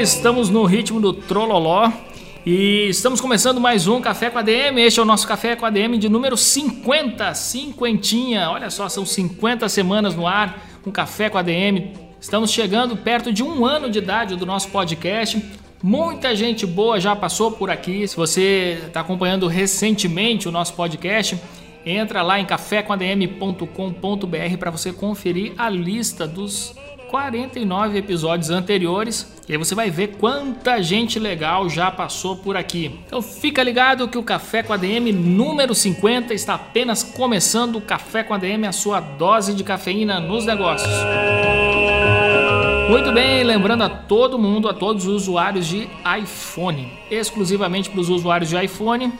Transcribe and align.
Estamos 0.00 0.48
no 0.48 0.64
ritmo 0.64 0.98
do 0.98 1.12
Trololó 1.12 1.92
e 2.46 2.86
estamos 2.88 3.20
começando 3.20 3.60
mais 3.60 3.86
um 3.86 4.00
Café 4.00 4.30
com 4.30 4.38
a 4.38 4.42
DM. 4.42 4.80
Este 4.80 4.98
é 4.98 5.02
o 5.02 5.04
nosso 5.04 5.28
Café 5.28 5.54
com 5.54 5.66
a 5.66 5.70
DM 5.70 5.98
de 5.98 6.08
número 6.08 6.38
50, 6.38 7.34
cinquentinha. 7.34 8.48
Olha 8.48 8.70
só, 8.70 8.88
são 8.88 9.04
50 9.04 9.68
semanas 9.68 10.14
no 10.14 10.26
ar, 10.26 10.66
um 10.86 10.90
Café 10.90 11.28
com 11.28 11.36
a 11.36 11.42
DM. 11.42 11.92
Estamos 12.18 12.50
chegando 12.50 12.96
perto 12.96 13.30
de 13.30 13.42
um 13.42 13.66
ano 13.66 13.90
de 13.90 13.98
idade 13.98 14.36
do 14.36 14.46
nosso 14.46 14.70
podcast. 14.70 15.44
Muita 15.82 16.34
gente 16.34 16.64
boa 16.64 16.98
já 16.98 17.14
passou 17.14 17.52
por 17.52 17.68
aqui. 17.68 18.08
Se 18.08 18.16
você 18.16 18.82
está 18.86 19.00
acompanhando 19.00 19.46
recentemente 19.48 20.48
o 20.48 20.50
nosso 20.50 20.72
podcast, 20.72 21.38
entra 21.84 22.22
lá 22.22 22.40
em 22.40 22.46
cafécomadm.com.br 22.46 24.56
para 24.58 24.70
você 24.70 24.94
conferir 24.94 25.52
a 25.58 25.68
lista 25.68 26.26
dos 26.26 26.74
49 27.10 27.98
episódios 27.98 28.50
anteriores 28.50 29.40
e 29.48 29.52
aí 29.52 29.58
você 29.58 29.74
vai 29.74 29.90
ver 29.90 30.16
quanta 30.18 30.80
gente 30.80 31.18
legal 31.18 31.68
já 31.68 31.90
passou 31.90 32.36
por 32.36 32.56
aqui. 32.56 33.00
Então 33.04 33.20
fica 33.20 33.64
ligado 33.64 34.06
que 34.06 34.16
o 34.16 34.22
Café 34.22 34.62
com 34.62 34.72
a 34.72 34.76
DM 34.76 35.10
número 35.12 35.74
50 35.74 36.32
está 36.32 36.54
apenas 36.54 37.02
começando. 37.02 37.76
O 37.76 37.80
Café 37.80 38.22
com 38.22 38.32
a 38.32 38.38
DM, 38.38 38.64
a 38.64 38.70
sua 38.70 39.00
dose 39.00 39.54
de 39.54 39.64
cafeína 39.64 40.20
nos 40.20 40.46
negócios. 40.46 40.88
Muito 42.88 43.12
bem, 43.12 43.42
lembrando 43.42 43.82
a 43.82 43.88
todo 43.88 44.38
mundo, 44.38 44.68
a 44.68 44.74
todos 44.74 45.06
os 45.06 45.22
usuários 45.22 45.66
de 45.66 45.88
iPhone, 46.20 46.92
exclusivamente 47.10 47.90
para 47.90 48.00
os 48.00 48.08
usuários 48.08 48.50
de 48.50 48.64
iPhone, 48.64 49.12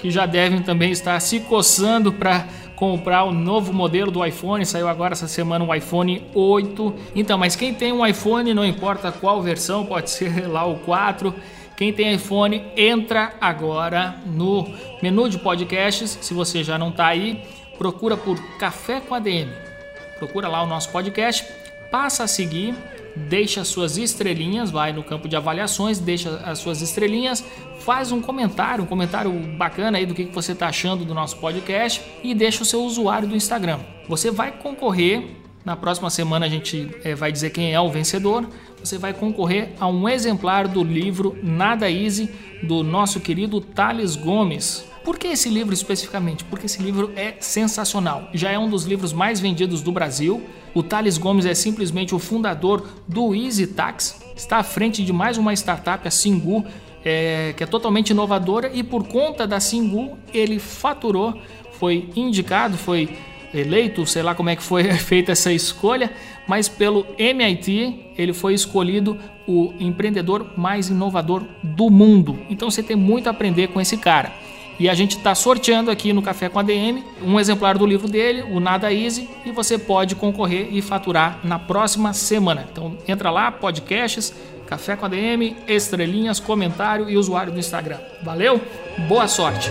que 0.00 0.10
já 0.10 0.26
devem 0.26 0.62
também 0.62 0.90
estar 0.90 1.18
se 1.20 1.40
coçando 1.40 2.12
para 2.12 2.46
comprar 2.82 3.22
o 3.22 3.30
novo 3.30 3.72
modelo 3.72 4.10
do 4.10 4.26
iPhone. 4.26 4.66
Saiu 4.66 4.88
agora 4.88 5.12
essa 5.12 5.28
semana 5.28 5.64
o 5.64 5.72
iPhone 5.72 6.26
8. 6.34 6.94
Então, 7.14 7.38
mas 7.38 7.54
quem 7.54 7.72
tem 7.72 7.92
um 7.92 8.04
iPhone, 8.04 8.52
não 8.52 8.66
importa 8.66 9.12
qual 9.12 9.40
versão, 9.40 9.86
pode 9.86 10.10
ser 10.10 10.48
lá 10.48 10.64
o 10.64 10.80
4. 10.80 11.32
Quem 11.76 11.92
tem 11.92 12.12
iPhone, 12.12 12.60
entra 12.76 13.34
agora 13.40 14.16
no 14.26 14.68
menu 15.00 15.28
de 15.28 15.38
podcasts. 15.38 16.18
Se 16.20 16.34
você 16.34 16.64
já 16.64 16.76
não 16.76 16.88
está 16.88 17.06
aí, 17.06 17.44
procura 17.78 18.16
por 18.16 18.36
Café 18.58 19.00
com 19.00 19.14
ADM. 19.14 19.52
Procura 20.18 20.48
lá 20.48 20.60
o 20.60 20.66
nosso 20.66 20.90
podcast, 20.90 21.46
passa 21.88 22.24
a 22.24 22.26
seguir 22.26 22.74
deixa 23.16 23.60
as 23.60 23.68
suas 23.68 23.96
estrelinhas, 23.96 24.70
vai 24.70 24.92
no 24.92 25.02
campo 25.02 25.28
de 25.28 25.36
avaliações, 25.36 25.98
deixa 25.98 26.36
as 26.44 26.58
suas 26.58 26.80
estrelinhas, 26.80 27.44
faz 27.80 28.12
um 28.12 28.20
comentário, 28.20 28.84
um 28.84 28.86
comentário 28.86 29.32
bacana 29.56 29.98
aí 29.98 30.06
do 30.06 30.14
que 30.14 30.24
você 30.24 30.52
está 30.52 30.68
achando 30.68 31.04
do 31.04 31.14
nosso 31.14 31.36
podcast 31.36 32.02
e 32.22 32.34
deixa 32.34 32.62
o 32.62 32.66
seu 32.66 32.82
usuário 32.84 33.28
do 33.28 33.36
Instagram. 33.36 33.80
Você 34.08 34.30
vai 34.30 34.52
concorrer, 34.52 35.36
na 35.64 35.76
próxima 35.76 36.10
semana 36.10 36.46
a 36.46 36.48
gente 36.48 36.90
é, 37.04 37.14
vai 37.14 37.30
dizer 37.30 37.50
quem 37.50 37.72
é 37.72 37.80
o 37.80 37.90
vencedor, 37.90 38.46
você 38.78 38.98
vai 38.98 39.12
concorrer 39.12 39.70
a 39.78 39.86
um 39.86 40.08
exemplar 40.08 40.66
do 40.66 40.82
livro 40.82 41.36
Nada 41.42 41.90
Easy 41.90 42.30
do 42.62 42.82
nosso 42.82 43.20
querido 43.20 43.60
Thales 43.60 44.16
Gomes. 44.16 44.91
Por 45.04 45.18
que 45.18 45.28
esse 45.28 45.48
livro 45.48 45.74
especificamente? 45.74 46.44
Porque 46.44 46.66
esse 46.66 46.80
livro 46.80 47.12
é 47.16 47.34
sensacional. 47.40 48.28
Já 48.32 48.52
é 48.52 48.58
um 48.58 48.70
dos 48.70 48.84
livros 48.84 49.12
mais 49.12 49.40
vendidos 49.40 49.82
do 49.82 49.90
Brasil. 49.90 50.42
O 50.74 50.82
Thales 50.82 51.18
Gomes 51.18 51.44
é 51.44 51.54
simplesmente 51.54 52.14
o 52.14 52.18
fundador 52.18 52.86
do 53.08 53.34
Easy 53.34 53.66
Tax, 53.66 54.22
está 54.36 54.58
à 54.58 54.62
frente 54.62 55.04
de 55.04 55.12
mais 55.12 55.36
uma 55.36 55.52
startup, 55.52 56.06
a 56.06 56.10
Singu, 56.10 56.64
é, 57.04 57.52
que 57.56 57.64
é 57.64 57.66
totalmente 57.66 58.10
inovadora 58.10 58.70
e 58.72 58.82
por 58.82 59.06
conta 59.06 59.46
da 59.46 59.60
Singu 59.60 60.16
ele 60.32 60.58
faturou, 60.58 61.36
foi 61.72 62.08
indicado, 62.14 62.78
foi 62.78 63.18
eleito, 63.52 64.06
sei 64.06 64.22
lá 64.22 64.34
como 64.34 64.48
é 64.48 64.56
que 64.56 64.62
foi 64.62 64.84
feita 64.96 65.32
essa 65.32 65.52
escolha, 65.52 66.10
mas 66.46 66.68
pelo 66.68 67.06
MIT 67.18 68.12
ele 68.16 68.32
foi 68.32 68.54
escolhido 68.54 69.18
o 69.46 69.74
empreendedor 69.78 70.52
mais 70.56 70.88
inovador 70.88 71.44
do 71.62 71.90
mundo. 71.90 72.38
Então 72.48 72.70
você 72.70 72.82
tem 72.82 72.96
muito 72.96 73.26
a 73.26 73.30
aprender 73.30 73.68
com 73.68 73.80
esse 73.80 73.96
cara. 73.96 74.32
E 74.78 74.88
a 74.88 74.94
gente 74.94 75.16
está 75.16 75.34
sorteando 75.34 75.90
aqui 75.90 76.12
no 76.12 76.22
Café 76.22 76.48
com 76.48 76.58
a 76.58 76.62
DM 76.62 77.04
um 77.22 77.38
exemplar 77.38 77.78
do 77.78 77.86
livro 77.86 78.08
dele, 78.08 78.42
o 78.42 78.58
Nada 78.58 78.92
Easy, 78.92 79.28
e 79.44 79.52
você 79.52 79.78
pode 79.78 80.14
concorrer 80.14 80.68
e 80.72 80.82
faturar 80.82 81.38
na 81.44 81.58
próxima 81.58 82.12
semana. 82.12 82.66
Então 82.70 82.96
entra 83.06 83.30
lá, 83.30 83.50
podcasts, 83.52 84.34
Café 84.66 84.96
com 84.96 85.04
a 85.04 85.08
DM, 85.08 85.54
estrelinhas, 85.68 86.40
comentário 86.40 87.10
e 87.10 87.16
usuário 87.16 87.52
do 87.52 87.58
Instagram. 87.58 87.98
Valeu? 88.22 88.60
Boa 89.06 89.28
sorte! 89.28 89.70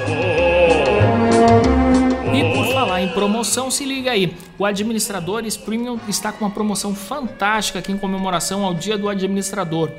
E 2.34 2.56
por 2.56 2.74
falar 2.74 3.02
em 3.02 3.10
promoção, 3.10 3.70
se 3.70 3.84
liga 3.84 4.12
aí. 4.12 4.34
O 4.58 4.66
Administradores 4.66 5.58
Premium 5.58 6.00
está 6.08 6.32
com 6.32 6.46
uma 6.46 6.52
promoção 6.52 6.96
fantástica 6.96 7.80
aqui 7.80 7.92
em 7.92 7.98
comemoração 7.98 8.64
ao 8.64 8.74
Dia 8.74 8.98
do 8.98 9.10
Administrador. 9.10 9.92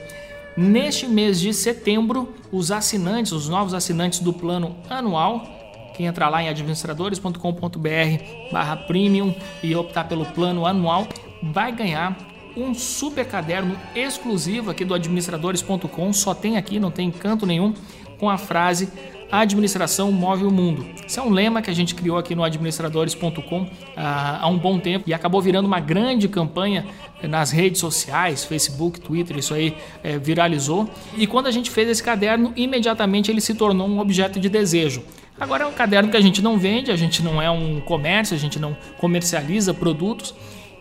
Neste 0.56 1.06
mês 1.06 1.40
de 1.40 1.54
setembro, 1.54 2.34
os 2.50 2.70
assinantes, 2.70 3.32
os 3.32 3.48
novos 3.48 3.72
assinantes 3.72 4.20
do 4.20 4.32
plano 4.32 4.76
anual, 4.88 5.42
quem 5.96 6.06
entrar 6.06 6.28
lá 6.28 6.42
em 6.42 6.48
administradores.com.br 6.48 7.38
barra 8.50 8.76
premium 8.76 9.34
e 9.62 9.74
optar 9.74 10.04
pelo 10.04 10.26
plano 10.26 10.66
anual, 10.66 11.08
vai 11.42 11.72
ganhar 11.72 12.16
um 12.54 12.74
super 12.74 13.26
caderno 13.26 13.78
exclusivo 13.94 14.70
aqui 14.70 14.84
do 14.84 14.94
administradores.com, 14.94 16.12
só 16.12 16.34
tem 16.34 16.58
aqui, 16.58 16.78
não 16.78 16.90
tem 16.90 17.10
canto 17.10 17.46
nenhum, 17.46 17.72
com 18.18 18.28
a 18.28 18.36
frase 18.36 18.90
a 19.32 19.40
administração 19.40 20.12
move 20.12 20.44
o 20.44 20.50
mundo. 20.50 20.84
Esse 21.06 21.18
é 21.18 21.22
um 21.22 21.30
lema 21.30 21.62
que 21.62 21.70
a 21.70 21.72
gente 21.72 21.94
criou 21.94 22.18
aqui 22.18 22.34
no 22.34 22.44
administradores.com 22.44 23.66
ah, 23.96 24.40
há 24.42 24.46
um 24.46 24.58
bom 24.58 24.78
tempo 24.78 25.08
e 25.08 25.14
acabou 25.14 25.40
virando 25.40 25.64
uma 25.64 25.80
grande 25.80 26.28
campanha 26.28 26.84
nas 27.22 27.50
redes 27.50 27.80
sociais, 27.80 28.44
Facebook, 28.44 29.00
Twitter, 29.00 29.38
isso 29.38 29.54
aí 29.54 29.74
é, 30.04 30.18
viralizou. 30.18 30.86
E 31.16 31.26
quando 31.26 31.46
a 31.46 31.50
gente 31.50 31.70
fez 31.70 31.88
esse 31.88 32.02
caderno, 32.02 32.52
imediatamente 32.54 33.30
ele 33.30 33.40
se 33.40 33.54
tornou 33.54 33.88
um 33.88 34.00
objeto 34.00 34.38
de 34.38 34.50
desejo. 34.50 35.02
Agora 35.40 35.64
é 35.64 35.66
um 35.66 35.72
caderno 35.72 36.10
que 36.10 36.16
a 36.18 36.20
gente 36.20 36.42
não 36.42 36.58
vende, 36.58 36.90
a 36.90 36.96
gente 36.96 37.22
não 37.22 37.40
é 37.40 37.50
um 37.50 37.80
comércio, 37.80 38.36
a 38.36 38.38
gente 38.38 38.58
não 38.58 38.76
comercializa 38.98 39.72
produtos. 39.72 40.34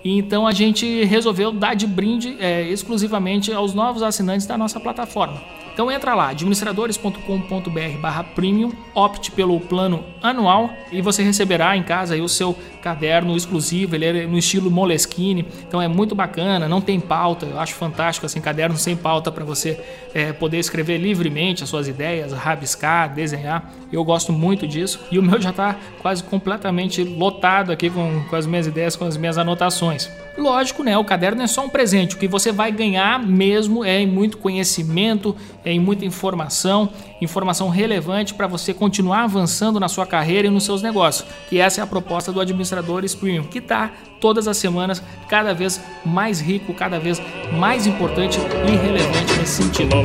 Então 0.03 0.45
a 0.45 0.51
gente 0.51 1.05
resolveu 1.05 1.53
dar 1.53 1.73
de 1.73 1.87
brinde 1.87 2.35
é, 2.37 2.63
exclusivamente 2.63 3.53
aos 3.53 3.73
novos 3.73 4.03
assinantes 4.03 4.45
da 4.45 4.57
nossa 4.57 4.77
plataforma. 4.77 5.41
Então 5.73 5.91
entra 5.91 6.13
lá, 6.13 6.29
administradores.com.br 6.29 7.97
barra 7.99 8.23
premium, 8.23 8.71
opte 8.93 9.31
pelo 9.31 9.59
plano 9.59 10.03
anual 10.21 10.69
e 10.91 11.01
você 11.01 11.23
receberá 11.23 11.75
em 11.75 11.83
casa 11.83 12.15
o 12.21 12.29
seu 12.29 12.55
caderno 12.81 13.37
exclusivo, 13.37 13.95
ele 13.95 14.05
é 14.05 14.25
no 14.25 14.37
estilo 14.37 14.71
Moleskine, 14.71 15.45
então 15.67 15.81
é 15.81 15.87
muito 15.87 16.15
bacana, 16.15 16.67
não 16.67 16.81
tem 16.81 16.99
pauta, 16.99 17.45
eu 17.45 17.59
acho 17.59 17.75
fantástico 17.75 18.25
assim, 18.25 18.41
caderno 18.41 18.77
sem 18.77 18.95
pauta 18.95 19.31
para 19.31 19.45
você 19.45 19.79
é, 20.13 20.33
poder 20.33 20.57
escrever 20.57 20.97
livremente 20.97 21.63
as 21.63 21.69
suas 21.69 21.87
ideias, 21.87 22.33
rabiscar, 22.33 23.13
desenhar, 23.13 23.71
eu 23.91 24.03
gosto 24.03 24.33
muito 24.33 24.67
disso 24.67 24.99
e 25.11 25.19
o 25.19 25.23
meu 25.23 25.39
já 25.39 25.51
está 25.51 25.75
quase 26.01 26.23
completamente 26.23 27.03
lotado 27.03 27.71
aqui 27.71 27.89
com, 27.89 28.23
com 28.29 28.35
as 28.35 28.45
minhas 28.45 28.67
ideias, 28.67 28.95
com 28.95 29.05
as 29.05 29.15
minhas 29.15 29.37
anotações. 29.37 30.09
Lógico, 30.37 30.83
né? 30.83 30.97
O 30.97 31.03
caderno 31.03 31.41
é 31.41 31.47
só 31.47 31.65
um 31.65 31.69
presente. 31.69 32.15
O 32.15 32.19
que 32.19 32.27
você 32.27 32.51
vai 32.51 32.71
ganhar 32.71 33.19
mesmo 33.19 33.83
é 33.83 33.99
em 33.99 34.07
muito 34.07 34.37
conhecimento, 34.37 35.35
é 35.63 35.71
em 35.71 35.79
muita 35.79 36.05
informação, 36.05 36.89
informação 37.21 37.69
relevante 37.69 38.33
para 38.33 38.47
você 38.47 38.73
continuar 38.73 39.23
avançando 39.23 39.79
na 39.79 39.89
sua 39.89 40.05
carreira 40.05 40.47
e 40.47 40.51
nos 40.51 40.63
seus 40.63 40.81
negócios. 40.81 41.27
Que 41.49 41.59
essa 41.59 41.81
é 41.81 41.83
a 41.83 41.87
proposta 41.87 42.31
do 42.31 42.39
Administradores 42.39 43.13
Premium, 43.13 43.43
que 43.43 43.59
está 43.59 43.91
todas 44.21 44.47
as 44.47 44.55
semanas 44.57 45.03
cada 45.27 45.53
vez 45.53 45.81
mais 46.05 46.39
rico, 46.39 46.73
cada 46.73 46.99
vez 46.99 47.21
mais 47.51 47.85
importante 47.85 48.39
e 48.39 48.71
relevante 48.71 49.37
nesse 49.37 49.63
sentido. 49.63 49.95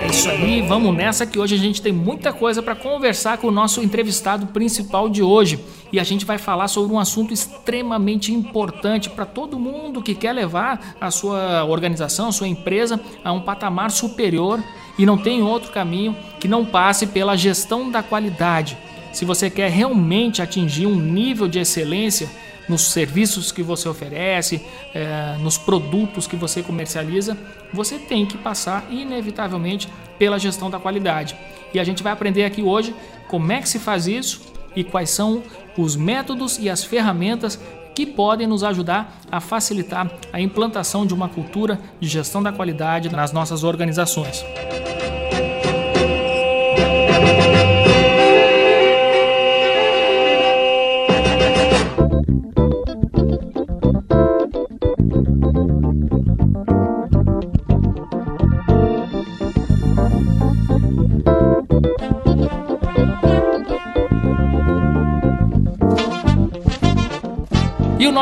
É 0.00 0.06
isso 0.06 0.28
aí, 0.28 0.62
vamos 0.62 0.94
nessa 0.94 1.26
que 1.26 1.38
hoje 1.38 1.54
a 1.54 1.58
gente 1.58 1.82
tem 1.82 1.92
muita 1.92 2.32
coisa 2.32 2.62
para 2.62 2.76
conversar 2.76 3.38
com 3.38 3.48
o 3.48 3.50
nosso 3.50 3.82
entrevistado 3.82 4.46
principal 4.48 5.08
de 5.08 5.22
hoje. 5.22 5.58
E 5.94 6.00
a 6.00 6.02
gente 6.02 6.24
vai 6.24 6.38
falar 6.38 6.66
sobre 6.66 6.92
um 6.92 6.98
assunto 6.98 7.32
extremamente 7.32 8.34
importante 8.34 9.08
para 9.08 9.24
todo 9.24 9.60
mundo 9.60 10.02
que 10.02 10.12
quer 10.12 10.32
levar 10.32 10.96
a 11.00 11.08
sua 11.08 11.64
organização, 11.66 12.30
a 12.30 12.32
sua 12.32 12.48
empresa 12.48 13.00
a 13.22 13.32
um 13.32 13.40
patamar 13.40 13.92
superior 13.92 14.60
e 14.98 15.06
não 15.06 15.16
tem 15.16 15.40
outro 15.40 15.70
caminho 15.70 16.16
que 16.40 16.48
não 16.48 16.64
passe 16.64 17.06
pela 17.06 17.36
gestão 17.36 17.92
da 17.92 18.02
qualidade. 18.02 18.76
se 19.12 19.24
você 19.24 19.48
quer 19.48 19.70
realmente 19.70 20.42
atingir 20.42 20.86
um 20.86 20.96
nível 20.96 21.46
de 21.46 21.60
excelência 21.60 22.28
nos 22.68 22.88
serviços 22.88 23.52
que 23.52 23.62
você 23.62 23.88
oferece, 23.88 24.60
é, 24.92 25.36
nos 25.38 25.56
produtos 25.56 26.26
que 26.26 26.34
você 26.34 26.60
comercializa, 26.60 27.38
você 27.72 28.00
tem 28.00 28.26
que 28.26 28.36
passar 28.36 28.84
inevitavelmente 28.90 29.88
pela 30.18 30.40
gestão 30.40 30.68
da 30.68 30.80
qualidade. 30.80 31.36
E 31.72 31.78
a 31.78 31.84
gente 31.84 32.02
vai 32.02 32.12
aprender 32.12 32.44
aqui 32.44 32.62
hoje 32.62 32.92
como 33.28 33.52
é 33.52 33.60
que 33.60 33.68
se 33.68 33.78
faz 33.78 34.08
isso 34.08 34.54
e 34.74 34.84
quais 34.84 35.10
são 35.10 35.42
os 35.76 35.96
métodos 35.96 36.58
e 36.58 36.68
as 36.68 36.84
ferramentas 36.84 37.58
que 37.94 38.04
podem 38.04 38.46
nos 38.46 38.64
ajudar 38.64 39.20
a 39.30 39.40
facilitar 39.40 40.10
a 40.32 40.40
implantação 40.40 41.06
de 41.06 41.14
uma 41.14 41.28
cultura 41.28 41.80
de 42.00 42.08
gestão 42.08 42.42
da 42.42 42.52
qualidade 42.52 43.08
nas 43.08 43.32
nossas 43.32 43.62
organizações. 43.62 44.44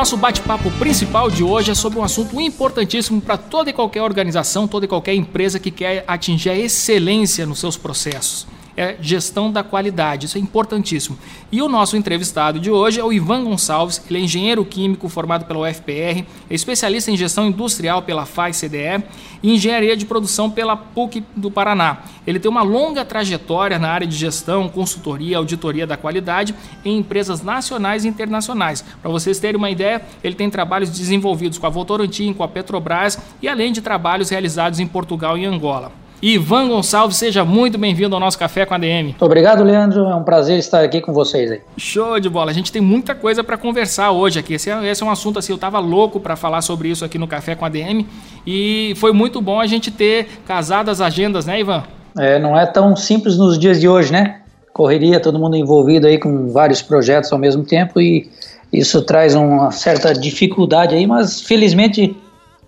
Nosso 0.03 0.17
bate-papo 0.17 0.69
principal 0.81 1.31
de 1.31 1.45
hoje 1.45 1.71
é 1.71 1.75
sobre 1.77 2.01
um 2.01 2.03
assunto 2.03 2.41
importantíssimo 2.41 3.21
para 3.21 3.37
toda 3.37 3.71
e 3.71 3.73
qualquer 3.73 4.03
organização, 4.03 4.67
toda 4.67 4.85
e 4.85 4.89
qualquer 4.89 5.15
empresa 5.15 5.61
que 5.61 5.71
quer 5.71 6.03
atingir 6.09 6.51
a 6.51 6.59
excelência 6.59 7.47
nos 7.47 7.61
seus 7.61 7.77
processos 7.77 8.45
é 8.77 8.97
gestão 9.01 9.51
da 9.51 9.63
qualidade. 9.63 10.27
Isso 10.27 10.39
é 10.39 10.41
importantíssimo. 10.41 11.19
E 11.51 11.61
o 11.61 11.69
nosso 11.69 11.97
entrevistado 11.97 12.59
de 12.59 12.71
hoje 12.71 13.01
é 13.01 13.05
o 13.05 13.13
Ivan 13.13 13.45
Gonçalves. 13.45 14.03
Ele 14.09 14.21
é 14.21 14.23
engenheiro 14.23 14.65
químico 14.65 15.09
formado 15.09 15.45
pela 15.45 15.69
UFPR, 15.69 16.25
é 16.51 16.55
especialista 16.55 17.11
em 17.11 17.17
gestão 17.17 17.47
industrial 17.47 18.03
pela 18.03 18.25
FAI-CDE 18.25 19.05
e 19.43 19.55
engenharia 19.55 19.97
de 19.97 20.07
produção 20.07 20.51
pela 20.51 20.77
PUC 20.77 21.25
do 21.37 21.51
Paraná. 21.51 21.99
Ele 22.27 22.39
tem 22.39 22.51
uma 22.51 22.63
longa 22.63 23.05
trajetória 23.05 23.79
na 23.79 23.91
área 23.91 24.07
de 24.07 24.17
gestão, 24.17 24.69
consultoria, 24.69 25.37
auditoria 25.37 25.87
da 25.87 25.97
qualidade 25.97 26.55
em 26.85 26.99
empresas 26.99 27.43
nacionais 27.43 28.05
e 28.05 28.09
internacionais. 28.09 28.85
Para 29.01 29.11
vocês 29.11 29.39
terem 29.39 29.57
uma 29.57 29.71
ideia, 29.71 30.03
ele 30.23 30.35
tem 30.35 30.49
trabalhos 30.49 30.91
desenvolvidos 30.91 31.59
com 31.59 31.67
a 31.67 31.71
Votorantim, 31.71 32.33
com 32.33 32.43
a 32.43 32.49
Petrobras 32.49 33.19
e 33.41 33.49
além 33.49 33.73
de 33.73 33.81
trabalhos 33.81 34.31
realizados 34.31 34.79
em 34.79 34.87
Portugal 34.87 35.37
e 35.37 35.45
Angola. 35.45 36.02
Ivan 36.25 36.69
Gonçalves, 36.69 37.17
seja 37.17 37.45
muito 37.45 37.77
bem-vindo 37.77 38.15
ao 38.15 38.21
nosso 38.21 38.39
Café 38.39 38.65
com 38.65 38.73
a 38.73 38.79
DM. 38.79 39.09
Muito 39.09 39.25
obrigado, 39.25 39.65
Leandro. 39.65 40.05
É 40.05 40.15
um 40.15 40.23
prazer 40.23 40.57
estar 40.57 40.81
aqui 40.81 41.01
com 41.01 41.13
vocês 41.13 41.51
aí. 41.51 41.61
Show 41.77 42.21
de 42.21 42.29
bola. 42.29 42.53
A 42.53 42.55
gente 42.55 42.71
tem 42.71 42.81
muita 42.81 43.13
coisa 43.13 43.43
para 43.43 43.59
conversar 43.59 44.13
hoje 44.13 44.39
aqui. 44.39 44.55
Esse 44.55 44.71
é, 44.71 44.89
esse 44.89 45.03
é, 45.03 45.07
um 45.07 45.11
assunto 45.11 45.41
assim, 45.41 45.53
eu 45.53 45.57
estava 45.57 45.81
louco 45.81 46.21
para 46.21 46.37
falar 46.37 46.63
sobre 46.63 46.89
isso 46.89 47.05
aqui 47.05 47.19
no 47.19 47.27
Café 47.27 47.57
com 47.57 47.65
a 47.65 47.69
DM 47.69 48.07
e 48.47 48.95
foi 48.99 49.13
muito 49.13 49.41
bom 49.43 49.59
a 49.59 49.67
gente 49.67 49.91
ter 49.91 50.29
casado 50.47 50.93
as 50.93 51.01
agendas, 51.01 51.45
né, 51.45 51.59
Ivan? 51.59 51.83
É, 52.17 52.39
não 52.39 52.57
é 52.57 52.67
tão 52.67 52.95
simples 52.95 53.37
nos 53.37 53.59
dias 53.59 53.81
de 53.81 53.89
hoje, 53.89 54.13
né? 54.13 54.43
Correria, 54.73 55.19
todo 55.19 55.41
mundo 55.41 55.57
envolvido 55.57 56.07
aí 56.07 56.19
com 56.19 56.53
vários 56.53 56.81
projetos 56.81 57.33
ao 57.33 57.39
mesmo 57.39 57.65
tempo 57.65 58.01
e 58.01 58.31
isso 58.73 59.03
traz 59.03 59.35
uma 59.35 59.73
certa 59.73 60.15
dificuldade 60.15 60.95
aí, 60.95 61.05
mas 61.05 61.41
felizmente 61.41 62.17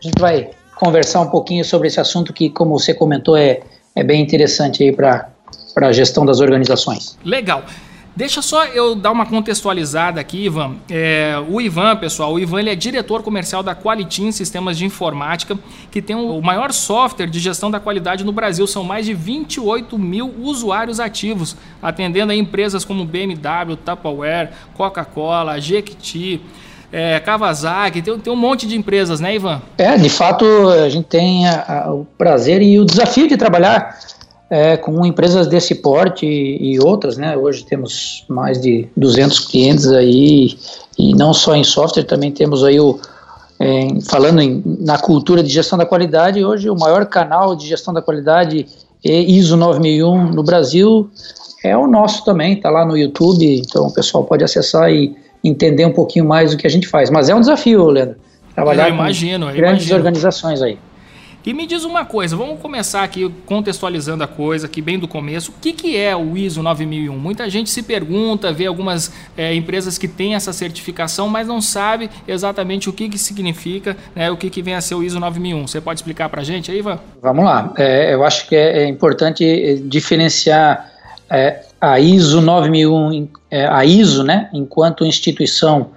a 0.02 0.08
gente 0.08 0.20
vai 0.20 0.50
conversar 0.76 1.20
um 1.20 1.28
pouquinho 1.28 1.64
sobre 1.64 1.88
esse 1.88 2.00
assunto 2.00 2.32
que, 2.32 2.50
como 2.50 2.78
você 2.78 2.92
comentou, 2.94 3.36
é, 3.36 3.60
é 3.94 4.02
bem 4.02 4.22
interessante 4.22 4.82
aí 4.82 4.92
para 4.92 5.28
a 5.76 5.92
gestão 5.92 6.24
das 6.26 6.40
organizações. 6.40 7.16
Legal. 7.24 7.64
Deixa 8.16 8.40
só 8.40 8.64
eu 8.66 8.94
dar 8.94 9.10
uma 9.10 9.26
contextualizada 9.26 10.20
aqui, 10.20 10.44
Ivan. 10.44 10.76
É, 10.88 11.34
o 11.48 11.60
Ivan, 11.60 11.96
pessoal, 11.96 12.32
o 12.34 12.38
Ivan 12.38 12.60
ele 12.60 12.70
é 12.70 12.76
diretor 12.76 13.24
comercial 13.24 13.60
da 13.60 13.74
Qualitin 13.74 14.30
Sistemas 14.30 14.78
de 14.78 14.84
Informática, 14.84 15.58
que 15.90 16.00
tem 16.00 16.14
o 16.14 16.40
maior 16.40 16.72
software 16.72 17.26
de 17.26 17.40
gestão 17.40 17.72
da 17.72 17.80
qualidade 17.80 18.22
no 18.22 18.30
Brasil. 18.30 18.68
São 18.68 18.84
mais 18.84 19.04
de 19.04 19.12
28 19.12 19.98
mil 19.98 20.32
usuários 20.38 21.00
ativos, 21.00 21.56
atendendo 21.82 22.30
a 22.30 22.36
empresas 22.36 22.84
como 22.84 23.04
BMW, 23.04 23.74
Tupperware, 23.84 24.52
Coca-Cola, 24.76 25.60
Jequiti, 25.60 26.40
é, 26.94 27.18
Kawasaki, 27.18 28.00
tem, 28.00 28.16
tem 28.20 28.32
um 28.32 28.36
monte 28.36 28.68
de 28.68 28.76
empresas, 28.76 29.18
né, 29.18 29.34
Ivan? 29.34 29.60
É, 29.76 29.96
de 29.96 30.08
fato, 30.08 30.44
a 30.68 30.88
gente 30.88 31.06
tem 31.06 31.44
a, 31.48 31.86
a, 31.86 31.92
o 31.92 32.06
prazer 32.16 32.62
e 32.62 32.78
o 32.78 32.84
desafio 32.84 33.26
de 33.26 33.36
trabalhar 33.36 33.98
é, 34.48 34.76
com 34.76 35.04
empresas 35.04 35.48
desse 35.48 35.74
porte 35.74 36.24
e, 36.24 36.74
e, 36.74 36.78
outras, 36.78 37.16
né? 37.16 37.36
Hoje 37.36 37.64
temos 37.64 38.24
mais 38.28 38.60
de 38.60 38.86
200 38.96 39.40
clientes 39.40 39.88
aí, 39.88 40.56
e 40.96 41.12
não 41.16 41.34
só 41.34 41.56
em 41.56 41.64
software, 41.64 42.04
também 42.04 42.30
temos 42.30 42.62
aí 42.62 42.78
o, 42.78 43.00
é, 43.58 43.88
falando 44.08 44.40
em, 44.40 44.62
na 44.64 44.96
cultura 44.96 45.42
de 45.42 45.48
gestão 45.48 45.76
da 45.76 45.84
qualidade, 45.84 46.44
hoje 46.44 46.70
o 46.70 46.78
maior 46.78 47.06
canal 47.06 47.56
de 47.56 47.66
gestão 47.66 47.92
da 47.92 48.00
qualidade 48.00 48.66
é 49.04 49.18
ISO 49.20 49.56
9001 49.56 50.30
no 50.30 50.44
Brasil 50.44 51.10
é 51.64 51.76
o 51.76 51.86
nosso 51.86 52.24
também, 52.24 52.52
está 52.52 52.70
lá 52.70 52.84
no 52.84 52.96
YouTube, 52.96 53.62
então 53.66 53.86
o 53.86 53.92
pessoal 53.92 54.22
pode 54.22 54.44
acessar 54.44 54.92
e 54.92 55.16
entender 55.44 55.84
um 55.84 55.92
pouquinho 55.92 56.24
mais 56.24 56.52
do 56.52 56.56
que 56.56 56.66
a 56.66 56.70
gente 56.70 56.88
faz. 56.88 57.10
Mas 57.10 57.28
é 57.28 57.34
um 57.34 57.40
desafio, 57.40 57.84
Leandro. 57.84 58.16
Trabalhar 58.54 58.88
eu 58.88 58.94
imagino, 58.94 59.46
com 59.46 59.52
grandes 59.52 59.84
imagino. 59.84 59.96
organizações 59.96 60.62
aí. 60.62 60.78
E 61.46 61.52
me 61.52 61.66
diz 61.66 61.84
uma 61.84 62.06
coisa, 62.06 62.34
vamos 62.34 62.58
começar 62.58 63.02
aqui 63.02 63.30
contextualizando 63.44 64.24
a 64.24 64.26
coisa, 64.26 64.64
aqui 64.64 64.80
bem 64.80 64.98
do 64.98 65.06
começo. 65.06 65.50
O 65.50 65.60
que, 65.60 65.74
que 65.74 65.94
é 65.94 66.16
o 66.16 66.38
ISO 66.38 66.62
9001? 66.62 67.18
Muita 67.18 67.50
gente 67.50 67.68
se 67.68 67.82
pergunta, 67.82 68.50
vê 68.50 68.64
algumas 68.64 69.12
é, 69.36 69.54
empresas 69.54 69.98
que 69.98 70.08
têm 70.08 70.34
essa 70.34 70.54
certificação, 70.54 71.28
mas 71.28 71.46
não 71.46 71.60
sabe 71.60 72.08
exatamente 72.26 72.88
o 72.88 72.94
que, 72.94 73.10
que 73.10 73.18
significa, 73.18 73.94
né, 74.16 74.30
o 74.30 74.38
que, 74.38 74.48
que 74.48 74.62
vem 74.62 74.74
a 74.74 74.80
ser 74.80 74.94
o 74.94 75.02
ISO 75.02 75.20
9001. 75.20 75.66
Você 75.66 75.82
pode 75.82 75.98
explicar 75.98 76.30
para 76.30 76.40
a 76.40 76.44
gente 76.44 76.70
aí, 76.70 76.78
Ivan? 76.78 76.98
Vamos 77.20 77.44
lá. 77.44 77.74
É, 77.76 78.14
eu 78.14 78.24
acho 78.24 78.48
que 78.48 78.56
é, 78.56 78.84
é 78.84 78.88
importante 78.88 79.44
é, 79.44 79.74
diferenciar 79.74 80.90
é, 81.28 81.60
a 81.78 82.00
ISO 82.00 82.40
9001, 82.40 83.28
é, 83.54 83.68
a 83.68 83.84
ISO, 83.84 84.24
né, 84.24 84.48
enquanto 84.52 85.06
instituição 85.06 85.90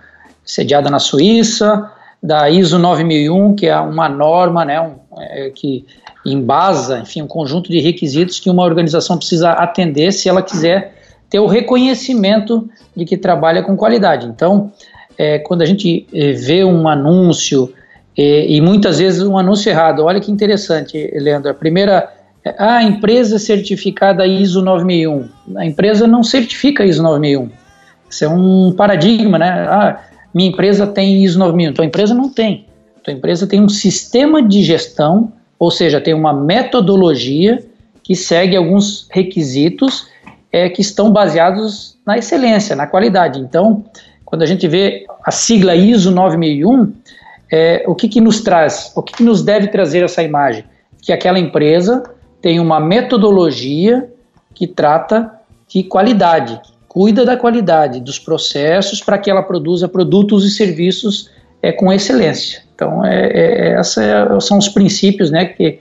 sediada 0.46 0.92
na 0.92 1.00
Suíça, 1.00 1.92
da 2.22 2.48
ISO 2.52 2.78
9001, 2.78 3.56
que 3.56 3.66
é 3.66 3.76
uma 3.80 4.08
norma, 4.08 4.64
né, 4.64 4.80
um, 4.80 4.94
é, 5.20 5.50
que 5.50 5.84
embasa, 6.24 7.00
enfim, 7.00 7.24
um 7.24 7.28
conjunto 7.28 7.72
de 7.72 7.80
requisitos 7.80 8.40
que 8.40 8.48
uma 8.48 8.64
organização 8.64 9.18
precisa 9.18 9.54
atender 9.54 10.14
se 10.14 10.30
ela 10.30 10.44
quiser 10.44 10.94
ter 11.32 11.40
o 11.40 11.48
reconhecimento 11.48 12.70
de 12.96 13.06
que 13.06 13.18
trabalha 13.18 13.64
com 13.64 13.76
qualidade. 13.76 14.28
Então, 14.28 14.72
é, 15.18 15.40
quando 15.40 15.64
a 15.64 15.66
gente 15.66 16.06
é, 16.14 16.34
vê 16.34 16.64
um 16.64 16.88
anúncio 16.88 17.74
é, 18.16 18.46
e 18.46 18.62
muitas 18.62 19.00
vezes 19.00 19.24
um 19.24 19.36
anúncio 19.36 19.68
errado, 19.68 20.06
olha 20.06 20.20
que 20.20 20.32
interessante, 20.32 21.12
Leandro. 21.16 21.50
A 21.50 21.56
primeira 21.56 22.08
a 22.58 22.84
empresa 22.84 23.40
certificada 23.40 24.26
ISO 24.26 24.62
9001. 24.62 25.30
A 25.56 25.66
empresa 25.66 26.08
não 26.08 26.24
certifica 26.24 26.86
ISO 26.86 27.04
9001. 27.04 27.50
Isso 28.10 28.26
é 28.26 28.30
um 28.30 28.74
paradigma, 28.74 29.38
né? 29.38 29.50
Ah, 29.50 30.00
minha 30.34 30.50
empresa 30.50 30.86
tem 30.88 31.24
ISO 31.24 31.40
9001. 31.40 31.74
Tua 31.74 31.86
empresa 31.86 32.14
não 32.14 32.30
tem. 32.30 32.66
Tua 33.04 33.14
empresa 33.14 33.48
tem 33.48 33.62
um 33.62 33.70
sistema 33.70 34.42
de 34.42 34.64
gestão, 34.64 35.32
ou 35.58 35.72
seja, 35.72 36.02
tem 36.02 36.14
uma 36.14 36.34
metodologia 36.34 37.66
que 38.04 38.16
segue 38.16 38.56
alguns 38.56 39.08
requisitos 39.10 40.08
é, 40.52 40.70
que 40.70 40.82
estão 40.82 41.12
baseados 41.12 41.98
na 42.06 42.18
excelência, 42.18 42.76
na 42.76 42.88
qualidade. 42.88 43.40
Então, 43.40 43.84
quando 44.24 44.42
a 44.42 44.46
gente 44.46 44.68
vê 44.68 45.06
a 45.24 45.32
sigla 45.32 45.76
ISO 45.76 46.12
9001, 46.12 46.94
é, 47.52 47.84
o 47.88 47.96
que, 47.96 48.08
que 48.08 48.22
nos 48.22 48.42
traz, 48.42 48.92
o 48.96 49.02
que, 49.02 49.14
que 49.14 49.24
nos 49.24 49.42
deve 49.42 49.68
trazer 49.68 50.04
essa 50.04 50.22
imagem? 50.22 50.64
Que 51.02 51.14
aquela 51.14 51.40
empresa 51.40 52.04
tem 52.48 52.62
uma 52.62 52.80
metodologia 52.80 54.10
que 54.56 54.66
trata 54.66 55.34
de 55.68 55.84
qualidade, 55.84 56.58
cuida 56.88 57.26
da 57.26 57.36
qualidade 57.36 58.00
dos 58.00 58.18
processos 58.18 59.02
para 59.02 59.18
que 59.18 59.30
ela 59.30 59.44
produza 59.44 59.86
produtos 59.90 60.46
e 60.46 60.50
serviços 60.50 61.30
é, 61.62 61.74
com 61.74 61.92
excelência. 61.92 62.64
Então, 62.74 63.06
é, 63.06 63.74
é, 63.74 63.82
esses 63.82 63.98
é, 63.98 64.40
são 64.40 64.58
os 64.60 64.70
princípios 64.70 65.30
né, 65.30 65.44
que 65.44 65.80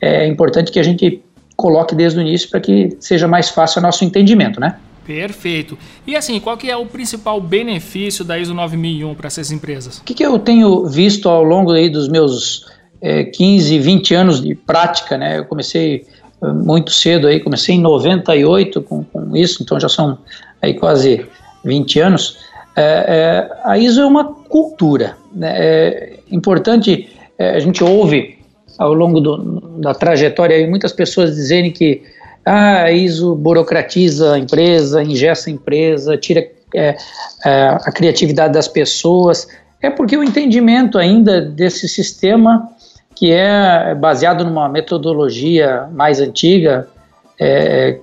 é 0.00 0.26
importante 0.26 0.72
que 0.72 0.80
a 0.80 0.82
gente 0.82 1.22
coloque 1.54 1.94
desde 1.94 2.18
o 2.18 2.20
início 2.20 2.50
para 2.50 2.58
que 2.58 2.96
seja 2.98 3.28
mais 3.28 3.48
fácil 3.48 3.78
o 3.78 3.82
nosso 3.82 4.04
entendimento, 4.04 4.58
né? 4.58 4.74
Perfeito. 5.06 5.78
E 6.04 6.16
assim, 6.16 6.40
qual 6.40 6.56
que 6.56 6.68
é 6.68 6.76
o 6.76 6.84
principal 6.84 7.40
benefício 7.40 8.24
da 8.24 8.36
ISO 8.36 8.54
9001 8.54 9.14
para 9.14 9.28
essas 9.28 9.52
empresas? 9.52 9.98
O 9.98 10.02
que, 10.02 10.14
que, 10.14 10.26
eu 10.26 10.36
tenho 10.40 10.84
visto 10.84 11.28
ao 11.28 11.44
longo 11.44 11.70
aí 11.70 11.88
dos 11.88 12.08
meus 12.08 12.66
é, 13.00 13.24
15, 13.24 13.78
20 13.78 14.14
anos 14.14 14.42
de 14.42 14.54
prática, 14.54 15.16
né? 15.16 15.38
Eu 15.38 15.44
comecei 15.44 16.04
é, 16.42 16.46
muito 16.46 16.90
cedo 16.90 17.26
aí, 17.26 17.40
comecei 17.40 17.74
em 17.74 17.80
98 17.80 18.82
com, 18.82 19.04
com 19.04 19.36
isso, 19.36 19.62
então 19.62 19.78
já 19.78 19.88
são 19.88 20.18
aí 20.60 20.74
quase 20.74 21.26
20 21.64 22.00
anos. 22.00 22.38
É, 22.76 22.82
é, 22.82 23.50
a 23.64 23.76
ISO 23.78 24.00
é 24.00 24.06
uma 24.06 24.24
cultura, 24.24 25.16
né? 25.34 25.54
É 25.56 26.18
importante, 26.30 27.08
é, 27.38 27.50
a 27.50 27.60
gente 27.60 27.82
ouve 27.82 28.38
ao 28.78 28.92
longo 28.94 29.20
do, 29.20 29.60
da 29.80 29.92
trajetória 29.92 30.56
aí 30.56 30.66
muitas 30.66 30.92
pessoas 30.92 31.34
dizerem 31.34 31.72
que 31.72 32.02
ah, 32.44 32.90
ISO 32.90 33.34
burocratiza 33.34 34.34
a 34.34 34.38
empresa, 34.38 35.02
ingessa 35.02 35.50
a 35.50 35.52
empresa, 35.52 36.16
tira 36.16 36.46
é, 36.74 36.96
é, 37.44 37.68
a 37.68 37.92
criatividade 37.92 38.54
das 38.54 38.68
pessoas. 38.68 39.48
É 39.82 39.90
porque 39.90 40.16
o 40.16 40.24
entendimento 40.24 40.98
ainda 40.98 41.40
desse 41.40 41.88
sistema, 41.88 42.68
que 43.18 43.32
é 43.32 43.96
baseado 43.96 44.44
numa 44.44 44.68
metodologia 44.68 45.88
mais 45.92 46.20
antiga, 46.20 46.88
é, 47.36 47.98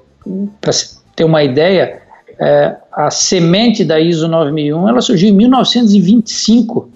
para 0.60 0.74
ter 1.16 1.24
uma 1.24 1.42
ideia, 1.42 2.02
é, 2.38 2.76
a 2.92 3.10
semente 3.10 3.86
da 3.86 3.98
ISO 3.98 4.28
9001 4.28 4.90
ela 4.90 5.02
surgiu 5.02 5.30
em 5.30 5.32
1925 5.32 6.90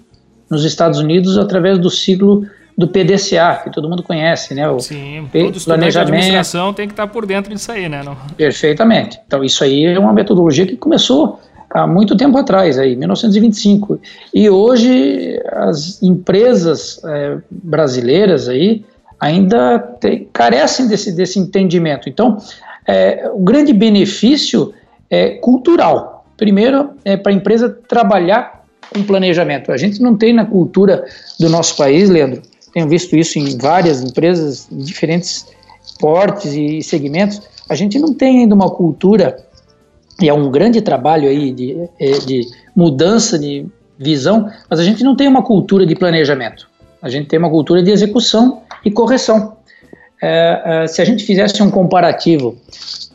nos 0.50 0.66
Estados 0.66 0.98
Unidos 0.98 1.38
através 1.38 1.78
do 1.78 1.88
ciclo 1.88 2.44
do 2.76 2.88
PDCA, 2.88 3.62
que 3.64 3.70
todo 3.70 3.88
mundo 3.88 4.02
conhece, 4.02 4.54
né? 4.54 4.68
O 4.68 4.80
Sim, 4.80 5.26
todo 5.32 5.58
planejamento. 5.64 5.92
de 5.92 5.98
administração 5.98 6.74
tem 6.74 6.86
que 6.86 6.92
estar 6.92 7.06
por 7.06 7.24
dentro 7.24 7.54
disso 7.54 7.72
aí, 7.72 7.88
né? 7.88 8.02
Não... 8.02 8.16
Perfeitamente. 8.36 9.18
Então, 9.26 9.42
isso 9.42 9.64
aí 9.64 9.86
é 9.86 9.98
uma 9.98 10.12
metodologia 10.12 10.66
que 10.66 10.76
começou 10.76 11.40
há 11.70 11.86
muito 11.86 12.16
tempo 12.16 12.36
atrás, 12.36 12.78
aí, 12.78 12.96
1925. 12.96 14.00
E 14.34 14.50
hoje 14.50 15.40
as 15.52 16.02
empresas 16.02 17.00
é, 17.04 17.38
brasileiras 17.50 18.48
aí 18.48 18.84
ainda 19.18 19.78
tem, 19.78 20.28
carecem 20.32 20.88
desse, 20.88 21.12
desse 21.12 21.38
entendimento. 21.38 22.08
Então, 22.08 22.38
é, 22.86 23.30
o 23.32 23.40
grande 23.40 23.72
benefício 23.72 24.72
é 25.08 25.30
cultural. 25.36 26.24
Primeiro, 26.36 26.90
é 27.04 27.16
para 27.16 27.32
a 27.32 27.34
empresa 27.34 27.68
trabalhar 27.68 28.64
com 28.92 29.02
planejamento. 29.02 29.70
A 29.70 29.76
gente 29.76 30.00
não 30.00 30.16
tem 30.16 30.32
na 30.32 30.44
cultura 30.44 31.04
do 31.38 31.48
nosso 31.48 31.76
país, 31.76 32.08
Leandro, 32.08 32.42
tenho 32.72 32.88
visto 32.88 33.16
isso 33.16 33.38
em 33.38 33.58
várias 33.58 34.02
empresas, 34.02 34.68
em 34.70 34.78
diferentes 34.78 35.46
portes 35.98 36.52
e 36.54 36.82
segmentos, 36.82 37.42
a 37.68 37.74
gente 37.74 37.98
não 37.98 38.14
tem 38.14 38.40
ainda 38.40 38.54
uma 38.54 38.70
cultura, 38.70 39.36
e 40.20 40.28
é 40.28 40.34
um 40.34 40.50
grande 40.50 40.80
trabalho 40.80 41.28
aí 41.28 41.52
de, 41.52 41.88
é, 41.98 42.10
de 42.18 42.46
mudança 42.74 43.38
de 43.38 43.66
visão, 43.98 44.50
mas 44.68 44.78
a 44.78 44.84
gente 44.84 45.02
não 45.02 45.16
tem 45.16 45.28
uma 45.28 45.42
cultura 45.42 45.86
de 45.86 45.94
planejamento. 45.94 46.68
A 47.02 47.08
gente 47.08 47.28
tem 47.28 47.38
uma 47.38 47.50
cultura 47.50 47.82
de 47.82 47.90
execução 47.90 48.62
e 48.84 48.90
correção. 48.90 49.56
É, 50.22 50.62
é, 50.64 50.86
se 50.86 51.00
a 51.00 51.04
gente 51.04 51.24
fizesse 51.24 51.62
um 51.62 51.70
comparativo 51.70 52.56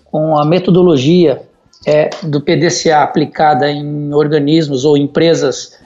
com 0.06 0.38
a 0.38 0.46
metodologia 0.46 1.42
é, 1.86 2.10
do 2.24 2.42
PDCA 2.42 3.04
aplicada 3.04 3.70
em 3.70 4.14
organismos 4.14 4.86
ou 4.86 4.98
empresas 4.98 5.80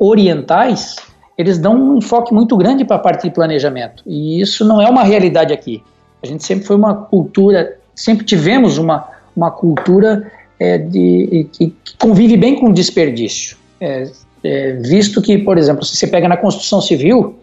orientais, 0.00 0.96
eles 1.36 1.58
dão 1.58 1.74
um 1.74 1.98
enfoque 1.98 2.32
muito 2.32 2.56
grande 2.56 2.84
para 2.84 2.96
a 2.96 2.98
parte 2.98 3.24
de 3.24 3.30
planejamento. 3.30 4.02
E 4.06 4.40
isso 4.40 4.64
não 4.64 4.80
é 4.80 4.88
uma 4.88 5.02
realidade 5.02 5.52
aqui. 5.52 5.82
A 6.22 6.26
gente 6.26 6.44
sempre 6.44 6.64
foi 6.64 6.76
uma 6.76 6.94
cultura, 6.94 7.78
sempre 7.94 8.24
tivemos 8.24 8.78
uma, 8.78 9.06
uma 9.36 9.50
cultura 9.50 10.30
é, 10.58 10.78
de, 10.78 11.48
que, 11.52 11.74
que, 11.84 11.96
convive 11.98 12.36
bem 12.36 12.56
com 12.56 12.72
desperdício. 12.72 13.56
É, 13.80 14.08
é, 14.44 14.72
visto 14.74 15.20
que, 15.20 15.38
por 15.38 15.58
exemplo, 15.58 15.84
se 15.84 15.96
você 15.96 16.06
pega 16.06 16.28
na 16.28 16.36
construção 16.36 16.80
civil, 16.80 17.38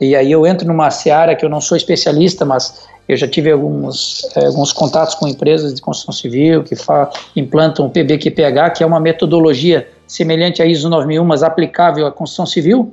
e 0.00 0.14
aí 0.14 0.30
eu 0.30 0.46
entro 0.46 0.66
numa 0.66 0.90
seara 0.90 1.34
que 1.34 1.44
eu 1.44 1.48
não 1.48 1.60
sou 1.60 1.76
especialista, 1.76 2.44
mas 2.44 2.86
eu 3.08 3.16
já 3.16 3.28
tive 3.28 3.50
alguns, 3.50 4.26
é, 4.36 4.46
alguns 4.46 4.72
contatos 4.72 5.14
com 5.14 5.26
empresas 5.28 5.74
de 5.74 5.80
construção 5.80 6.12
civil 6.12 6.62
que 6.62 6.74
implantam 7.36 7.86
o 7.86 7.90
PBQPH, 7.90 8.70
que 8.76 8.82
é 8.82 8.86
uma 8.86 9.00
metodologia 9.00 9.88
semelhante 10.06 10.62
à 10.62 10.66
ISO 10.66 10.88
9001, 10.88 11.24
mas 11.24 11.42
aplicável 11.42 12.06
à 12.06 12.12
construção 12.12 12.46
civil 12.46 12.92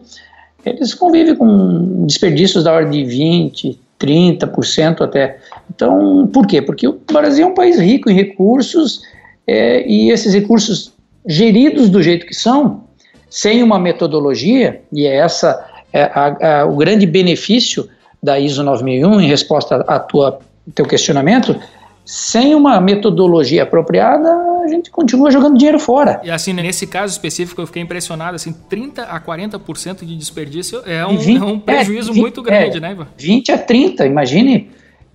eles 0.65 0.93
convivem 0.93 1.35
com 1.35 2.05
desperdícios 2.05 2.63
da 2.63 2.73
ordem 2.73 3.03
de 3.03 3.09
20, 3.09 3.79
30% 3.99 5.01
até. 5.01 5.37
Então, 5.73 6.27
por 6.27 6.45
quê? 6.45 6.61
Porque 6.61 6.87
o 6.87 6.99
Brasil 7.11 7.45
é 7.45 7.49
um 7.49 7.53
país 7.53 7.79
rico 7.79 8.09
em 8.09 8.13
recursos 8.13 9.01
é, 9.47 9.87
e 9.87 10.11
esses 10.11 10.33
recursos 10.33 10.93
geridos 11.25 11.89
do 11.89 12.01
jeito 12.01 12.25
que 12.25 12.33
são, 12.33 12.83
sem 13.29 13.63
uma 13.63 13.79
metodologia, 13.79 14.81
e 14.91 15.05
é 15.05 15.15
essa 15.15 15.65
é, 15.93 16.03
a, 16.03 16.61
a, 16.61 16.65
o 16.65 16.75
grande 16.75 17.05
benefício 17.05 17.87
da 18.21 18.39
ISO 18.39 18.63
9001 18.63 19.21
em 19.21 19.27
resposta 19.27 19.75
a 19.87 19.99
tua 19.99 20.39
teu 20.75 20.85
questionamento, 20.85 21.59
sem 22.05 22.55
uma 22.55 22.79
metodologia 22.79 23.63
apropriada, 23.63 24.29
a 24.63 24.67
gente 24.67 24.89
continua 24.89 25.31
jogando 25.31 25.57
dinheiro 25.57 25.79
fora. 25.79 26.19
E 26.23 26.31
assim, 26.31 26.53
nesse 26.53 26.85
caso 26.87 27.13
específico, 27.13 27.61
eu 27.61 27.67
fiquei 27.67 27.81
impressionado, 27.81 28.35
assim, 28.35 28.53
30 28.69 29.03
a 29.03 29.19
40% 29.19 30.05
de 30.05 30.15
desperdício 30.15 30.81
é 30.85 31.05
um, 31.05 31.17
20, 31.17 31.41
é 31.41 31.45
um 31.45 31.59
prejuízo 31.59 32.11
é, 32.11 32.13
20, 32.13 32.21
muito 32.21 32.41
grande, 32.41 32.77
é, 32.77 32.79
né, 32.79 32.91
Ivan? 32.91 33.07
20 33.17 33.51
a 33.51 33.57
30, 33.57 34.05
imagine 34.05 34.69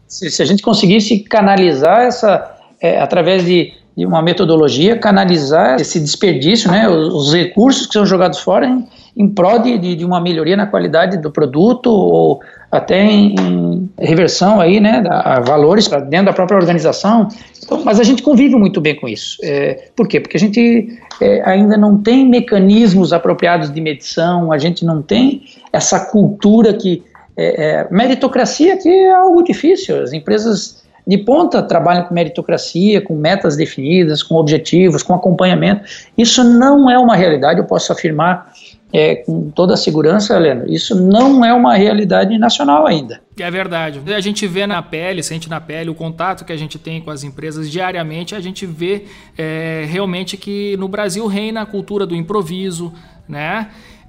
se, 0.07 0.31
se 0.31 0.43
a 0.43 0.45
gente 0.45 0.63
conseguisse 0.63 1.21
canalizar 1.21 2.03
essa, 2.03 2.57
é, 2.81 3.01
através 3.01 3.45
de, 3.45 3.73
de, 3.97 4.05
uma 4.05 4.21
metodologia, 4.21 4.99
canalizar 4.99 5.81
esse 5.81 5.99
desperdício, 5.99 6.71
né, 6.71 6.89
os, 6.89 7.15
os 7.15 7.35
recursos 7.35 7.87
que 7.87 7.95
são 7.95 8.05
jogados 8.05 8.39
fora 8.41 8.67
em, 8.67 8.87
em 9.17 9.29
prol 9.29 9.59
de, 9.61 9.97
de, 9.97 10.05
uma 10.05 10.21
melhoria 10.21 10.57
na 10.57 10.67
qualidade 10.67 11.17
do 11.17 11.31
produto 11.31 11.87
ou 11.87 12.41
até 12.71 13.03
em, 13.03 13.35
em 13.35 13.91
reversão 13.99 14.61
aí, 14.61 14.81
né, 14.81 15.03
a 15.09 15.41
valores 15.41 15.89
para 15.89 16.01
dentro 16.01 16.27
da 16.27 16.33
própria 16.33 16.59
organização. 16.59 17.29
Então, 17.65 17.83
mas 17.85 17.99
a 17.99 18.05
gente 18.05 18.23
convive 18.23 18.55
muito 18.57 18.81
bem 18.81 18.95
com 18.95 19.09
isso. 19.09 19.39
É, 19.43 19.89
por 19.97 20.07
quê? 20.07 20.21
Porque 20.21 20.37
a 20.37 20.41
gente 20.41 20.99
é, 21.21 21.43
ainda 21.49 21.77
não 21.77 21.97
tem 21.97 22.29
mecanismos 22.29 23.13
apropriados 23.13 23.73
de 23.73 23.81
medição, 23.81 24.53
a 24.53 24.59
gente 24.59 24.85
não 24.85 25.01
tem 25.01 25.43
essa 25.73 26.01
cultura 26.01 26.75
que 26.75 27.03
é, 27.37 27.71
é 27.71 27.89
meritocracia 27.91 28.77
que 28.77 28.89
é 28.89 29.13
algo 29.13 29.43
difícil. 29.43 30.03
As 30.03 30.13
empresas 30.13 30.86
de 31.07 31.19
ponta 31.19 31.63
trabalham 31.63 32.05
com 32.05 32.15
meritocracia, 32.15 33.01
com 33.01 33.15
metas 33.15 33.57
definidas, 33.57 34.23
com 34.23 34.35
objetivos, 34.35 35.03
com 35.03 35.15
acompanhamento. 35.15 35.83
Isso 36.19 36.43
não 36.43 36.91
é 36.91 36.99
uma 36.99 37.15
realidade, 37.15 37.61
eu 37.61 37.65
posso 37.65 37.93
afirmar 37.93 38.53
é, 38.93 39.17
com 39.17 39.51
toda 39.51 39.75
a 39.75 39.77
segurança, 39.77 40.37
Leandro, 40.39 40.73
isso 40.73 41.01
não 41.01 41.45
é 41.45 41.53
uma 41.53 41.77
realidade 41.77 42.37
nacional 42.39 42.87
ainda. 42.87 43.21
É 43.39 43.51
verdade. 43.51 44.01
A 44.13 44.21
gente 44.21 44.47
vê 44.47 44.67
na 44.67 44.83
pele, 44.83 45.23
sente 45.23 45.49
na 45.49 45.61
pele, 45.61 45.91
o 45.91 45.95
contato 45.95 46.45
que 46.45 46.53
a 46.53 46.57
gente 46.57 46.79
tem 46.79 47.01
com 47.01 47.11
as 47.11 47.23
empresas 47.23 47.71
diariamente, 47.71 48.35
a 48.35 48.41
gente 48.41 48.67
vê 48.67 49.05
é, 49.37 49.85
realmente 49.89 50.37
que 50.37 50.77
no 50.79 50.89
Brasil 50.89 51.27
reina 51.27 51.63
a 51.63 51.67
cultura 51.67 52.07
do 52.07 52.17
improviso, 52.17 52.93
né? 53.29 53.69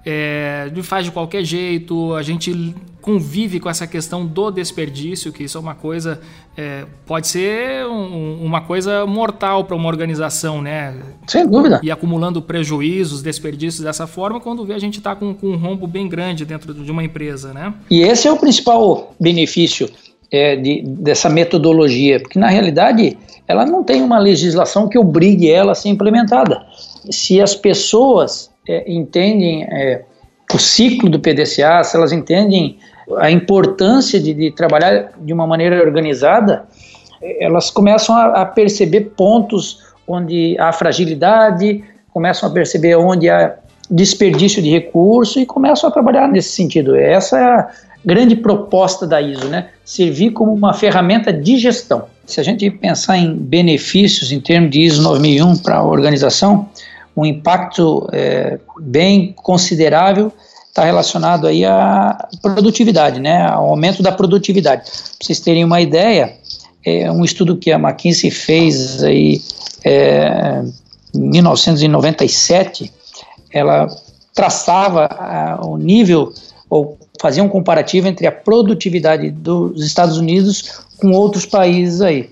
é, 0.09 0.71
faz 0.83 1.03
de 1.03 1.11
qualquer 1.11 1.43
jeito, 1.43 2.13
a 2.13 2.23
gente 2.23 2.73
convive 3.07 3.57
com 3.61 3.69
essa 3.69 3.87
questão 3.87 4.25
do 4.25 4.51
desperdício, 4.51 5.31
que 5.31 5.45
isso 5.45 5.57
é 5.57 5.61
uma 5.61 5.73
coisa, 5.73 6.19
é, 6.57 6.83
pode 7.05 7.29
ser 7.29 7.85
um, 7.85 8.43
uma 8.43 8.59
coisa 8.59 9.05
mortal 9.05 9.63
para 9.63 9.77
uma 9.77 9.87
organização, 9.87 10.61
né? 10.61 10.93
Sem 11.25 11.47
dúvida. 11.47 11.79
E 11.81 11.89
acumulando 11.89 12.41
prejuízos, 12.41 13.21
desperdícios 13.21 13.81
dessa 13.81 14.05
forma, 14.05 14.41
quando 14.41 14.65
vê 14.65 14.73
a 14.73 14.79
gente 14.79 14.97
está 14.97 15.15
com, 15.15 15.33
com, 15.33 15.47
um 15.47 15.55
rombo 15.55 15.87
bem 15.87 16.09
grande 16.09 16.43
dentro 16.43 16.73
de 16.73 16.91
uma 16.91 17.01
empresa, 17.01 17.53
né? 17.53 17.73
E 17.89 18.01
esse 18.01 18.27
é 18.27 18.31
o 18.31 18.35
principal 18.35 19.15
benefício 19.17 19.89
é, 20.29 20.57
de, 20.57 20.81
dessa 20.81 21.29
metodologia, 21.29 22.19
porque 22.19 22.37
na 22.37 22.49
realidade 22.49 23.17
ela 23.47 23.65
não 23.65 23.85
tem 23.85 24.01
uma 24.01 24.19
legislação 24.19 24.89
que 24.89 24.99
obrigue 24.99 25.49
ela 25.49 25.71
a 25.71 25.75
ser 25.75 25.87
implementada. 25.87 26.61
Se 27.09 27.39
as 27.39 27.55
pessoas 27.55 28.51
é, 28.67 28.83
entendem 28.91 29.63
é, 29.63 30.03
o 30.53 30.59
ciclo 30.59 31.09
do 31.09 31.21
PDCA, 31.21 31.81
se 31.85 31.95
elas 31.95 32.11
entendem 32.11 32.77
a 33.15 33.31
importância 33.31 34.19
de, 34.19 34.33
de 34.33 34.51
trabalhar 34.51 35.11
de 35.17 35.31
uma 35.31 35.47
maneira 35.47 35.81
organizada, 35.81 36.65
elas 37.39 37.69
começam 37.69 38.15
a, 38.15 38.41
a, 38.41 38.45
perceber 38.45 39.11
pontos 39.15 39.81
onde 40.07 40.57
há 40.59 40.71
fragilidade, 40.73 41.83
começam 42.11 42.49
a 42.49 42.51
perceber 42.51 42.95
onde 42.95 43.29
há 43.29 43.55
desperdício 43.89 44.61
de 44.61 44.69
recurso 44.69 45.39
e 45.39 45.45
começam 45.45 45.89
a 45.89 45.93
trabalhar 45.93 46.27
nesse 46.27 46.49
sentido. 46.49 46.95
Essa 46.95 47.39
é 47.39 47.43
a 47.43 47.67
grande 48.03 48.35
proposta 48.35 49.07
da 49.07 49.21
ISO, 49.21 49.47
né? 49.47 49.69
Servir 49.83 50.31
como 50.31 50.53
uma 50.53 50.73
ferramenta 50.73 51.31
de 51.31 51.57
gestão. 51.57 52.05
Se 52.25 52.39
a 52.39 52.43
gente 52.43 52.69
pensar 52.69 53.17
em 53.17 53.33
benefícios 53.33 54.31
em 54.31 54.39
termos 54.39 54.71
de 54.71 54.81
ISO 54.81 55.01
9001 55.01 55.57
para 55.57 55.77
a 55.77 55.83
organização, 55.83 56.69
um 57.15 57.25
impacto 57.25 58.07
é, 58.11 58.59
bem 58.79 59.33
considerável 59.35 60.31
está 60.77 60.85
relacionado 60.85 61.47
aí 61.47 61.65
à 61.65 62.27
produtividade, 62.39 63.19
né, 63.19 63.41
ao 63.47 63.69
aumento 63.69 64.03
da 64.03 64.11
produtividade. 64.11 64.83
Para 64.83 65.25
vocês 65.25 65.39
terem 65.39 65.63
uma 65.63 65.81
ideia, 65.81 66.35
é 66.85 67.11
um 67.11 67.25
estudo 67.25 67.57
que 67.57 67.71
a 67.71 67.79
McKinsey 67.79 68.29
fez 68.29 69.01
aí 69.03 69.41
é, 69.83 70.61
em 71.15 71.29
1997, 71.31 72.93
ela 73.51 73.87
traçava 74.35 75.05
a, 75.05 75.65
o 75.65 75.77
nível 75.77 76.31
ou 76.69 76.95
fazia 77.19 77.43
um 77.43 77.49
comparativo 77.49 78.07
entre 78.07 78.27
a 78.27 78.31
produtividade 78.31 79.31
dos 79.31 79.83
Estados 79.83 80.17
Unidos 80.19 80.81
com 80.97 81.09
outros 81.11 81.47
países 81.47 82.01
aí. 82.01 82.29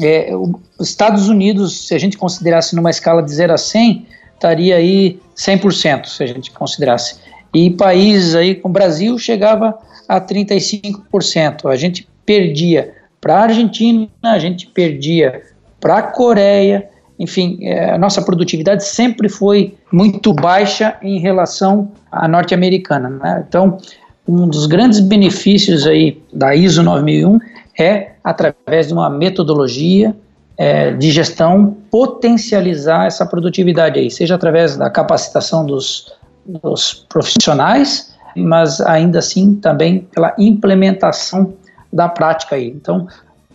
É, 0.00 0.30
os 0.78 0.88
Estados 0.88 1.28
Unidos, 1.28 1.88
se 1.88 1.94
a 1.94 1.98
gente 1.98 2.16
considerasse 2.16 2.74
numa 2.74 2.88
escala 2.88 3.22
de 3.22 3.30
0 3.30 3.52
a 3.52 3.58
100, 3.58 4.06
estaria 4.34 4.76
aí 4.76 5.20
100%, 5.36 6.06
se 6.06 6.22
a 6.22 6.26
gente 6.26 6.50
considerasse. 6.52 7.16
E 7.54 7.70
países 7.70 8.34
aí, 8.34 8.54
como 8.54 8.72
o 8.72 8.74
Brasil, 8.74 9.18
chegava 9.18 9.78
a 10.08 10.20
35%. 10.20 11.70
A 11.70 11.76
gente 11.76 12.08
perdia 12.24 12.94
para 13.20 13.36
a 13.36 13.42
Argentina, 13.42 14.08
a 14.22 14.38
gente 14.38 14.66
perdia 14.66 15.42
para 15.80 15.98
a 15.98 16.02
Coreia, 16.02 16.88
enfim, 17.18 17.58
é, 17.62 17.90
a 17.90 17.98
nossa 17.98 18.22
produtividade 18.22 18.84
sempre 18.84 19.28
foi 19.28 19.74
muito 19.92 20.32
baixa 20.32 20.96
em 21.02 21.20
relação 21.20 21.92
à 22.10 22.26
norte-americana. 22.26 23.08
Né? 23.08 23.44
Então, 23.46 23.78
um 24.26 24.48
dos 24.48 24.66
grandes 24.66 25.00
benefícios 25.00 25.86
aí 25.86 26.20
da 26.32 26.54
ISO 26.54 26.82
9001 26.82 27.38
é, 27.78 28.12
através 28.24 28.88
de 28.88 28.92
uma 28.92 29.10
metodologia 29.10 30.14
é, 30.56 30.92
de 30.92 31.10
gestão, 31.10 31.76
potencializar 31.90 33.06
essa 33.06 33.24
produtividade 33.26 33.98
aí, 33.98 34.10
seja 34.10 34.34
através 34.34 34.76
da 34.76 34.90
capacitação 34.90 35.64
dos, 35.64 36.12
dos 36.44 37.06
profissionais, 37.08 38.14
mas 38.36 38.80
ainda 38.80 39.18
assim 39.18 39.54
também 39.56 40.08
pela 40.14 40.34
implementação 40.38 41.54
da 41.92 42.08
prática 42.08 42.56
aí. 42.56 42.68
Então, 42.68 43.06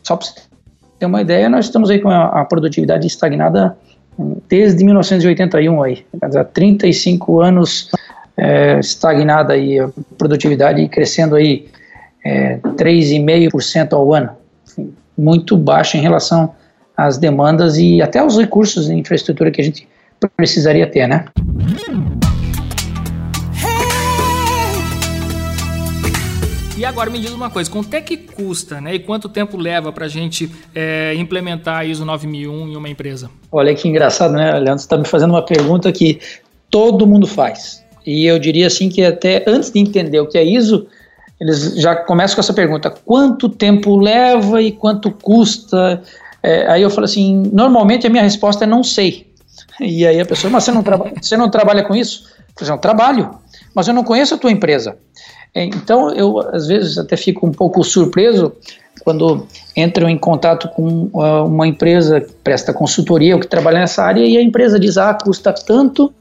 só 0.04 0.16
para 0.16 0.28
você 0.28 0.42
ter 1.00 1.06
uma 1.06 1.22
ideia, 1.22 1.50
nós 1.50 1.66
estamos 1.66 1.90
aí 1.90 2.00
com 2.00 2.10
a, 2.10 2.46
produtividade 2.46 3.06
estagnada 3.08 3.78
hum, 4.18 4.38
desde 4.48 4.84
1981 4.84 5.84
aí, 5.84 6.06
há 6.22 6.44
35 6.44 7.42
anos 7.42 7.92
é, 8.38 8.80
estagnada 8.80 9.54
aí 9.54 9.80
a 9.80 9.90
produtividade 10.18 10.88
crescendo 10.90 11.36
aí 11.36 11.68
é, 12.24 12.58
3,5% 12.58 13.94
ao 13.94 14.14
ano, 14.14 14.32
muito 15.18 15.58
baixo 15.58 15.98
em 15.98 16.02
relação 16.02 16.54
às 16.96 17.18
demandas 17.18 17.78
e 17.78 18.02
até 18.02 18.24
os 18.24 18.38
recursos 18.38 18.88
de 18.88 18.94
infraestrutura 18.94 19.52
que 19.52 19.62
a 19.62 19.64
gente 19.64 19.88
precisaria 20.36 20.88
ter, 20.88 21.08
né? 21.08 21.26
E 26.78 26.86
agora 26.86 27.10
me 27.10 27.18
diz 27.18 27.32
uma 27.32 27.50
coisa, 27.50 27.72
quanto 27.72 27.92
é 27.96 28.02
que 28.02 28.16
custa, 28.16 28.80
né? 28.80 28.94
E 28.94 29.00
quanto 29.00 29.28
tempo 29.28 29.58
leva 29.58 29.92
para 29.92 30.06
a 30.06 30.08
gente 30.08 30.48
é, 30.76 31.12
implementar 31.16 31.78
a 31.78 31.86
ISO 31.86 32.06
9001 32.06 32.68
em 32.68 32.76
uma 32.76 32.88
empresa? 32.88 33.32
Olha 33.52 33.74
que 33.74 33.88
engraçado, 33.88 34.34
né, 34.34 34.52
Leandro? 34.52 34.78
Você 34.78 34.86
está 34.86 34.96
me 34.96 35.08
fazendo 35.08 35.32
uma 35.32 35.44
pergunta 35.44 35.92
que 35.92 36.20
todo 36.70 37.08
mundo 37.08 37.26
faz. 37.26 37.84
E 38.06 38.28
eu 38.28 38.38
diria 38.38 38.68
assim 38.68 38.90
que 38.90 39.04
até 39.04 39.44
antes 39.48 39.72
de 39.72 39.80
entender 39.80 40.20
o 40.20 40.28
que 40.28 40.38
é 40.38 40.44
ISO, 40.44 40.86
eles 41.42 41.74
já 41.78 41.96
começam 41.96 42.36
com 42.36 42.42
essa 42.42 42.54
pergunta: 42.54 42.92
quanto 42.92 43.50
tempo 43.50 43.98
leva 44.00 44.62
e 44.62 44.72
quanto 44.72 45.10
custa? 45.10 46.04
É, 46.44 46.68
aí 46.68 46.84
eu 46.84 46.92
falo 46.92 47.06
assim: 47.06 47.50
normalmente 47.52 48.06
a 48.06 48.10
minha 48.10 48.22
resposta 48.22 48.66
é 48.66 48.68
não 48.68 48.84
sei. 48.84 49.26
E 49.80 50.06
aí 50.06 50.20
a 50.20 50.26
pessoa, 50.26 50.52
mas 50.52 50.64
você 50.64 50.72
não, 50.72 50.84
traba 50.84 51.12
você 51.20 51.38
não 51.38 51.50
trabalha 51.50 51.84
com 51.84 51.96
isso? 51.96 52.26
Eu 52.50 52.66
falo, 52.66 52.72
não, 52.72 52.78
trabalho, 52.78 53.32
mas 53.76 53.88
eu 53.88 53.94
não 53.94 54.04
conheço 54.04 54.36
a 54.36 54.38
tua 54.38 54.52
empresa. 54.52 54.98
É, 55.58 55.64
então, 55.64 56.14
eu 56.14 56.38
às 56.54 56.68
vezes 56.68 57.00
até 57.00 57.18
fico 57.18 57.48
um 57.48 57.52
pouco 57.52 57.84
surpreso 57.84 58.54
quando 59.04 59.48
entram 59.76 60.08
em 60.08 60.16
contato 60.18 60.68
com 60.68 61.10
uh, 61.14 61.46
uma 61.48 61.66
empresa 61.68 62.22
que 62.22 62.32
presta 62.44 62.72
consultoria 62.72 63.34
ou 63.34 63.42
que 63.42 63.48
trabalha 63.48 63.80
nessa 63.80 64.04
área 64.04 64.24
e 64.24 64.38
a 64.38 64.42
empresa 64.42 64.80
diz, 64.80 65.00
ah, 65.00 65.16
custa 65.16 65.52
tanto 65.52 66.14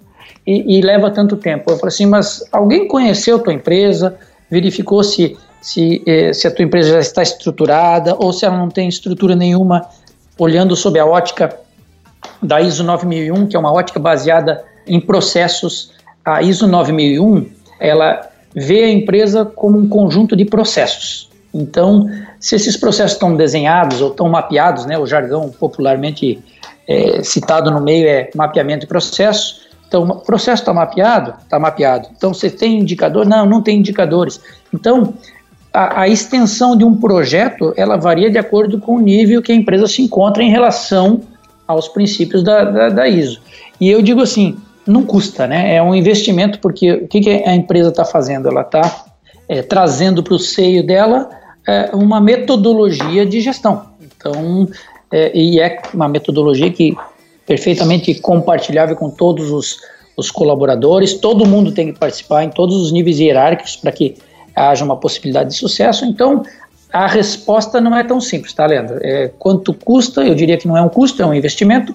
e, 0.46 0.78
e 0.78 0.80
leva 0.80 1.10
tanto 1.10 1.36
tempo. 1.36 1.70
Eu 1.70 1.76
falo 1.76 1.88
assim, 1.88 2.06
mas 2.06 2.42
alguém 2.50 2.88
conheceu 2.88 3.36
a 3.36 3.38
tua 3.38 3.52
empresa, 3.52 4.16
verificou 4.50 5.04
se, 5.04 5.36
se, 5.60 6.02
eh, 6.06 6.32
se 6.32 6.46
a 6.46 6.50
tua 6.50 6.64
empresa 6.64 6.92
já 6.92 7.00
está 7.00 7.22
estruturada 7.22 8.16
ou 8.18 8.32
se 8.32 8.46
ela 8.46 8.56
não 8.56 8.70
tem 8.70 8.88
estrutura 8.88 9.36
nenhuma, 9.36 9.86
olhando 10.38 10.74
sob 10.74 10.98
a 10.98 11.04
ótica 11.04 11.54
da 12.42 12.62
ISO 12.62 12.82
9001, 12.82 13.48
que 13.48 13.56
é 13.56 13.58
uma 13.58 13.72
ótica 13.72 14.00
baseada 14.00 14.64
em 14.86 14.98
processos. 14.98 15.92
A 16.24 16.40
ISO 16.40 16.66
9001, 16.66 17.50
ela 17.78 18.30
vê 18.56 18.84
a 18.84 18.90
empresa 18.90 19.44
como 19.44 19.78
um 19.78 19.86
conjunto 19.86 20.34
de 20.34 20.46
processos. 20.46 21.28
Então, 21.52 22.08
se 22.40 22.56
esses 22.56 22.76
processos 22.76 23.12
estão 23.12 23.36
desenhados 23.36 24.00
ou 24.00 24.10
estão 24.10 24.28
mapeados, 24.30 24.86
né, 24.86 24.98
o 24.98 25.06
jargão 25.06 25.50
popularmente 25.50 26.38
é, 26.88 27.22
citado 27.22 27.70
no 27.70 27.80
meio 27.80 28.08
é 28.08 28.30
mapeamento 28.34 28.80
de 28.80 28.86
processo. 28.86 29.66
Então, 29.86 30.04
o 30.04 30.16
processo 30.16 30.62
está 30.62 30.72
mapeado? 30.72 31.34
Está 31.42 31.58
mapeado. 31.58 32.08
Então, 32.16 32.32
você 32.32 32.48
tem 32.48 32.80
indicador? 32.80 33.26
Não, 33.26 33.44
não 33.44 33.62
tem 33.62 33.78
indicadores. 33.78 34.40
Então, 34.72 35.14
a, 35.72 36.02
a, 36.02 36.08
extensão 36.08 36.76
de 36.76 36.84
um 36.84 36.94
projeto, 36.96 37.74
ela 37.76 37.96
varia 37.96 38.30
de 38.30 38.38
acordo 38.38 38.80
com 38.80 38.96
o 38.96 39.00
nível 39.00 39.42
que 39.42 39.52
a 39.52 39.54
empresa 39.54 39.86
se 39.86 40.00
encontra 40.02 40.42
em 40.42 40.50
relação 40.50 41.20
aos 41.66 41.88
princípios 41.88 42.42
da, 42.42 42.64
da, 42.64 42.88
da 42.88 43.08
ISO. 43.08 43.40
E 43.80 43.90
eu 43.90 44.00
digo 44.00 44.22
assim, 44.22 44.56
não 44.86 45.02
custa, 45.02 45.46
né? 45.46 45.74
É 45.74 45.82
um 45.82 45.94
investimento, 45.94 46.58
porque 46.60 46.92
o 46.92 47.08
que, 47.08 47.20
que 47.20 47.30
a 47.30 47.54
empresa 47.54 47.88
está 47.88 48.04
fazendo? 48.04 48.48
Ela 48.48 48.62
está 48.62 49.06
é, 49.48 49.62
trazendo 49.62 50.22
para 50.22 50.34
o 50.34 50.38
seio 50.38 50.86
dela 50.86 51.28
é, 51.66 51.90
uma 51.92 52.20
metodologia 52.20 53.26
de 53.26 53.40
gestão. 53.40 53.86
Então, 54.00 54.68
é, 55.10 55.36
e 55.36 55.60
é 55.60 55.80
uma 55.92 56.08
metodologia 56.08 56.70
que 56.70 56.96
perfeitamente 57.46 58.14
compartilhável 58.16 58.96
com 58.96 59.10
todos 59.10 59.50
os, 59.50 59.78
os 60.16 60.30
colaboradores, 60.30 61.14
todo 61.14 61.46
mundo 61.46 61.72
tem 61.72 61.92
que 61.92 61.98
participar 61.98 62.44
em 62.44 62.50
todos 62.50 62.76
os 62.76 62.92
níveis 62.92 63.18
hierárquicos 63.18 63.76
para 63.76 63.92
que 63.92 64.16
haja 64.54 64.84
uma 64.84 64.96
possibilidade 64.96 65.50
de 65.50 65.56
sucesso. 65.56 66.04
Então, 66.04 66.42
a 66.96 67.06
resposta 67.06 67.78
não 67.78 67.94
é 67.94 68.02
tão 68.02 68.20
simples, 68.20 68.54
tá, 68.54 68.64
Leandro? 68.64 68.98
É, 69.02 69.30
quanto 69.38 69.74
custa? 69.74 70.22
Eu 70.24 70.34
diria 70.34 70.56
que 70.56 70.66
não 70.66 70.76
é 70.76 70.80
um 70.80 70.88
custo, 70.88 71.20
é 71.20 71.26
um 71.26 71.34
investimento. 71.34 71.94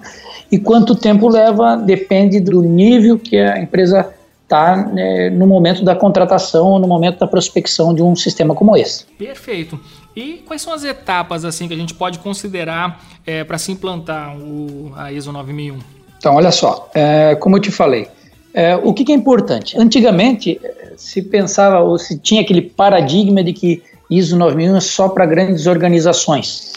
E 0.50 0.58
quanto 0.58 0.94
tempo 0.94 1.28
leva 1.28 1.76
depende 1.76 2.38
do 2.38 2.62
nível 2.62 3.18
que 3.18 3.36
a 3.36 3.58
empresa 3.58 4.14
está 4.44 4.76
né, 4.76 5.28
no 5.30 5.44
momento 5.44 5.82
da 5.82 5.96
contratação 5.96 6.66
ou 6.68 6.78
no 6.78 6.86
momento 6.86 7.18
da 7.18 7.26
prospecção 7.26 7.92
de 7.92 8.00
um 8.00 8.14
sistema 8.14 8.54
como 8.54 8.76
esse. 8.76 9.04
Perfeito. 9.18 9.80
E 10.14 10.44
quais 10.46 10.62
são 10.62 10.72
as 10.72 10.84
etapas 10.84 11.44
assim 11.44 11.66
que 11.66 11.74
a 11.74 11.76
gente 11.76 11.94
pode 11.94 12.20
considerar 12.20 13.02
é, 13.26 13.42
para 13.42 13.58
se 13.58 13.72
implantar 13.72 14.36
o, 14.36 14.92
a 14.94 15.10
ISO 15.10 15.32
9001? 15.32 15.78
Então, 16.16 16.36
olha 16.36 16.52
só, 16.52 16.88
é, 16.94 17.34
como 17.34 17.56
eu 17.56 17.60
te 17.60 17.72
falei, 17.72 18.06
é, 18.54 18.76
o 18.76 18.92
que, 18.94 19.04
que, 19.04 19.10
é 19.10 19.14
importante? 19.16 19.76
Antigamente 19.76 20.60
se 20.96 21.22
pensava 21.22 21.80
ou 21.80 21.98
se 21.98 22.18
tinha 22.18 22.42
aquele 22.42 22.62
paradigma 22.62 23.42
de 23.42 23.52
que 23.52 23.82
ISO 24.10 24.36
9001 24.36 24.76
é 24.76 24.80
só 24.80 25.08
para 25.08 25.26
grandes 25.26 25.66
organizações. 25.66 26.72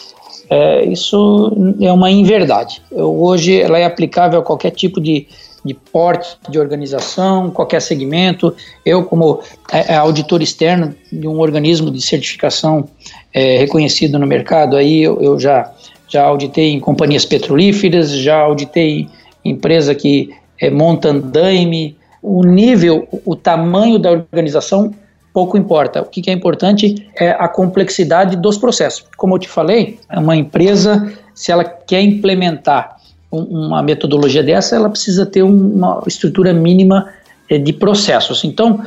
É, 0.48 0.84
isso 0.84 1.52
é 1.80 1.92
uma 1.92 2.10
inverdade. 2.10 2.80
Hoje 2.90 3.60
ela 3.60 3.78
é 3.78 3.84
aplicável 3.84 4.40
a 4.40 4.42
qualquer 4.42 4.70
tipo 4.70 5.00
de, 5.00 5.26
de 5.64 5.74
porte 5.74 6.36
de 6.48 6.58
organização, 6.58 7.50
qualquer 7.50 7.82
segmento. 7.82 8.54
Eu, 8.84 9.04
como 9.04 9.40
é, 9.72 9.94
é 9.94 9.96
auditor 9.96 10.40
externo 10.40 10.94
de 11.12 11.26
um 11.26 11.40
organismo 11.40 11.90
de 11.90 12.00
certificação 12.00 12.88
é, 13.34 13.58
reconhecido 13.58 14.18
no 14.18 14.26
mercado, 14.26 14.76
aí 14.76 15.02
eu, 15.02 15.20
eu, 15.20 15.38
já, 15.38 15.72
já 16.08 16.24
auditei 16.24 16.72
em 16.72 16.80
companhias 16.80 17.24
petrolíferas, 17.24 18.10
já 18.10 18.38
auditei 18.38 19.08
empresa 19.44 19.94
que 19.94 20.30
é, 20.60 20.70
monta 20.70 21.08
andaime. 21.08 21.96
O 22.22 22.42
nível, 22.42 23.06
o 23.24 23.36
tamanho 23.36 23.98
da 23.98 24.10
organização 24.10 24.92
pouco 25.36 25.58
importa. 25.58 26.00
O 26.00 26.06
que 26.06 26.30
é 26.30 26.32
importante 26.32 27.06
é 27.14 27.28
a 27.28 27.46
complexidade 27.46 28.36
dos 28.36 28.56
processos. 28.56 29.04
Como 29.18 29.34
eu 29.34 29.38
te 29.38 29.46
falei, 29.46 29.98
uma 30.10 30.34
empresa, 30.34 31.12
se 31.34 31.52
ela 31.52 31.62
quer 31.62 32.00
implementar 32.00 32.96
uma 33.30 33.82
metodologia 33.82 34.42
dessa, 34.42 34.76
ela 34.76 34.88
precisa 34.88 35.26
ter 35.26 35.42
uma 35.42 36.02
estrutura 36.06 36.54
mínima 36.54 37.12
eh, 37.50 37.58
de 37.58 37.70
processos. 37.74 38.44
Então, 38.44 38.82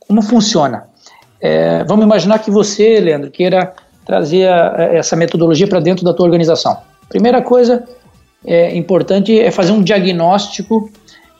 como 0.00 0.20
funciona? 0.20 0.84
É, 1.40 1.82
vamos 1.84 2.04
imaginar 2.04 2.40
que 2.40 2.50
você, 2.50 3.00
Leandro, 3.00 3.30
queira 3.30 3.72
trazer 4.04 4.50
essa 4.92 5.16
metodologia 5.16 5.66
para 5.66 5.80
dentro 5.80 6.04
da 6.04 6.12
tua 6.12 6.26
organização. 6.26 6.76
Primeira 7.08 7.40
coisa 7.40 7.84
é 8.44 8.76
importante 8.76 9.40
é 9.40 9.50
fazer 9.50 9.72
um 9.72 9.82
diagnóstico 9.82 10.90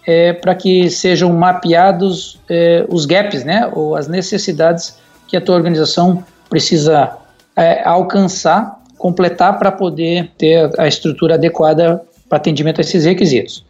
é, 0.06 0.32
para 0.32 0.54
que 0.54 0.88
sejam 0.88 1.32
mapeados 1.32 2.38
é, 2.48 2.86
os 2.88 3.04
gaps, 3.04 3.44
né, 3.44 3.68
ou 3.74 3.96
as 3.96 4.06
necessidades 4.06 4.98
que 5.26 5.36
a 5.36 5.40
tua 5.40 5.56
organização 5.56 6.22
precisa 6.48 7.16
é, 7.56 7.82
alcançar, 7.84 8.80
completar 8.96 9.58
para 9.58 9.72
poder 9.72 10.30
ter 10.38 10.70
a 10.78 10.86
estrutura 10.86 11.34
adequada 11.34 12.00
para 12.28 12.38
atendimento 12.38 12.78
a 12.78 12.82
esses 12.82 13.04
requisitos. 13.04 13.64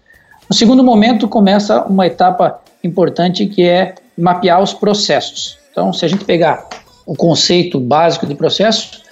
No 0.48 0.54
segundo 0.54 0.84
momento 0.84 1.26
começa 1.26 1.82
uma 1.84 2.06
etapa 2.06 2.60
importante 2.84 3.46
que 3.46 3.66
é 3.66 3.94
mapear 4.16 4.62
os 4.62 4.74
processos. 4.74 5.58
Então, 5.72 5.92
se 5.92 6.04
a 6.04 6.08
gente 6.08 6.24
pegar 6.24 6.68
o 7.06 7.14
conceito 7.14 7.80
básico 7.80 8.26
de 8.26 8.34
processo, 8.34 9.02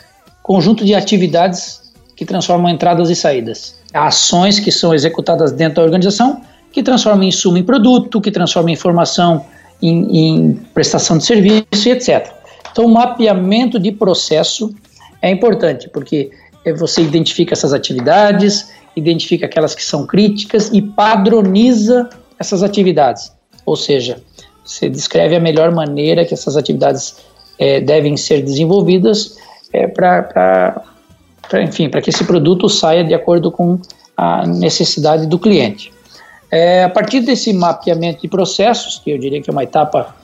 conjunto 0.42 0.84
de 0.84 0.94
atividades 0.94 1.92
que 2.14 2.24
transformam 2.24 2.70
entradas 2.70 3.10
e 3.10 3.16
saídas, 3.16 3.76
ações 3.92 4.60
que 4.60 4.70
são 4.70 4.94
executadas 4.94 5.52
dentro 5.52 5.76
da 5.76 5.82
organização 5.82 6.42
que 6.74 6.82
transforma 6.82 7.24
insumo 7.24 7.56
em 7.56 7.62
produto, 7.62 8.20
que 8.20 8.32
transforma 8.32 8.68
informação 8.68 9.46
em, 9.80 10.18
em 10.18 10.52
prestação 10.74 11.16
de 11.16 11.24
serviço 11.24 11.88
e 11.88 11.92
etc. 11.92 12.32
Então, 12.72 12.86
o 12.86 12.88
mapeamento 12.88 13.78
de 13.78 13.92
processo 13.92 14.74
é 15.22 15.30
importante, 15.30 15.88
porque 15.88 16.32
você 16.76 17.00
identifica 17.00 17.54
essas 17.54 17.72
atividades, 17.72 18.72
identifica 18.96 19.46
aquelas 19.46 19.72
que 19.72 19.84
são 19.84 20.04
críticas 20.04 20.70
e 20.72 20.82
padroniza 20.82 22.10
essas 22.40 22.64
atividades. 22.64 23.32
Ou 23.64 23.76
seja, 23.76 24.20
você 24.64 24.88
descreve 24.88 25.36
a 25.36 25.40
melhor 25.40 25.70
maneira 25.70 26.24
que 26.24 26.34
essas 26.34 26.56
atividades 26.56 27.18
é, 27.56 27.80
devem 27.80 28.16
ser 28.16 28.42
desenvolvidas 28.42 29.36
é, 29.72 29.86
para 29.86 30.82
pra, 31.48 31.62
enfim, 31.62 31.88
para 31.88 32.00
que 32.00 32.10
esse 32.10 32.24
produto 32.24 32.68
saia 32.68 33.04
de 33.04 33.14
acordo 33.14 33.52
com 33.52 33.78
a 34.16 34.44
necessidade 34.44 35.26
do 35.26 35.38
cliente. 35.38 35.93
É, 36.50 36.84
a 36.84 36.88
partir 36.88 37.20
desse 37.20 37.52
mapeamento 37.52 38.22
de 38.22 38.28
processos, 38.28 39.00
que 39.02 39.10
eu 39.10 39.18
diria 39.18 39.42
que 39.42 39.50
é 39.50 39.52
uma 39.52 39.64
etapa 39.64 40.14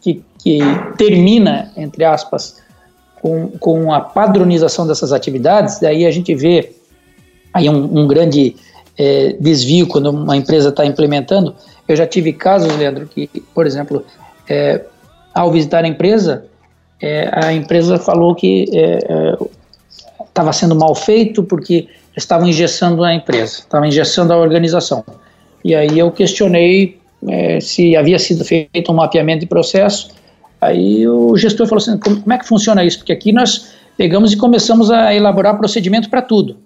que, 0.00 0.22
que 0.38 0.58
termina, 0.96 1.72
entre 1.76 2.04
aspas, 2.04 2.60
com, 3.20 3.48
com 3.58 3.92
a 3.92 4.00
padronização 4.00 4.86
dessas 4.86 5.12
atividades, 5.12 5.78
daí 5.80 6.06
a 6.06 6.10
gente 6.10 6.34
vê 6.34 6.72
aí 7.52 7.68
um, 7.68 8.00
um 8.00 8.06
grande 8.06 8.56
é, 8.96 9.36
desvio 9.40 9.86
quando 9.86 10.10
uma 10.10 10.36
empresa 10.36 10.68
está 10.70 10.84
implementando. 10.84 11.54
Eu 11.86 11.96
já 11.96 12.06
tive 12.06 12.32
casos, 12.32 12.74
Leandro, 12.76 13.06
que, 13.06 13.28
por 13.54 13.66
exemplo, 13.66 14.04
é, 14.48 14.84
ao 15.34 15.50
visitar 15.50 15.84
a 15.84 15.88
empresa, 15.88 16.44
é, 17.00 17.30
a 17.32 17.52
empresa 17.52 17.98
falou 17.98 18.34
que 18.34 18.64
estava 20.28 20.48
é, 20.48 20.50
é, 20.50 20.52
sendo 20.52 20.74
mal 20.74 20.94
feito 20.94 21.42
porque 21.42 21.88
estavam 22.16 22.46
engessando 22.46 23.02
a 23.04 23.14
empresa, 23.14 23.60
estavam 23.60 23.86
engessando 23.86 24.32
a 24.32 24.36
organização. 24.36 25.04
E 25.64 25.74
aí 25.74 25.98
eu 25.98 26.10
questionei 26.10 26.98
é, 27.28 27.60
se 27.60 27.96
havia 27.96 28.18
sido 28.18 28.44
feito 28.44 28.90
um 28.90 28.94
mapeamento 28.94 29.40
de 29.40 29.46
processo. 29.46 30.10
Aí 30.60 31.06
o 31.06 31.36
gestor 31.36 31.66
falou 31.66 31.82
assim: 31.82 31.98
como, 31.98 32.20
como 32.20 32.32
é 32.32 32.38
que 32.38 32.46
funciona 32.46 32.84
isso? 32.84 32.98
Porque 32.98 33.12
aqui 33.12 33.32
nós 33.32 33.72
pegamos 33.96 34.32
e 34.32 34.36
começamos 34.36 34.90
a 34.90 35.14
elaborar 35.14 35.56
procedimento 35.58 36.08
para 36.08 36.22
tudo. 36.22 36.56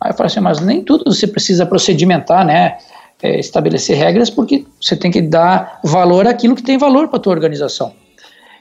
Aí 0.00 0.10
eu 0.10 0.14
falei 0.14 0.26
assim: 0.26 0.40
mas 0.40 0.60
nem 0.60 0.82
tudo 0.82 1.04
você 1.12 1.26
precisa 1.26 1.66
procedimentar, 1.66 2.44
né? 2.44 2.78
É, 3.22 3.38
estabelecer 3.38 3.96
regras, 3.96 4.28
porque 4.28 4.66
você 4.78 4.94
tem 4.96 5.10
que 5.10 5.22
dar 5.22 5.80
valor 5.82 6.26
àquilo 6.26 6.54
que 6.54 6.62
tem 6.62 6.76
valor 6.76 7.08
para 7.08 7.16
a 7.16 7.20
tua 7.20 7.32
organização. 7.32 7.92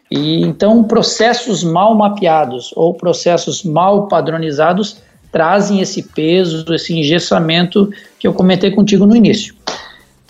E 0.10 0.42
então 0.42 0.84
processos 0.84 1.64
mal 1.64 1.94
mapeados 1.96 2.72
ou 2.76 2.94
processos 2.94 3.64
mal 3.64 4.08
padronizados 4.08 5.02
trazem 5.32 5.82
esse 5.82 6.04
peso, 6.04 6.72
esse 6.74 6.98
engessamento 6.98 7.90
que 8.20 8.28
eu 8.28 8.34
comentei 8.34 8.70
contigo 8.70 9.06
no 9.08 9.16
início. 9.16 9.56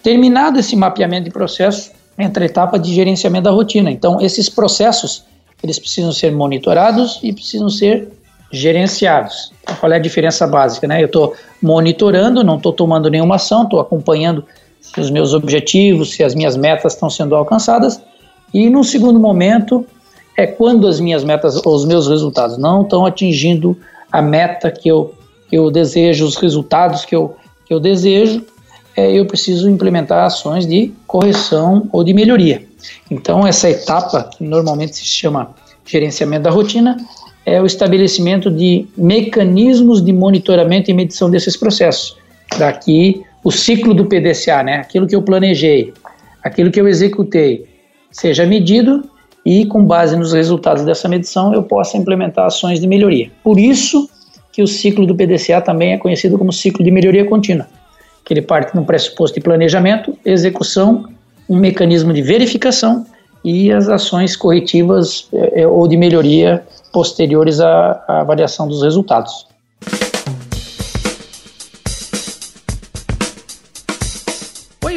Terminado 0.03 0.59
esse 0.59 0.75
mapeamento 0.75 1.23
de 1.23 1.31
processo, 1.31 1.91
entra 2.19 2.43
a 2.43 2.45
etapa 2.45 2.77
de 2.77 2.93
gerenciamento 2.93 3.45
da 3.45 3.51
rotina. 3.51 3.89
Então, 3.89 4.19
esses 4.19 4.49
processos, 4.49 5.23
eles 5.63 5.79
precisam 5.79 6.11
ser 6.11 6.31
monitorados 6.31 7.19
e 7.23 7.31
precisam 7.31 7.69
ser 7.69 8.09
gerenciados. 8.51 9.51
Então, 9.63 9.75
qual 9.77 9.91
é 9.93 9.95
a 9.95 9.99
diferença 9.99 10.45
básica? 10.45 10.85
Né? 10.87 11.01
Eu 11.01 11.05
estou 11.05 11.33
monitorando, 11.61 12.43
não 12.43 12.57
estou 12.57 12.73
tomando 12.73 13.09
nenhuma 13.09 13.35
ação, 13.35 13.63
estou 13.63 13.79
acompanhando 13.79 14.45
se 14.81 14.99
os 14.99 15.09
meus 15.09 15.33
objetivos, 15.33 16.11
se 16.11 16.23
as 16.23 16.35
minhas 16.35 16.57
metas 16.57 16.93
estão 16.93 17.09
sendo 17.09 17.33
alcançadas. 17.33 17.99
E 18.53 18.69
no 18.69 18.83
segundo 18.83 19.19
momento, 19.19 19.85
é 20.37 20.45
quando 20.45 20.87
as 20.87 20.99
minhas 20.99 21.23
metas, 21.23 21.55
os 21.65 21.85
meus 21.85 22.07
resultados 22.07 22.57
não 22.57 22.81
estão 22.81 23.05
atingindo 23.05 23.77
a 24.11 24.21
meta 24.21 24.69
que 24.69 24.89
eu, 24.89 25.15
que 25.49 25.57
eu 25.57 25.71
desejo, 25.71 26.25
os 26.25 26.35
resultados 26.35 27.05
que 27.05 27.15
eu, 27.15 27.35
que 27.65 27.73
eu 27.73 27.79
desejo, 27.79 28.45
é, 28.95 29.11
eu 29.11 29.25
preciso 29.25 29.69
implementar 29.69 30.25
ações 30.25 30.67
de 30.67 30.91
correção 31.07 31.87
ou 31.91 32.03
de 32.03 32.13
melhoria. 32.13 32.63
Então, 33.09 33.45
essa 33.45 33.69
etapa, 33.69 34.29
que 34.37 34.43
normalmente 34.43 34.95
se 34.95 35.05
chama 35.05 35.53
gerenciamento 35.85 36.43
da 36.43 36.49
rotina, 36.49 36.97
é 37.45 37.61
o 37.61 37.65
estabelecimento 37.65 38.49
de 38.49 38.87
mecanismos 38.97 40.03
de 40.03 40.13
monitoramento 40.13 40.89
e 40.89 40.93
medição 40.93 41.29
desses 41.29 41.57
processos. 41.57 42.15
Daqui, 42.57 43.23
o 43.43 43.51
ciclo 43.51 43.93
do 43.93 44.05
PDCA, 44.05 44.63
né? 44.63 44.75
aquilo 44.75 45.07
que 45.07 45.15
eu 45.15 45.21
planejei, 45.21 45.93
aquilo 46.41 46.71
que 46.71 46.79
eu 46.79 46.87
executei, 46.87 47.65
seja 48.11 48.45
medido 48.45 49.03
e, 49.45 49.65
com 49.65 49.83
base 49.83 50.15
nos 50.15 50.31
resultados 50.33 50.85
dessa 50.85 51.09
medição, 51.09 51.53
eu 51.53 51.63
possa 51.63 51.97
implementar 51.97 52.45
ações 52.45 52.79
de 52.79 52.87
melhoria. 52.87 53.29
Por 53.43 53.59
isso 53.59 54.09
que 54.51 54.61
o 54.61 54.67
ciclo 54.67 55.05
do 55.05 55.15
PDCA 55.15 55.59
também 55.59 55.93
é 55.93 55.97
conhecido 55.97 56.37
como 56.37 56.53
ciclo 56.53 56.85
de 56.85 56.91
melhoria 56.91 57.25
contínua 57.25 57.67
que 58.23 58.33
ele 58.33 58.41
parte 58.41 58.73
de 58.73 58.79
um 58.79 58.85
pressuposto 58.85 59.35
de 59.35 59.43
planejamento, 59.43 60.17
execução, 60.25 61.09
um 61.49 61.57
mecanismo 61.57 62.13
de 62.13 62.21
verificação 62.21 63.05
e 63.43 63.71
as 63.71 63.89
ações 63.89 64.35
corretivas 64.35 65.27
é, 65.33 65.67
ou 65.67 65.87
de 65.87 65.97
melhoria 65.97 66.63
posteriores 66.91 67.59
à, 67.59 68.03
à 68.07 68.21
avaliação 68.21 68.67
dos 68.67 68.81
resultados. 68.81 69.45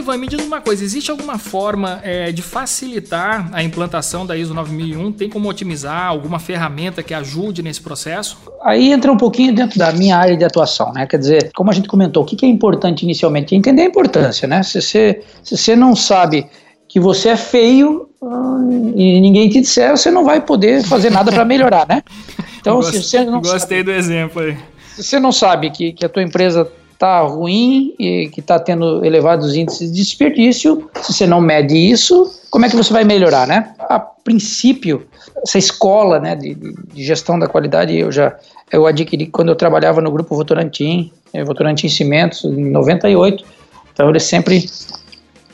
Ivan, 0.06 0.18
me 0.18 0.28
diz 0.28 0.40
uma 0.40 0.60
coisa: 0.60 0.84
existe 0.84 1.10
alguma 1.10 1.36
forma 1.36 2.00
é, 2.04 2.30
de 2.30 2.40
facilitar 2.40 3.48
a 3.52 3.62
implantação 3.62 4.24
da 4.24 4.36
ISO 4.36 4.54
9001? 4.54 5.12
Tem 5.12 5.28
como 5.28 5.48
otimizar 5.48 6.06
alguma 6.06 6.38
ferramenta 6.38 7.02
que 7.02 7.12
ajude 7.12 7.62
nesse 7.62 7.80
processo? 7.80 8.38
Aí 8.62 8.92
entra 8.92 9.10
um 9.10 9.16
pouquinho 9.16 9.52
dentro 9.52 9.78
da 9.78 9.92
minha 9.92 10.16
área 10.16 10.36
de 10.36 10.44
atuação, 10.44 10.92
né? 10.92 11.06
Quer 11.06 11.18
dizer, 11.18 11.50
como 11.54 11.70
a 11.70 11.74
gente 11.74 11.88
comentou, 11.88 12.22
o 12.22 12.26
que 12.26 12.46
é 12.46 12.48
importante 12.48 13.02
inicialmente? 13.02 13.54
Entender 13.54 13.82
a 13.82 13.86
importância, 13.86 14.46
né? 14.46 14.62
Se 14.62 14.80
você, 14.80 15.22
se 15.42 15.56
você 15.56 15.74
não 15.74 15.96
sabe 15.96 16.46
que 16.88 17.00
você 17.00 17.30
é 17.30 17.36
feio 17.36 18.08
hum, 18.22 18.92
e 18.96 19.20
ninguém 19.20 19.48
te 19.48 19.60
disser, 19.60 19.90
você 19.90 20.10
não 20.10 20.24
vai 20.24 20.40
poder 20.40 20.84
fazer 20.84 21.10
nada 21.10 21.32
para 21.32 21.44
melhorar, 21.44 21.86
né? 21.88 22.02
Então, 22.66 22.78
Gost, 22.78 22.96
se 22.96 23.02
você 23.04 23.24
não 23.24 23.40
Gostei 23.40 23.78
sabe, 23.78 23.82
do 23.84 23.92
exemplo 23.92 24.42
aí. 24.42 24.56
Se 24.96 25.04
você 25.04 25.20
não 25.20 25.30
sabe 25.30 25.70
que, 25.70 25.92
que 25.92 26.04
a 26.04 26.08
tua 26.08 26.20
empresa 26.20 26.68
está 26.96 27.20
ruim 27.20 27.94
e 27.98 28.28
que 28.28 28.40
está 28.40 28.58
tendo 28.58 29.04
elevados 29.04 29.54
índices 29.54 29.92
de 29.92 30.02
desperdício, 30.02 30.90
se 31.02 31.12
você 31.12 31.26
não 31.26 31.40
mede 31.40 31.76
isso, 31.76 32.34
como 32.50 32.64
é 32.64 32.70
que 32.70 32.76
você 32.76 32.92
vai 32.92 33.04
melhorar, 33.04 33.46
né? 33.46 33.74
A 33.80 33.98
princípio, 33.98 35.06
essa 35.42 35.58
escola 35.58 36.18
né, 36.18 36.34
de, 36.34 36.54
de 36.54 37.04
gestão 37.04 37.38
da 37.38 37.46
qualidade 37.46 37.96
eu 37.96 38.10
já 38.10 38.34
eu 38.72 38.86
adquiri 38.86 39.26
quando 39.26 39.50
eu 39.50 39.54
trabalhava 39.54 40.00
no 40.00 40.10
grupo 40.10 40.34
Votorantim, 40.34 41.12
eh, 41.32 41.44
Votorantim 41.44 41.88
Cimentos, 41.88 42.42
em 42.44 42.70
98, 42.70 43.44
então 43.92 44.10
eles 44.10 44.24
sempre 44.24 44.68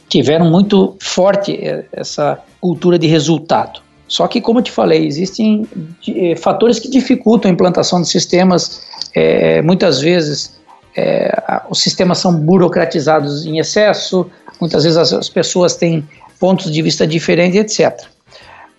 tiveram 0.08 0.50
muito 0.50 0.96
forte 0.98 1.52
eh, 1.56 1.84
essa 1.92 2.38
cultura 2.60 2.98
de 2.98 3.06
resultado. 3.06 3.80
Só 4.08 4.26
que, 4.28 4.40
como 4.40 4.60
eu 4.60 4.62
te 4.62 4.70
falei, 4.70 5.06
existem 5.06 5.68
eh, 6.08 6.36
fatores 6.36 6.78
que 6.78 6.88
dificultam 6.88 7.50
a 7.50 7.52
implantação 7.52 8.00
de 8.00 8.08
sistemas, 8.08 8.82
é, 9.14 9.60
muitas 9.60 10.00
vezes 10.00 10.61
é, 10.96 11.32
os 11.70 11.80
sistemas 11.80 12.18
são 12.18 12.34
burocratizados 12.34 13.46
em 13.46 13.58
excesso, 13.58 14.30
muitas 14.60 14.84
vezes 14.84 14.98
as, 14.98 15.12
as, 15.12 15.28
pessoas 15.28 15.74
têm 15.74 16.06
pontos 16.38 16.70
de 16.70 16.82
vista 16.82 17.06
diferentes, 17.06 17.58
etc. 17.58 18.06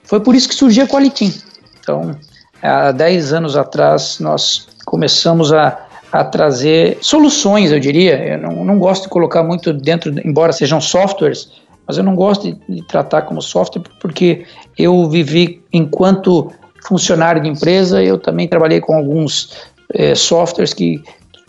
Foi 0.04 0.19
por 0.19 0.36
isso 0.36 0.47
que 0.47 0.56
surgiu 0.56 0.84
a 0.84 0.88
Qualitim. 0.88 1.34
Então, 1.80 2.15
há 2.62 2.91
10 2.91 3.34
anos 3.34 3.58
atrás, 3.58 4.19
nós 4.19 4.67
começamos 4.86 5.52
a, 5.52 5.88
a 6.12 6.23
trazer 6.23 6.97
soluções, 7.02 7.71
eu 7.71 7.80
diria. 7.80 8.34
Eu 8.34 8.38
não, 8.38 8.65
não, 8.65 8.80
gosto 8.80 9.04
de 9.04 9.10
colocar 9.10 9.43
muito 9.43 9.73
dentro, 9.73 10.13
embora 10.26 10.54
sejam 10.54 10.80
softwares, 10.80 11.52
mas 11.88 11.97
eu 11.97 12.04
não 12.04 12.15
gosto 12.15 12.43
de, 12.43 12.60
de 12.69 12.88
tratar 12.88 13.23
como 13.23 13.41
software 13.41 13.84
porque 13.99 14.45
eu 14.78 15.10
vivi 15.10 15.62
enquanto 15.73 16.52
funcionário 16.88 17.41
de 17.41 17.49
empresa, 17.49 18.04
eu 18.04 18.17
também 18.17 18.47
trabalhei 18.47 18.80
com 18.80 18.93
alguns 18.93 19.52
é, 19.93 20.13
softwares 20.15 20.73
que 20.73 21.02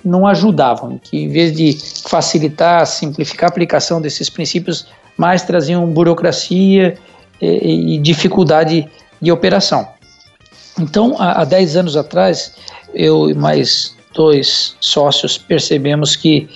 não 0.04 0.26
ajudavam, 0.26 0.98
que 0.98 1.16
em 1.16 1.28
vez 1.28 1.52
de 1.52 1.76
facilitar, 2.08 2.86
simplificar 2.86 3.48
a 3.48 3.50
aplicação 3.50 4.00
desses 4.00 4.28
princípios, 4.28 4.86
mais 5.16 5.42
traziam 5.42 5.86
burocracia 5.86 6.98
e, 7.40 7.94
e 7.94 7.98
dificuldade 7.98 8.88
de 9.20 9.32
operação. 9.32 9.88
Então, 10.78 11.16
há, 11.18 11.42
há 11.42 11.44
10 11.44 11.76
anos 11.76 11.96
atrás, 11.96 12.54
eu 12.92 13.30
e 13.30 13.34
mais 13.34 13.94
dois 14.14 14.76
sócios 14.80 15.36
percebemos 15.36 16.16
que 16.16 16.48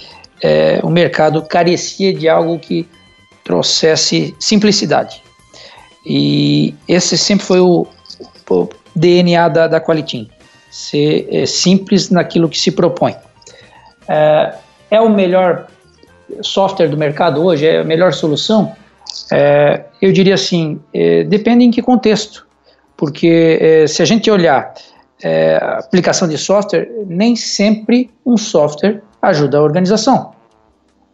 é, 0.43 0.81
o 0.83 0.91
mercado 0.91 1.43
carecia 1.43 2.13
de 2.15 2.29
algo 2.29 2.59
que 2.59 2.87
trouxesse 3.45 4.35
simplicidade. 4.39 5.23
E 6.07 6.75
esse 6.87 7.19
sempre 7.19 7.45
foi 7.45 7.61
o, 7.61 7.87
o 8.49 8.69
DNA 8.95 9.49
da, 9.49 9.67
da 9.67 9.81
Qualitim, 9.81 10.29
ser 10.71 11.27
é, 11.31 11.47
simples 11.47 12.11
naquilo 12.11 12.49
que 12.49 12.59
se 12.59 12.71
propõe. 12.71 13.17
É, 14.09 14.55
é 14.91 15.01
o 15.01 15.09
melhor 15.09 15.67
software 16.41 16.89
do 16.89 16.97
mercado 16.97 17.45
hoje? 17.45 17.67
É 17.67 17.81
a 17.81 17.85
melhor 17.85 18.13
solução? 18.13 18.75
É, 19.33 19.85
eu 20.01 20.13
diria 20.13 20.35
assim, 20.35 20.81
é, 20.93 21.25
depende 21.25 21.65
em 21.65 21.71
que 21.71 21.83
contexto, 21.83 22.47
porque 22.97 23.59
é, 23.61 23.87
se 23.87 24.03
a 24.03 24.05
gente 24.05 24.31
olhar 24.31 24.73
é, 25.23 25.57
aplicação 25.57 26.29
de 26.29 26.39
software, 26.39 26.89
nem 27.07 27.35
sempre 27.37 28.11
um 28.25 28.37
software 28.37 29.03
ajuda 29.21 29.59
a 29.59 29.63
organização. 29.63 30.33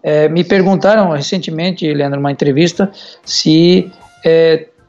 É, 0.02 0.28
me 0.28 0.44
perguntaram 0.44 1.10
recentemente, 1.10 1.90
Leandro, 1.92 2.20
numa 2.20 2.30
entrevista, 2.30 2.90
se 3.24 3.90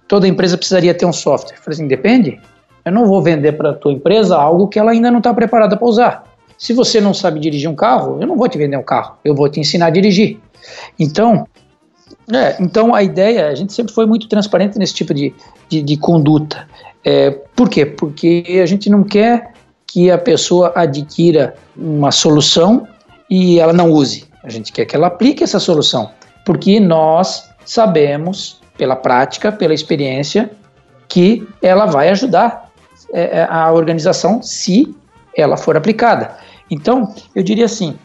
toda 0.07 0.27
empresa 0.27 0.57
precisaria 0.57 0.93
ter 0.93 1.05
um 1.05 1.13
software. 1.13 1.55
Eu 1.55 1.61
falei 1.61 1.75
assim, 1.75 1.87
depende. 1.87 2.39
Eu 2.83 2.91
não 2.91 3.05
vou 3.05 3.21
vender 3.21 3.53
para 3.53 3.71
a 3.71 3.73
tua 3.73 3.91
empresa 3.91 4.37
algo 4.37 4.67
que 4.67 4.77
ela 4.77 4.91
ainda 4.91 5.09
não 5.09 5.17
está 5.17 5.33
preparada 5.33 5.75
para 5.75 5.87
usar. 5.87 6.34
Se 6.57 6.73
você 6.73 7.01
não 7.01 7.13
sabe 7.13 7.39
dirigir 7.39 7.69
um 7.69 7.75
carro, 7.75 8.21
eu 8.21 8.27
não 8.27 8.37
vou 8.37 8.47
te 8.47 8.57
vender 8.57 8.77
um 8.77 8.83
carro, 8.83 9.17
eu 9.23 9.35
vou 9.35 9.49
te 9.49 9.59
ensinar 9.59 9.87
a 9.87 9.89
dirigir. 9.89 10.39
Então, 10.99 11.47
é, 12.31 12.55
então 12.59 12.93
a 12.93 13.03
ideia, 13.03 13.47
a 13.47 13.55
gente 13.55 13.73
sempre 13.73 13.93
foi 13.93 14.05
muito 14.05 14.27
transparente 14.27 14.77
nesse 14.77 14.93
tipo 14.93 15.13
de, 15.13 15.33
de, 15.69 15.81
de 15.81 15.97
conduta. 15.97 16.67
É, 17.03 17.31
por 17.55 17.69
quê? 17.69 17.85
Porque 17.85 18.59
a 18.61 18.65
gente 18.65 18.89
não 18.89 19.03
quer 19.03 19.53
que 19.85 20.09
a 20.09 20.17
pessoa 20.17 20.73
adquira 20.75 21.55
uma 21.77 22.11
solução 22.11 22.87
e 23.29 23.59
ela 23.59 23.73
não 23.73 23.91
use. 23.91 24.25
A 24.43 24.49
gente 24.49 24.71
quer 24.71 24.85
que 24.85 24.95
ela 24.95 25.07
aplique 25.07 25.43
essa 25.43 25.59
solução, 25.59 26.11
porque 26.45 26.79
nós 26.79 27.49
sabemos, 27.65 28.61
pela 28.77 28.95
prática, 28.95 29.51
pela 29.51 29.73
experiência, 29.73 30.51
que 31.07 31.47
ela 31.61 31.85
vai 31.85 32.09
ajudar 32.09 32.69
é, 33.13 33.39
é 33.39 33.47
a 33.49 33.71
organização 33.71 34.41
se 34.41 34.95
ela 35.35 35.57
for 35.57 35.75
aplicada. 35.75 36.31
Então, 36.69 37.13
eu 37.35 37.43
diria 37.43 37.65
assim: 37.65 37.95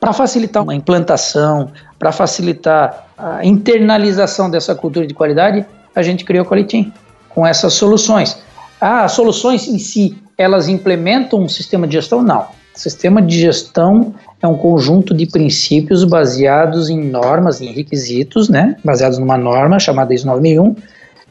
para 0.00 0.12
facilitar 0.12 0.62
uma 0.62 0.74
implantação, 0.74 1.70
para 1.98 2.12
facilitar 2.12 3.06
a 3.16 3.44
internalização 3.44 4.50
dessa 4.50 4.74
cultura 4.74 5.06
de 5.06 5.14
qualidade, 5.14 5.64
a 5.94 6.02
gente 6.02 6.24
criou 6.24 6.44
o 6.44 6.48
Qualitim 6.48 6.92
com 7.28 7.46
essas 7.46 7.74
soluções. 7.74 8.38
Ah, 8.80 9.04
as 9.04 9.12
soluções 9.12 9.66
em 9.66 9.78
si, 9.78 10.16
elas 10.36 10.68
implementam 10.68 11.40
um 11.40 11.48
sistema 11.48 11.86
de 11.86 11.94
gestão? 11.94 12.22
Não. 12.22 12.42
O 12.74 12.78
sistema 12.78 13.20
de 13.20 13.40
gestão 13.40 14.14
é 14.40 14.46
um 14.46 14.56
conjunto 14.56 15.12
de 15.12 15.26
princípios 15.26 16.04
baseados 16.04 16.88
em 16.88 17.10
normas, 17.10 17.60
em 17.60 17.72
requisitos, 17.72 18.48
né, 18.48 18.76
baseados 18.84 19.18
numa 19.18 19.36
norma 19.36 19.80
chamada 19.80 20.14
ISO 20.14 20.26
9001, 20.28 20.76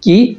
que 0.02 0.38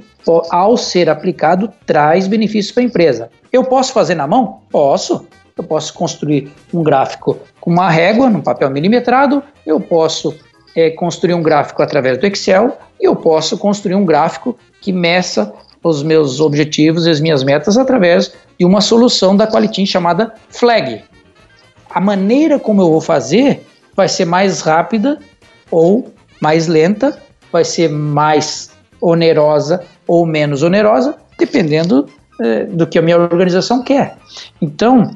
ao 0.50 0.76
ser 0.76 1.08
aplicado 1.08 1.72
traz 1.86 2.26
benefícios 2.26 2.72
para 2.72 2.82
a 2.82 2.86
empresa. 2.86 3.30
Eu 3.52 3.64
posso 3.64 3.92
fazer 3.92 4.14
na 4.14 4.26
mão? 4.26 4.60
Posso. 4.70 5.26
Eu 5.56 5.64
posso 5.64 5.92
construir 5.92 6.52
um 6.72 6.82
gráfico 6.82 7.38
com 7.60 7.70
uma 7.70 7.90
régua, 7.90 8.30
num 8.30 8.40
papel 8.40 8.70
milimetrado, 8.70 9.42
eu 9.66 9.80
posso 9.80 10.34
é, 10.74 10.90
construir 10.90 11.34
um 11.34 11.42
gráfico 11.42 11.82
através 11.82 12.16
do 12.16 12.26
Excel 12.26 12.78
e 13.00 13.04
eu 13.06 13.16
posso 13.16 13.58
construir 13.58 13.94
um 13.94 14.04
gráfico 14.04 14.56
que 14.80 14.92
meça 14.92 15.52
os 15.82 16.02
meus 16.02 16.40
objetivos 16.40 17.06
e 17.06 17.10
as 17.10 17.20
minhas 17.20 17.42
metas 17.42 17.76
através 17.76 18.32
de 18.58 18.64
uma 18.64 18.80
solução 18.80 19.36
da 19.36 19.46
Qualitin 19.46 19.84
chamada 19.84 20.32
Flag. 20.48 21.02
A 21.90 22.00
maneira 22.00 22.58
como 22.58 22.82
eu 22.82 22.90
vou 22.90 23.00
fazer 23.00 23.66
vai 23.96 24.08
ser 24.08 24.24
mais 24.24 24.60
rápida 24.60 25.18
ou 25.70 26.12
mais 26.40 26.66
lenta, 26.66 27.20
vai 27.50 27.64
ser 27.64 27.88
mais 27.88 28.70
onerosa 29.00 29.82
ou 30.06 30.26
menos 30.26 30.62
onerosa, 30.62 31.16
dependendo 31.38 32.06
é, 32.40 32.64
do 32.64 32.86
que 32.86 32.98
a 32.98 33.02
minha 33.02 33.18
organização 33.18 33.82
quer. 33.82 34.16
Então, 34.60 35.10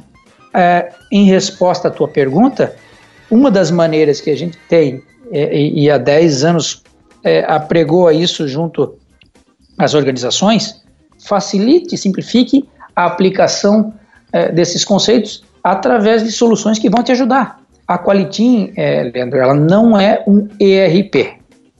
é, 0.52 0.92
em 1.10 1.24
resposta 1.26 1.88
à 1.88 1.90
tua 1.90 2.08
pergunta, 2.08 2.74
uma 3.30 3.50
das 3.50 3.70
maneiras 3.70 4.20
que 4.20 4.30
a 4.30 4.36
gente 4.36 4.58
tem, 4.68 5.02
é, 5.30 5.56
e, 5.56 5.84
e 5.84 5.90
há 5.90 5.98
10 5.98 6.44
anos 6.44 6.82
apregou 7.46 8.10
isso 8.10 8.48
junto 8.48 8.98
às 9.78 9.94
organizações, 9.94 10.82
facilite, 11.24 11.96
simplifique 11.96 12.68
a 12.96 13.06
aplicação 13.06 13.94
desses 14.52 14.84
conceitos 14.84 15.44
através 15.62 16.24
de 16.24 16.32
soluções 16.32 16.80
que 16.80 16.90
vão 16.90 17.00
te 17.04 17.12
ajudar. 17.12 17.60
A 17.86 17.98
Qualitim, 17.98 18.72
é, 18.76 19.04
Leandro, 19.14 19.38
ela 19.38 19.54
não 19.54 19.98
é 19.98 20.24
um 20.26 20.48
ERP, 20.58 21.36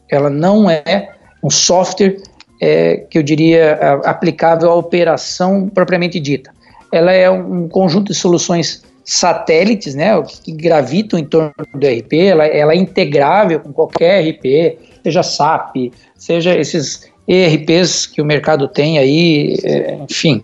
ela 0.09 0.31
não 0.31 0.71
é 0.71 1.09
um 1.43 1.51
software 1.51 2.17
é, 2.61 2.99
que 3.11 3.19
eu 3.19 3.23
diria 3.23 3.75
aplicável 4.05 4.71
à 4.71 4.75
operação 4.75 5.69
propriamente 5.69 6.21
dita. 6.21 6.53
Ela 6.93 7.13
é 7.13 7.29
um 7.29 7.69
conjunto 7.69 8.13
de 8.13 8.19
soluções 8.19 8.83
satélites, 9.05 9.95
né, 9.95 10.11
que 10.45 10.53
gravitam 10.53 11.19
em 11.19 11.25
torno 11.25 11.53
do 11.75 11.87
ERP, 11.87 12.13
ela, 12.15 12.47
ela 12.47 12.73
é 12.73 12.77
integrável 12.77 13.59
com 13.59 13.73
qualquer 13.73 14.25
ERP, 14.25 14.79
seja 15.03 15.23
SAP, 15.23 15.93
seja 16.17 16.55
esses 16.55 17.11
ERPs 17.27 18.07
que 18.07 18.23
o 18.23 18.25
mercado 18.25 18.69
tem 18.69 18.99
aí, 18.99 19.59
é, 19.65 19.99
enfim, 20.09 20.43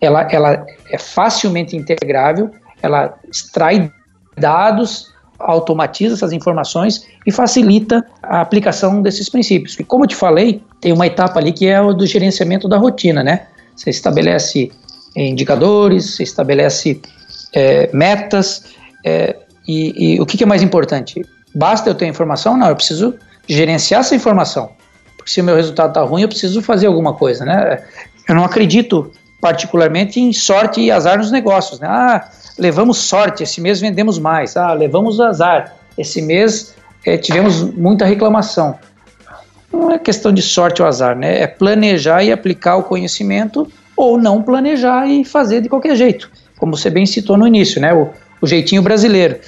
ela, 0.00 0.22
ela 0.30 0.66
é 0.90 0.98
facilmente 0.98 1.76
integrável, 1.76 2.50
ela 2.82 3.16
extrai 3.30 3.90
dados, 4.36 5.12
automatiza 5.38 6.14
essas 6.14 6.32
informações 6.32 7.06
e 7.26 7.32
facilita 7.32 8.04
a 8.22 8.40
aplicação 8.40 9.02
desses 9.02 9.28
princípios. 9.28 9.78
E 9.78 9.84
como 9.84 10.04
eu 10.04 10.08
te 10.08 10.16
falei, 10.16 10.62
tem 10.80 10.92
uma 10.92 11.06
etapa 11.06 11.38
ali 11.38 11.52
que 11.52 11.66
é 11.66 11.80
o 11.80 11.92
do 11.92 12.06
gerenciamento 12.06 12.68
da 12.68 12.78
rotina, 12.78 13.22
né? 13.22 13.46
Você 13.74 13.90
estabelece 13.90 14.70
indicadores, 15.14 16.14
você 16.14 16.22
estabelece 16.22 17.00
é, 17.52 17.90
metas, 17.92 18.64
é, 19.04 19.36
e, 19.66 20.14
e, 20.14 20.20
o 20.20 20.26
que, 20.26 20.36
que 20.36 20.44
é 20.44 20.46
mais 20.46 20.62
importante? 20.62 21.24
Basta 21.54 21.90
eu 21.90 21.94
ter 21.94 22.06
informação? 22.06 22.56
Não, 22.56 22.68
eu 22.68 22.76
preciso 22.76 23.14
gerenciar 23.48 24.00
essa 24.00 24.14
informação. 24.14 24.70
Porque 25.16 25.30
se 25.30 25.40
o 25.40 25.44
meu 25.44 25.56
resultado 25.56 25.88
está 25.88 26.02
ruim, 26.02 26.22
eu 26.22 26.28
preciso 26.28 26.62
fazer 26.62 26.86
alguma 26.86 27.14
coisa, 27.14 27.44
né? 27.44 27.82
Eu 28.28 28.34
não 28.34 28.44
acredito 28.44 29.10
particularmente 29.40 30.20
em 30.20 30.32
sorte 30.32 30.80
e 30.80 30.90
azar 30.90 31.18
nos 31.18 31.30
negócios, 31.30 31.80
né? 31.80 31.86
Ah, 31.88 32.28
levamos 32.58 32.98
sorte, 32.98 33.42
esse 33.42 33.60
mês 33.60 33.80
vendemos 33.80 34.18
mais. 34.18 34.56
Ah, 34.56 34.72
levamos 34.72 35.20
azar, 35.20 35.74
esse 35.96 36.22
mês 36.22 36.74
é, 37.04 37.16
tivemos 37.16 37.62
muita 37.62 38.04
reclamação. 38.04 38.78
Não 39.72 39.90
é 39.90 39.98
questão 39.98 40.32
de 40.32 40.42
sorte 40.42 40.80
ou 40.80 40.88
azar, 40.88 41.16
né? 41.16 41.40
É 41.40 41.46
planejar 41.46 42.22
e 42.22 42.32
aplicar 42.32 42.76
o 42.76 42.82
conhecimento 42.82 43.70
ou 43.96 44.18
não 44.18 44.42
planejar 44.42 45.06
e 45.06 45.24
fazer 45.24 45.60
de 45.60 45.68
qualquer 45.68 45.96
jeito, 45.96 46.30
como 46.58 46.76
você 46.76 46.90
bem 46.90 47.06
citou 47.06 47.36
no 47.36 47.46
início, 47.46 47.80
né? 47.80 47.92
O, 47.92 48.10
o 48.40 48.46
jeitinho 48.46 48.82
brasileiro. 48.82 49.38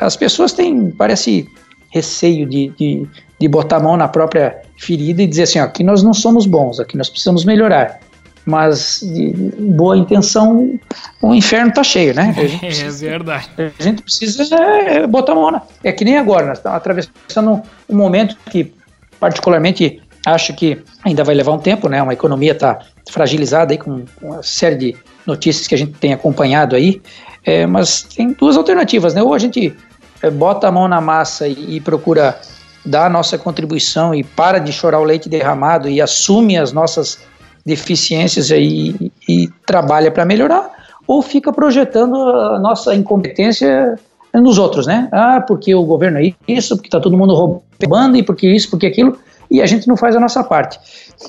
As 0.00 0.16
pessoas 0.16 0.52
têm, 0.52 0.90
parece, 0.90 1.48
receio 1.90 2.46
de, 2.46 2.72
de, 2.78 3.06
de 3.38 3.48
botar 3.48 3.76
a 3.76 3.80
mão 3.80 3.96
na 3.96 4.08
própria 4.08 4.56
ferida 4.76 5.22
e 5.22 5.26
dizer 5.26 5.44
assim: 5.44 5.60
ó, 5.60 5.64
aqui 5.64 5.82
nós 5.84 6.02
não 6.02 6.14
somos 6.14 6.46
bons, 6.46 6.80
aqui 6.80 6.96
nós 6.96 7.08
precisamos 7.08 7.44
melhorar 7.44 8.00
mas 8.44 9.00
de 9.02 9.32
boa 9.58 9.96
intenção, 9.96 10.78
o 11.20 11.34
inferno 11.34 11.68
está 11.68 11.84
cheio, 11.84 12.14
né? 12.14 12.34
É 12.38 12.58
precisa, 12.58 13.06
é 13.06 13.10
verdade. 13.10 13.50
A 13.78 13.82
gente 13.82 14.02
precisa 14.02 14.56
é, 14.56 15.06
botar 15.06 15.32
a 15.32 15.34
mão 15.34 15.50
na. 15.50 15.62
É 15.84 15.92
que 15.92 16.04
nem 16.04 16.16
agora, 16.16 16.46
nós 16.46 16.58
estamos 16.58 16.76
atravessando 16.76 17.62
um 17.88 17.96
momento 17.96 18.36
que, 18.50 18.72
particularmente, 19.20 20.02
acho 20.26 20.54
que 20.54 20.82
ainda 21.04 21.22
vai 21.24 21.34
levar 21.34 21.52
um 21.52 21.58
tempo, 21.58 21.88
né? 21.88 22.02
Uma 22.02 22.12
economia 22.12 22.52
está 22.52 22.80
fragilizada 23.10 23.72
aí 23.72 23.78
com 23.78 24.04
uma 24.20 24.42
série 24.42 24.76
de 24.76 24.96
notícias 25.26 25.66
que 25.66 25.74
a 25.74 25.78
gente 25.78 25.92
tem 25.92 26.12
acompanhado 26.12 26.74
aí, 26.74 27.00
é, 27.44 27.66
mas 27.66 28.02
tem 28.02 28.32
duas 28.32 28.56
alternativas, 28.56 29.14
né? 29.14 29.22
Ou 29.22 29.34
a 29.34 29.38
gente 29.38 29.74
é, 30.20 30.30
bota 30.30 30.68
a 30.68 30.72
mão 30.72 30.88
na 30.88 31.00
massa 31.00 31.46
e, 31.46 31.76
e 31.76 31.80
procura 31.80 32.40
dar 32.84 33.06
a 33.06 33.10
nossa 33.10 33.38
contribuição 33.38 34.14
e 34.14 34.24
para 34.24 34.58
de 34.58 34.72
chorar 34.72 34.98
o 34.98 35.04
leite 35.04 35.28
derramado 35.28 35.88
e 35.88 36.00
assume 36.00 36.58
as 36.58 36.72
nossas 36.72 37.20
deficiências 37.64 38.50
aí 38.50 39.12
e 39.28 39.48
trabalha 39.66 40.10
para 40.10 40.24
melhorar, 40.24 40.70
ou 41.06 41.22
fica 41.22 41.52
projetando 41.52 42.16
a 42.16 42.58
nossa 42.58 42.94
incompetência 42.94 43.98
nos 44.34 44.58
outros, 44.58 44.86
né? 44.86 45.08
Ah, 45.12 45.40
porque 45.46 45.74
o 45.74 45.84
governo 45.84 46.18
é 46.18 46.32
isso, 46.48 46.76
porque 46.76 46.88
está 46.88 47.00
todo 47.00 47.16
mundo 47.16 47.34
roubando, 47.34 48.16
e 48.16 48.22
porque 48.22 48.48
isso, 48.48 48.70
porque 48.70 48.86
aquilo, 48.86 49.18
e 49.50 49.60
a 49.60 49.66
gente 49.66 49.86
não 49.86 49.96
faz 49.96 50.16
a 50.16 50.20
nossa 50.20 50.42
parte. 50.42 50.78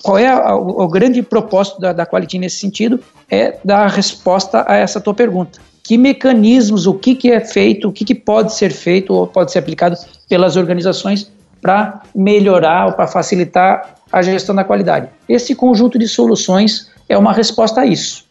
Qual 0.02 0.18
é 0.18 0.28
a, 0.28 0.56
o, 0.56 0.84
o, 0.84 0.88
grande 0.88 1.22
propósito 1.22 1.82
da, 1.82 1.92
da 1.92 2.06
Quality 2.06 2.40
nesse 2.40 2.58
sentido? 2.58 3.00
É 3.30 3.58
dar 3.64 3.84
a 3.84 3.88
resposta 3.88 4.64
a 4.68 4.76
essa 4.76 5.02
tua 5.02 5.14
pergunta. 5.14 5.60
Que 5.84 5.98
mecanismos, 5.98 6.88
o 6.88 6.94
que, 6.94 7.16
que 7.16 7.32
é 7.32 7.42
feito, 7.42 7.90
o 7.90 7.92
que, 7.92 8.06
que 8.06 8.16
pode 8.16 8.54
ser 8.54 8.72
feito 8.72 9.14
ou 9.14 9.28
pode 9.28 9.52
ser 9.52 9.60
aplicado 9.60 9.98
pelas 10.30 10.56
organizações 10.56 11.30
para 11.62 12.02
melhorar 12.16 12.88
ou 12.88 12.94
para 12.94 13.08
facilitar 13.08 13.96
a 14.14 14.22
gestão 14.22 14.54
da 14.54 14.64
qualidade. 14.64 15.10
Esse 15.28 15.56
conjunto 15.56 15.98
de 15.98 16.08
soluções 16.08 16.92
é 17.10 17.18
uma 17.18 17.34
resposta 17.34 17.82
a 17.82 17.86
isso. 17.86 18.24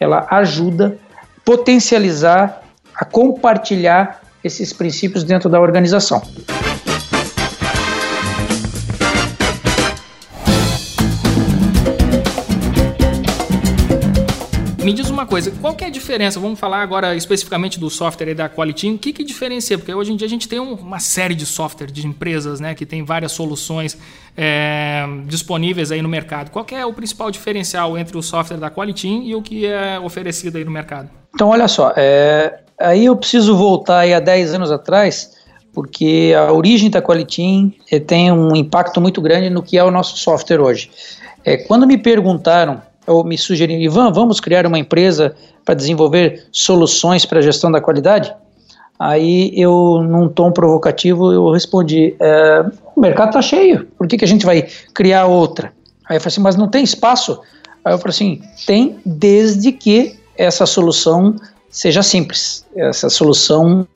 Ela 0.00 0.26
ajuda 0.28 0.98
a 1.16 1.40
potencializar, 1.44 2.60
a 2.92 3.04
compartilhar 3.04 4.20
esses 4.42 4.72
princípios 4.72 5.22
dentro 5.22 5.48
da 5.48 5.60
organização. 5.60 6.20
Me 14.88 14.94
diz 14.94 15.10
uma 15.10 15.26
coisa, 15.26 15.52
qual 15.60 15.74
que 15.74 15.84
é 15.84 15.88
a 15.88 15.90
diferença? 15.90 16.40
Vamos 16.40 16.58
falar 16.58 16.80
agora 16.80 17.14
especificamente 17.14 17.78
do 17.78 17.90
software 17.90 18.32
da 18.32 18.48
Quality. 18.48 18.92
O 18.92 18.98
que, 18.98 19.12
que 19.12 19.22
diferencia? 19.22 19.76
Porque 19.76 19.92
hoje 19.92 20.14
em 20.14 20.16
dia 20.16 20.26
a 20.26 20.30
gente 20.30 20.48
tem 20.48 20.58
uma 20.58 20.98
série 20.98 21.34
de 21.34 21.44
software 21.44 21.88
de 21.88 22.06
empresas, 22.06 22.58
né, 22.58 22.74
que 22.74 22.86
tem 22.86 23.04
várias 23.04 23.32
soluções 23.32 23.98
é, 24.34 25.04
disponíveis 25.26 25.92
aí 25.92 26.00
no 26.00 26.08
mercado. 26.08 26.50
Qual 26.50 26.64
que 26.64 26.74
é 26.74 26.86
o 26.86 26.92
principal 26.94 27.30
diferencial 27.30 27.98
entre 27.98 28.16
o 28.16 28.22
software 28.22 28.56
da 28.56 28.70
Quality 28.70 29.08
e 29.08 29.34
o 29.34 29.42
que 29.42 29.66
é 29.66 30.00
oferecido 30.00 30.56
aí 30.56 30.64
no 30.64 30.70
mercado? 30.70 31.10
Então, 31.34 31.50
olha 31.50 31.68
só, 31.68 31.92
é, 31.94 32.60
aí 32.80 33.04
eu 33.04 33.14
preciso 33.14 33.58
voltar 33.58 33.98
aí 33.98 34.14
a 34.14 34.20
10 34.20 34.54
anos 34.54 34.72
atrás, 34.72 35.36
porque 35.74 36.32
a 36.34 36.50
origem 36.50 36.88
da 36.88 37.02
Qualitim 37.02 37.74
é, 37.92 38.00
tem 38.00 38.32
um 38.32 38.56
impacto 38.56 39.02
muito 39.02 39.20
grande 39.20 39.50
no 39.50 39.62
que 39.62 39.76
é 39.76 39.84
o 39.84 39.90
nosso 39.90 40.16
software 40.16 40.62
hoje. 40.62 40.90
É, 41.44 41.58
quando 41.58 41.86
me 41.86 41.98
perguntaram 41.98 42.87
ou 43.08 43.24
me 43.24 43.36
sugeriram, 43.36 43.80
Ivan, 43.80 44.12
vamos 44.12 44.40
criar 44.40 44.66
uma 44.66 44.78
empresa 44.78 45.34
para 45.64 45.74
desenvolver 45.74 46.44
soluções 46.52 47.24
para 47.24 47.38
a 47.38 47.42
gestão 47.42 47.70
da 47.70 47.80
qualidade? 47.80 48.34
Aí 48.98 49.52
eu, 49.54 50.04
num 50.08 50.28
tom 50.28 50.50
provocativo, 50.50 51.32
eu 51.32 51.50
respondi, 51.52 52.16
é, 52.18 52.64
o 52.96 53.00
mercado 53.00 53.28
está 53.28 53.40
cheio, 53.42 53.86
por 53.96 54.08
que, 54.08 54.18
que 54.18 54.24
a 54.24 54.28
gente 54.28 54.44
vai 54.44 54.66
criar 54.92 55.26
outra? 55.26 55.72
Aí 56.08 56.16
eu 56.16 56.20
falei 56.20 56.32
assim, 56.32 56.40
mas 56.40 56.56
não 56.56 56.68
tem 56.68 56.82
espaço? 56.82 57.40
Aí 57.84 57.94
eu 57.94 57.98
falei 57.98 58.10
assim, 58.10 58.42
tem 58.66 58.98
desde 59.06 59.72
que 59.72 60.18
essa 60.36 60.66
solução 60.66 61.36
seja 61.70 62.02
simples, 62.02 62.64
essa 62.76 63.08
solução 63.08 63.86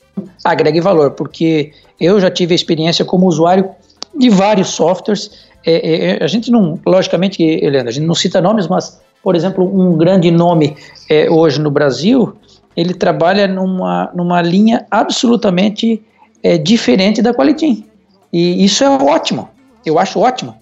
agregue 0.44 0.80
valor, 0.80 1.12
porque 1.12 1.72
eu 2.00 2.20
já 2.20 2.30
tive 2.30 2.52
a 2.52 2.56
experiência 2.56 3.04
como 3.04 3.26
usuário 3.26 3.70
de 4.16 4.28
vários 4.28 4.68
softwares. 4.68 5.30
É, 5.64 5.72
é, 5.72 6.16
é, 6.16 6.24
a 6.24 6.26
gente 6.26 6.50
não, 6.50 6.78
logicamente, 6.84 7.42
Helena, 7.42 7.88
a 7.88 7.92
gente 7.92 8.06
não 8.06 8.14
cita 8.14 8.40
nomes, 8.40 8.66
mas, 8.66 9.00
por 9.22 9.36
exemplo, 9.36 9.64
um 9.64 9.96
grande 9.96 10.30
nome 10.30 10.76
é, 11.08 11.30
hoje 11.30 11.60
no 11.60 11.70
Brasil, 11.70 12.34
ele 12.76 12.94
trabalha 12.94 13.46
numa, 13.46 14.10
numa 14.14 14.42
linha 14.42 14.86
absolutamente 14.90 16.02
é, 16.42 16.58
diferente 16.58 17.22
da 17.22 17.32
Qualitim. 17.32 17.84
E 18.32 18.64
isso 18.64 18.82
é 18.82 18.88
ótimo, 18.88 19.48
eu 19.84 19.98
acho 19.98 20.18
ótimo. 20.18 20.54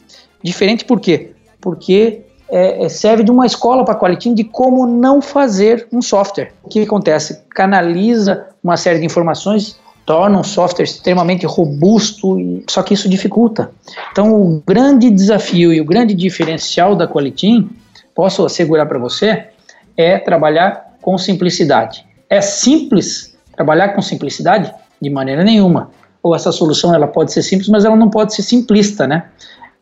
Diferente 0.42 0.84
por 0.84 1.00
quê? 1.00 1.32
Porque 1.60 2.22
é, 2.48 2.88
serve 2.88 3.22
de 3.22 3.30
uma 3.30 3.46
escola 3.46 3.84
para 3.84 3.94
a 3.94 3.98
Qualitim 3.98 4.34
de 4.34 4.44
como 4.44 4.86
não 4.86 5.22
fazer 5.22 5.86
um 5.92 6.02
software. 6.02 6.52
O 6.64 6.68
que 6.68 6.82
acontece? 6.82 7.42
Canaliza 7.50 8.48
uma 8.62 8.76
série 8.76 8.98
de 8.98 9.06
informações 9.06 9.78
torna 10.10 10.40
um 10.40 10.42
software 10.42 10.82
extremamente 10.82 11.46
robusto, 11.46 12.36
só 12.68 12.82
que 12.82 12.94
isso 12.94 13.08
dificulta. 13.08 13.70
Então, 14.10 14.34
o 14.34 14.60
grande 14.66 15.08
desafio 15.08 15.72
e 15.72 15.80
o 15.80 15.84
grande 15.84 16.14
diferencial 16.14 16.96
da 16.96 17.06
Qualitim, 17.06 17.70
posso 18.12 18.44
assegurar 18.44 18.88
para 18.88 18.98
você, 18.98 19.50
é 19.96 20.18
trabalhar 20.18 20.96
com 21.00 21.16
simplicidade. 21.16 22.04
É 22.28 22.40
simples 22.40 23.38
trabalhar 23.54 23.90
com 23.90 24.02
simplicidade? 24.02 24.74
De 25.00 25.08
maneira 25.08 25.44
nenhuma. 25.44 25.92
Ou 26.20 26.34
essa 26.34 26.50
solução 26.50 26.92
ela 26.92 27.06
pode 27.06 27.32
ser 27.32 27.44
simples, 27.44 27.68
mas 27.68 27.84
ela 27.84 27.94
não 27.94 28.10
pode 28.10 28.34
ser 28.34 28.42
simplista, 28.42 29.06
né? 29.06 29.26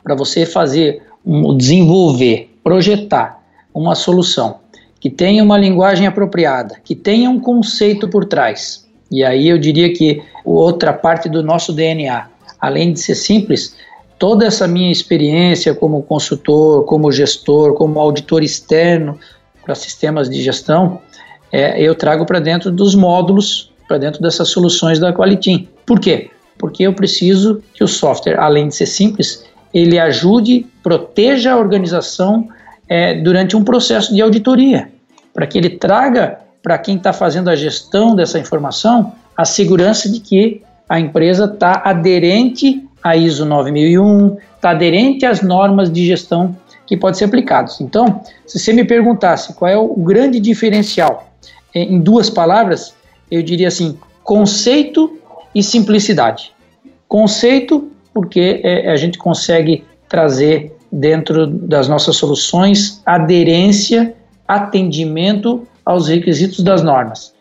Para 0.04 0.14
você 0.14 0.44
fazer, 0.44 1.04
um, 1.24 1.56
desenvolver, 1.56 2.54
projetar 2.62 3.42
uma 3.72 3.94
solução 3.94 4.58
que 5.00 5.08
tenha 5.08 5.42
uma 5.42 5.56
linguagem 5.56 6.06
apropriada, 6.06 6.76
que 6.84 6.94
tenha 6.94 7.30
um 7.30 7.40
conceito 7.40 8.08
por 8.08 8.26
trás, 8.26 8.86
e 9.10 9.24
aí 9.24 9.48
eu 9.48 9.58
diria 9.58 9.92
que 9.92 10.22
outra 10.44 10.92
parte 10.92 11.28
do 11.28 11.42
nosso 11.42 11.72
DNA, 11.72 12.26
além 12.60 12.92
de 12.92 13.00
ser 13.00 13.14
simples, 13.14 13.74
toda 14.18 14.46
essa 14.46 14.66
minha 14.66 14.92
experiência 14.92 15.74
como 15.74 16.02
consultor, 16.02 16.84
como 16.84 17.10
gestor, 17.10 17.74
como 17.74 17.98
auditor 17.98 18.42
externo 18.42 19.18
para 19.64 19.74
sistemas 19.74 20.28
de 20.28 20.42
gestão, 20.42 21.00
é, 21.50 21.80
eu 21.80 21.94
trago 21.94 22.26
para 22.26 22.40
dentro 22.40 22.70
dos 22.70 22.94
módulos, 22.94 23.72
para 23.86 23.96
dentro 23.96 24.20
dessas 24.20 24.48
soluções 24.48 24.98
da 24.98 25.12
Qualitim. 25.12 25.68
Por 25.86 25.98
quê? 25.98 26.30
Porque 26.58 26.82
eu 26.82 26.92
preciso 26.92 27.62
que 27.72 27.82
o 27.82 27.88
software, 27.88 28.38
além 28.38 28.68
de 28.68 28.74
ser 28.74 28.86
simples, 28.86 29.44
ele 29.72 29.98
ajude, 29.98 30.66
proteja 30.82 31.52
a 31.52 31.56
organização 31.56 32.48
é, 32.88 33.14
durante 33.14 33.56
um 33.56 33.64
processo 33.64 34.14
de 34.14 34.20
auditoria, 34.20 34.90
para 35.32 35.46
que 35.46 35.56
ele 35.56 35.70
traga 35.70 36.40
para 36.62 36.78
quem 36.78 36.96
está 36.96 37.12
fazendo 37.12 37.48
a 37.48 37.56
gestão 37.56 38.14
dessa 38.14 38.38
informação 38.38 39.12
a 39.38 39.44
segurança 39.44 40.10
de 40.10 40.18
que 40.18 40.62
a 40.88 40.98
empresa 40.98 41.44
está 41.44 41.80
aderente 41.84 42.84
à 43.00 43.16
ISO 43.16 43.44
9001, 43.44 44.36
está 44.56 44.70
aderente 44.70 45.24
às 45.24 45.42
normas 45.42 45.92
de 45.92 46.04
gestão 46.04 46.56
que 46.84 46.96
podem 46.96 47.16
ser 47.16 47.26
aplicadas. 47.26 47.80
Então, 47.80 48.20
se 48.44 48.58
você 48.58 48.72
me 48.72 48.84
perguntasse 48.84 49.54
qual 49.54 49.70
é 49.70 49.76
o 49.76 49.94
grande 49.94 50.40
diferencial 50.40 51.30
eh, 51.72 51.82
em 51.82 52.00
duas 52.00 52.28
palavras, 52.28 52.94
eu 53.30 53.40
diria 53.40 53.68
assim: 53.68 53.96
conceito 54.24 55.16
e 55.54 55.62
simplicidade. 55.62 56.52
Conceito, 57.06 57.92
porque 58.12 58.60
é, 58.64 58.90
a 58.90 58.96
gente 58.96 59.18
consegue 59.18 59.84
trazer 60.08 60.76
dentro 60.90 61.46
das 61.46 61.86
nossas 61.86 62.16
soluções 62.16 63.00
aderência, 63.06 64.14
atendimento 64.48 65.64
aos 65.88 66.06
requisitos 66.06 66.62
das 66.62 66.82
normas. 66.82 67.32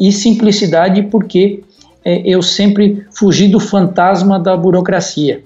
E 0.00 0.10
simplicidade 0.10 1.00
porque 1.04 1.62
é, 2.04 2.20
eu 2.24 2.42
sempre 2.42 3.06
fugi 3.16 3.46
do 3.46 3.60
fantasma 3.60 4.36
da 4.36 4.56
burocracia. 4.56 5.44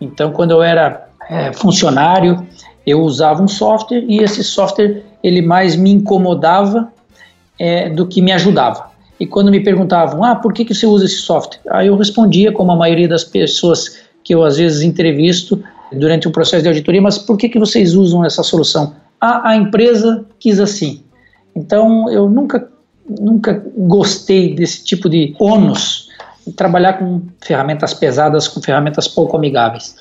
Então, 0.00 0.30
quando 0.30 0.52
eu 0.52 0.62
era 0.62 1.08
é, 1.28 1.52
funcionário, 1.52 2.46
eu 2.86 3.02
usava 3.02 3.42
um 3.42 3.48
software 3.48 4.04
e 4.06 4.22
esse 4.22 4.44
software 4.44 5.02
ele 5.24 5.42
mais 5.42 5.74
me 5.74 5.90
incomodava 5.90 6.92
é, 7.58 7.90
do 7.90 8.06
que 8.06 8.22
me 8.22 8.30
ajudava. 8.30 8.92
E 9.18 9.26
quando 9.26 9.50
me 9.50 9.58
perguntavam, 9.58 10.22
ah, 10.22 10.36
por 10.36 10.52
que, 10.52 10.64
que 10.64 10.72
você 10.72 10.86
usa 10.86 11.04
esse 11.04 11.16
software? 11.18 11.58
Aí 11.68 11.88
eu 11.88 11.96
respondia, 11.96 12.52
como 12.52 12.70
a 12.70 12.76
maioria 12.76 13.08
das 13.08 13.24
pessoas 13.24 13.98
que 14.22 14.32
eu 14.32 14.44
às 14.44 14.56
vezes 14.56 14.82
entrevisto 14.82 15.60
durante 15.92 16.28
o 16.28 16.30
processo 16.30 16.62
de 16.62 16.68
auditoria, 16.68 17.02
mas 17.02 17.18
por 17.18 17.36
que, 17.36 17.48
que 17.48 17.58
vocês 17.58 17.94
usam 17.94 18.24
essa 18.24 18.44
solução? 18.44 18.94
Ah, 19.20 19.50
a 19.50 19.56
empresa 19.56 20.24
quis 20.38 20.60
assim. 20.60 21.02
Então, 21.58 22.08
eu 22.08 22.30
nunca, 22.30 22.68
nunca 23.20 23.62
gostei 23.76 24.54
desse 24.54 24.84
tipo 24.84 25.08
de 25.08 25.34
ônus, 25.40 26.08
trabalhar 26.56 26.94
com 26.94 27.22
ferramentas 27.40 27.92
pesadas, 27.92 28.46
com 28.46 28.62
ferramentas 28.62 29.08
pouco 29.08 29.36
amigáveis. 29.36 29.96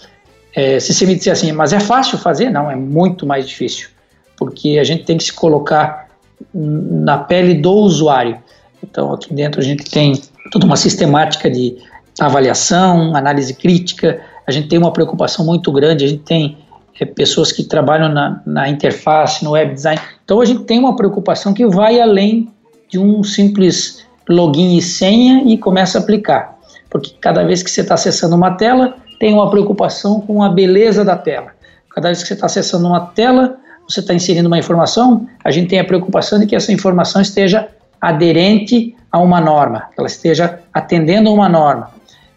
É, 0.55 0.79
se 0.79 0.93
você 0.93 1.05
me 1.05 1.15
disser 1.15 1.33
assim, 1.33 1.51
mas 1.51 1.73
é 1.73 1.79
fácil 1.79 2.17
fazer? 2.17 2.51
Não, 2.51 2.69
é 2.69 2.75
muito 2.75 3.25
mais 3.25 3.47
difícil, 3.47 3.89
porque 4.37 4.77
a 4.79 4.83
gente 4.83 5.03
tem 5.03 5.17
que 5.17 5.23
se 5.23 5.33
colocar 5.33 6.09
na 6.53 7.17
pele 7.17 7.55
do 7.55 7.71
usuário. 7.71 8.37
Então, 8.83 9.11
aqui 9.11 9.33
dentro 9.33 9.59
a 9.59 9.63
gente 9.63 9.89
tem 9.89 10.21
toda 10.51 10.65
uma 10.65 10.77
sistemática 10.77 11.49
de 11.49 11.75
avaliação, 12.19 13.15
análise 13.15 13.53
crítica, 13.53 14.21
a 14.45 14.51
gente 14.51 14.67
tem 14.67 14.77
uma 14.77 14.93
preocupação 14.93 15.43
muito 15.43 15.71
grande, 15.71 16.05
a 16.05 16.07
gente 16.07 16.23
tem 16.23 16.57
é, 16.99 17.05
pessoas 17.05 17.51
que 17.51 17.63
trabalham 17.63 18.09
na, 18.09 18.41
na 18.45 18.69
interface, 18.69 19.43
no 19.43 19.51
web 19.51 19.73
design. 19.73 19.99
Então 20.23 20.41
a 20.41 20.45
gente 20.45 20.63
tem 20.63 20.79
uma 20.79 20.95
preocupação 20.95 21.53
que 21.53 21.65
vai 21.65 21.99
além 21.99 22.51
de 22.89 22.99
um 22.99 23.23
simples 23.23 24.05
login 24.29 24.77
e 24.77 24.81
senha 24.81 25.43
e 25.45 25.57
começa 25.57 25.97
a 25.97 26.01
aplicar. 26.01 26.57
Porque 26.89 27.13
cada 27.19 27.43
vez 27.43 27.61
que 27.61 27.69
você 27.69 27.81
está 27.81 27.95
acessando 27.95 28.35
uma 28.35 28.51
tela, 28.51 28.95
tem 29.19 29.33
uma 29.33 29.49
preocupação 29.49 30.21
com 30.21 30.43
a 30.43 30.49
beleza 30.49 31.03
da 31.03 31.15
tela. 31.15 31.51
Cada 31.93 32.09
vez 32.09 32.21
que 32.21 32.27
você 32.27 32.33
está 32.33 32.45
acessando 32.45 32.87
uma 32.87 32.99
tela, 32.99 33.57
você 33.87 33.99
está 33.99 34.13
inserindo 34.13 34.47
uma 34.47 34.59
informação, 34.59 35.27
a 35.43 35.49
gente 35.49 35.69
tem 35.69 35.79
a 35.79 35.85
preocupação 35.85 36.39
de 36.39 36.45
que 36.45 36.55
essa 36.55 36.71
informação 36.71 37.21
esteja 37.21 37.67
aderente 37.99 38.95
a 39.11 39.19
uma 39.19 39.41
norma, 39.41 39.87
que 39.93 39.99
ela 39.99 40.07
esteja 40.07 40.59
atendendo 40.73 41.29
a 41.29 41.33
uma 41.33 41.49
norma, 41.49 41.89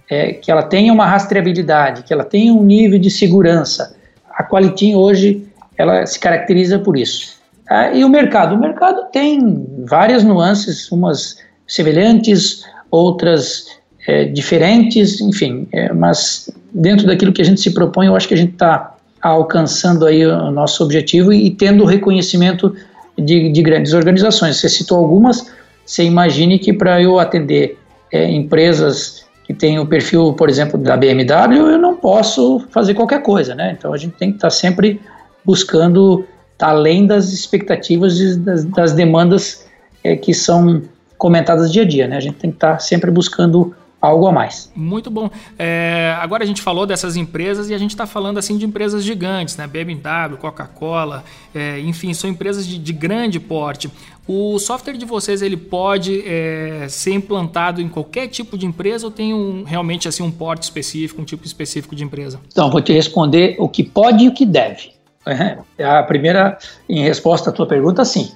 é, 0.09 0.33
que 0.33 0.51
ela 0.51 0.63
tenha 0.63 0.93
uma 0.93 1.07
rastreabilidade, 1.07 2.03
que 2.03 2.13
ela 2.13 2.25
tenha 2.25 2.53
um 2.55 2.63
nível 2.63 2.99
de 2.99 3.11
segurança, 3.11 3.95
a 4.41 4.43
Qualitim 4.43 4.95
hoje 4.95 5.47
ela 5.77 6.05
se 6.07 6.19
caracteriza 6.19 6.79
por 6.79 6.97
isso. 6.97 7.39
Ah, 7.69 7.93
e 7.93 8.05
o 8.05 8.09
mercado? 8.09 8.55
O 8.55 8.59
mercado 8.59 9.05
tem 9.13 9.67
várias 9.87 10.25
nuances, 10.25 10.91
umas 10.91 11.37
semelhantes, 11.67 12.65
outras 12.91 13.67
é, 14.09 14.25
diferentes, 14.25 15.21
enfim, 15.21 15.69
é, 15.73 15.93
mas 15.93 16.51
dentro 16.73 17.07
daquilo 17.07 17.33
que 17.33 17.43
a 17.43 17.45
gente 17.45 17.61
se 17.61 17.73
propõe, 17.73 18.07
eu 18.07 18.17
acho 18.17 18.27
que 18.27 18.35
a 18.35 18.37
gente 18.37 18.53
está 18.53 18.97
alcançando 19.23 20.07
aí 20.07 20.27
o 20.27 20.51
nosso 20.51 20.83
objetivo 20.83 21.33
e, 21.33 21.47
e 21.47 21.51
tendo 21.51 21.85
o 21.85 21.87
reconhecimento 21.87 22.75
de, 23.17 23.53
de, 23.53 23.63
grandes 23.63 23.93
organizações. 23.93 24.57
Você 24.57 24.69
citou 24.69 24.99
algumas, 24.99 25.53
você 25.85 26.03
imagine 26.03 26.59
que 26.59 26.73
para 26.73 27.01
eu 27.01 27.19
atender 27.19 27.79
é, 28.11 28.29
empresas 28.31 29.25
que 29.51 29.55
tem 29.55 29.81
o 29.81 29.87
perfil, 29.87 30.33
por 30.35 30.49
exemplo, 30.49 30.79
da 30.79 30.97
BMW, 30.97 31.73
eu 31.73 31.79
não 31.79 31.97
posso 31.97 32.61
fazer 32.71 32.95
qualquer 32.95 33.21
coisa, 33.21 33.53
né? 33.53 33.75
Então 33.77 33.93
a 33.93 33.97
gente 33.97 34.13
tem 34.13 34.31
que 34.31 34.37
estar 34.37 34.51
sempre 34.51 35.01
buscando 35.45 36.25
além 36.61 37.05
das 37.05 37.33
expectativas 37.33 38.21
e 38.21 38.39
das, 38.39 38.65
das 38.65 38.93
demandas 38.93 39.67
é, 40.05 40.15
que 40.15 40.33
são 40.33 40.81
comentadas 41.19 41.73
dia 41.73 41.83
a 41.83 41.85
dia, 41.85 42.07
né? 42.07 42.17
A 42.17 42.21
gente 42.21 42.37
tem 42.37 42.51
que 42.51 42.59
estar 42.59 42.79
sempre 42.79 43.11
buscando 43.11 43.75
algo 44.01 44.27
a 44.27 44.33
mais. 44.33 44.71
Muito 44.75 45.11
bom. 45.11 45.29
É, 45.59 46.17
agora 46.19 46.43
a 46.43 46.47
gente 46.47 46.63
falou 46.63 46.87
dessas 46.87 47.17
empresas 47.17 47.69
e 47.69 47.75
a 47.75 47.79
gente 47.79 47.91
está 47.91 48.07
falando 48.07 48.39
assim 48.39 48.57
de 48.57 48.65
empresas 48.65 49.05
gigantes, 49.05 49.57
né? 49.57 49.67
BMW, 49.67 50.37
Coca-Cola, 50.39 51.23
é, 51.55 51.79
enfim, 51.81 52.15
são 52.15 52.31
empresas 52.31 52.67
de, 52.67 52.79
de, 52.79 52.93
grande 52.93 53.39
porte. 53.39 53.91
O 54.27 54.59
software 54.59 54.97
de 54.97 55.05
vocês 55.05 55.43
ele 55.43 55.57
pode 55.57 56.23
é, 56.27 56.87
ser 56.89 57.13
implantado 57.13 57.81
em 57.81 57.89
qualquer 57.89 58.29
tipo 58.29 58.57
de 58.57 58.65
empresa 58.65 59.07
ou 59.07 59.11
tem 59.11 59.35
um, 59.35 59.65
realmente 59.65 60.09
assim 60.09 60.23
um 60.23 60.31
porte 60.31 60.63
específico, 60.63 61.21
um 61.21 61.25
tipo 61.25 61.45
específico 61.45 61.95
de 61.95 62.05
empresa? 62.05 62.41
Então, 62.51 62.71
vou 62.71 62.81
te 62.81 62.93
responder 62.93 63.57
o 63.59 63.69
que 63.69 63.83
pode 63.83 64.25
e 64.25 64.29
o 64.29 64.33
que 64.33 64.47
deve. 64.47 64.93
É, 65.27 65.85
a 65.85 66.03
primeira, 66.03 66.57
em 66.89 67.03
resposta 67.03 67.51
à 67.51 67.53
tua 67.53 67.67
pergunta, 67.67 68.05
sim. 68.05 68.33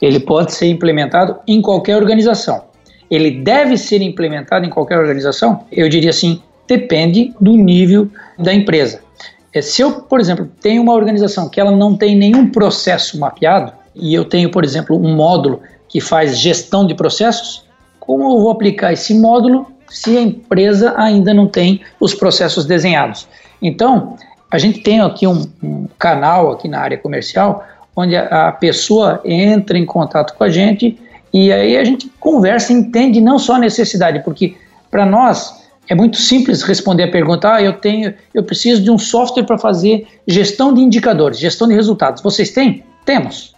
Ele 0.00 0.20
pode 0.20 0.52
ser 0.52 0.66
implementado 0.66 1.36
em 1.46 1.60
qualquer 1.62 1.96
organização 1.96 2.67
ele 3.10 3.30
deve 3.30 3.76
ser 3.76 4.02
implementado 4.02 4.66
em 4.66 4.70
qualquer 4.70 4.98
organização? 4.98 5.64
Eu 5.72 5.88
diria 5.88 6.10
assim, 6.10 6.42
depende 6.66 7.34
do 7.40 7.52
nível 7.56 8.08
da 8.38 8.52
empresa. 8.52 9.00
É, 9.52 9.62
se 9.62 9.82
eu, 9.82 9.92
por 10.02 10.20
exemplo, 10.20 10.48
tenho 10.60 10.82
uma 10.82 10.92
organização 10.92 11.48
que 11.48 11.60
ela 11.60 11.70
não 11.70 11.96
tem 11.96 12.16
nenhum 12.16 12.50
processo 12.50 13.18
mapeado, 13.18 13.72
e 13.94 14.14
eu 14.14 14.24
tenho, 14.24 14.50
por 14.50 14.64
exemplo, 14.64 14.96
um 14.96 15.14
módulo 15.14 15.60
que 15.88 16.00
faz 16.00 16.38
gestão 16.38 16.86
de 16.86 16.94
processos, 16.94 17.64
como 17.98 18.22
eu 18.24 18.40
vou 18.40 18.50
aplicar 18.50 18.92
esse 18.92 19.14
módulo 19.14 19.66
se 19.88 20.16
a 20.16 20.20
empresa 20.20 20.94
ainda 20.96 21.32
não 21.32 21.46
tem 21.46 21.80
os 21.98 22.14
processos 22.14 22.66
desenhados? 22.66 23.26
Então, 23.60 24.16
a 24.50 24.58
gente 24.58 24.80
tem 24.80 25.00
aqui 25.00 25.26
um, 25.26 25.46
um 25.62 25.88
canal 25.98 26.52
aqui 26.52 26.68
na 26.68 26.80
área 26.80 26.98
comercial 26.98 27.66
onde 27.96 28.14
a, 28.14 28.48
a 28.48 28.52
pessoa 28.52 29.20
entra 29.24 29.76
em 29.76 29.84
contato 29.84 30.34
com 30.36 30.44
a 30.44 30.48
gente 30.48 30.98
e 31.32 31.52
aí 31.52 31.76
a 31.76 31.84
gente 31.84 32.10
conversa 32.18 32.72
entende 32.72 33.20
não 33.20 33.38
só 33.38 33.54
a 33.54 33.58
necessidade, 33.58 34.22
porque 34.24 34.56
para 34.90 35.04
nós 35.04 35.58
é 35.88 35.94
muito 35.94 36.16
simples 36.16 36.62
responder 36.62 37.04
a 37.04 37.10
pergunta: 37.10 37.54
ah, 37.54 37.62
eu 37.62 37.74
tenho, 37.74 38.14
eu 38.34 38.44
preciso 38.44 38.82
de 38.82 38.90
um 38.90 38.98
software 38.98 39.44
para 39.44 39.58
fazer 39.58 40.06
gestão 40.26 40.72
de 40.72 40.80
indicadores, 40.80 41.38
gestão 41.38 41.66
de 41.66 41.74
resultados. 41.74 42.22
Vocês 42.22 42.50
têm? 42.50 42.84
Temos. 43.04 43.54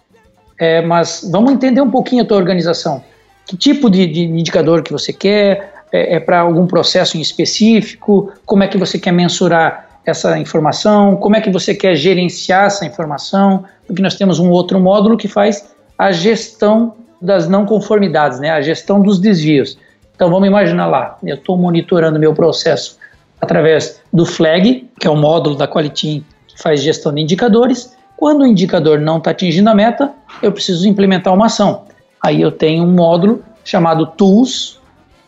É, 0.57 0.81
mas 0.81 1.27
vamos 1.31 1.51
entender 1.51 1.81
um 1.81 1.89
pouquinho 1.89 2.23
a 2.23 2.25
tua 2.25 2.37
organização. 2.37 3.03
Que 3.45 3.57
tipo 3.57 3.89
de, 3.89 4.05
de 4.05 4.23
indicador 4.23 4.83
que 4.83 4.91
você 4.91 5.11
quer? 5.11 5.73
É, 5.91 6.15
é 6.15 6.19
para 6.19 6.39
algum 6.39 6.67
processo 6.67 7.17
em 7.17 7.21
específico? 7.21 8.31
Como 8.45 8.63
é 8.63 8.67
que 8.67 8.77
você 8.77 8.97
quer 8.97 9.11
mensurar 9.11 9.99
essa 10.05 10.37
informação? 10.37 11.17
Como 11.17 11.35
é 11.35 11.41
que 11.41 11.49
você 11.49 11.73
quer 11.75 11.95
gerenciar 11.95 12.65
essa 12.65 12.85
informação? 12.85 13.65
Porque 13.85 14.01
nós 14.01 14.15
temos 14.15 14.39
um 14.39 14.49
outro 14.49 14.79
módulo 14.79 15.17
que 15.17 15.27
faz 15.27 15.69
a 15.97 16.11
gestão 16.11 16.95
das 17.21 17.47
não 17.47 17.65
conformidades, 17.65 18.39
né? 18.39 18.49
a 18.49 18.61
gestão 18.61 19.01
dos 19.01 19.19
desvios. 19.19 19.77
Então 20.15 20.29
vamos 20.29 20.47
imaginar 20.47 20.87
lá, 20.87 21.17
eu 21.23 21.35
estou 21.35 21.57
monitorando 21.57 22.19
meu 22.19 22.33
processo 22.33 22.97
através 23.39 24.01
do 24.13 24.25
flag, 24.25 24.89
que 24.99 25.07
é 25.07 25.09
o 25.09 25.15
módulo 25.15 25.55
da 25.55 25.67
Qualitim 25.67 26.23
que 26.47 26.61
faz 26.61 26.81
gestão 26.81 27.13
de 27.13 27.21
indicadores. 27.21 27.95
Quando 28.17 28.41
o 28.41 28.47
indicador 28.47 28.99
não 28.99 29.17
está 29.17 29.31
atingindo 29.31 29.69
a 29.69 29.75
meta, 29.75 30.11
eu 30.43 30.51
preciso 30.51 30.87
implementar 30.87 31.33
uma 31.33 31.47
ação. 31.47 31.85
Aí 32.23 32.41
eu 32.41 32.51
tenho 32.51 32.83
um 32.83 32.91
módulo 32.91 33.43
chamado 33.63 34.05
Tools, 34.05 34.79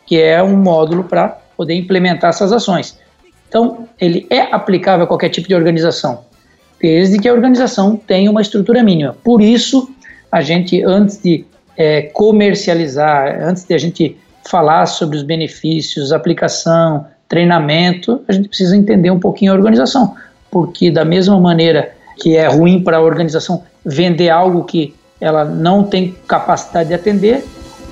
que 0.05 0.21
é 0.21 0.43
um 0.43 0.55
módulo 0.55 1.03
para 1.03 1.39
poder 1.57 1.73
implementar 1.73 2.29
essas 2.29 2.51
ações. 2.51 2.99
Então, 3.47 3.87
ele 3.99 4.27
é 4.29 4.41
aplicável 4.53 5.05
a 5.05 5.07
qualquer 5.07 5.29
tipo 5.29 5.47
de 5.47 5.55
organização, 5.55 6.21
desde 6.81 7.19
que 7.19 7.27
a 7.27 7.33
organização 7.33 7.95
tenha 7.95 8.29
uma 8.29 8.41
estrutura 8.41 8.83
mínima. 8.83 9.15
Por 9.23 9.41
isso, 9.41 9.89
a 10.31 10.41
gente, 10.41 10.83
antes 10.83 11.21
de 11.21 11.45
é, 11.78 12.03
comercializar, 12.03 13.39
antes 13.41 13.63
de 13.63 13.74
a 13.74 13.78
gente 13.78 14.17
falar 14.49 14.86
sobre 14.86 15.17
os 15.17 15.24
benefícios, 15.24 16.11
aplicação, 16.11 17.05
treinamento, 17.28 18.21
a 18.28 18.34
gente 18.34 18.47
precisa 18.47 18.76
entender 18.76 19.09
um 19.09 19.19
pouquinho 19.19 19.51
a 19.51 19.55
organização, 19.55 20.15
porque 20.51 20.91
da 20.91 21.05
mesma 21.05 21.39
maneira 21.39 21.93
que 22.19 22.36
é 22.36 22.47
ruim 22.47 22.84
para 22.84 22.97
a 22.97 23.01
organização 23.01 23.63
vender 23.86 24.30
algo 24.30 24.63
que 24.63 24.93
ela 25.19 25.43
não 25.45 25.84
tem 25.84 26.15
capacidade 26.28 26.89
de 26.89 26.95
atender, 26.95 27.43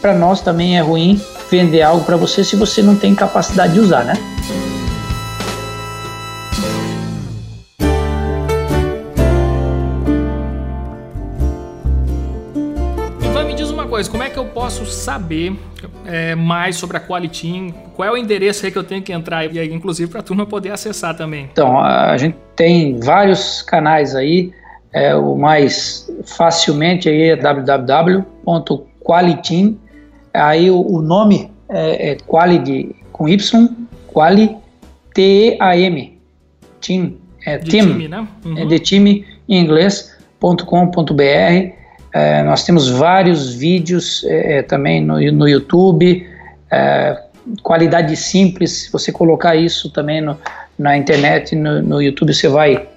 para 0.01 0.13
nós 0.13 0.41
também 0.41 0.77
é 0.77 0.82
ruim 0.82 1.21
vender 1.49 1.82
algo 1.82 2.03
para 2.03 2.17
você 2.17 2.43
se 2.43 2.55
você 2.55 2.82
não 2.82 2.95
tem 2.95 3.15
capacidade 3.15 3.73
de 3.73 3.79
usar, 3.79 4.03
né? 4.03 4.13
Posso 14.62 14.86
saber 14.86 15.57
é, 16.05 16.36
mais 16.36 16.76
sobre 16.76 16.95
a 16.95 16.99
Qualitim? 16.99 17.74
Qual 17.95 18.07
é 18.07 18.12
o 18.12 18.18
endereço 18.18 18.64
aí 18.64 18.72
que 18.72 18.78
eu 18.78 18.84
tenho 18.84 19.01
que 19.01 19.12
entrar, 19.12 19.51
e 19.51 19.57
aí, 19.57 19.74
inclusive 19.74 20.12
para 20.12 20.20
a 20.20 20.24
turma 20.24 20.45
poder 20.45 20.70
acessar 20.70 21.18
também? 21.18 21.49
Então, 21.51 21.80
a 21.80 22.16
gente 22.16 22.38
tem 22.55 22.99
vários 22.99 23.64
canais 23.64 24.16
aí, 24.16 24.53
é, 24.93 25.16
o 25.16 25.36
mais 25.36 26.07
facilmente 26.26 27.09
aí 27.09 27.30
é 27.30 27.36
www.qualitim, 27.36 29.80
aí 30.32 30.70
o, 30.70 30.80
o 30.80 31.01
nome 31.01 31.49
é, 31.68 32.12
é 32.12 32.18
Quali 32.28 32.95
com 33.12 33.28
Y, 33.28 33.68
Quali, 34.05 34.55
T-E-A-M, 35.16 36.20
Team, 36.80 37.16
é 37.47 37.57
de 37.57 37.72
team, 37.72 37.88
time, 37.88 38.07
né? 38.07 38.28
Uhum. 38.45 38.59
É 38.59 38.66
de 38.66 38.78
time 38.78 39.26
em 39.49 39.59
inglês.com.br 39.59 41.80
é, 42.14 42.43
nós 42.43 42.64
temos 42.64 42.89
vários 42.89 43.53
vídeos 43.53 44.24
é, 44.26 44.57
é, 44.57 44.62
também 44.62 45.01
no, 45.01 45.20
no 45.32 45.47
YouTube, 45.47 46.28
é, 46.70 47.18
qualidade 47.64 48.16
simples. 48.16 48.84
Se 48.84 48.91
você 48.91 49.12
colocar 49.12 49.55
isso 49.55 49.89
também 49.89 50.22
no, 50.22 50.38
na 50.78 50.97
internet, 50.97 51.55
no, 51.55 51.82
no, 51.82 52.01
YouTube, 52.01 52.34
você 52.34 52.47
vai 52.47 52.88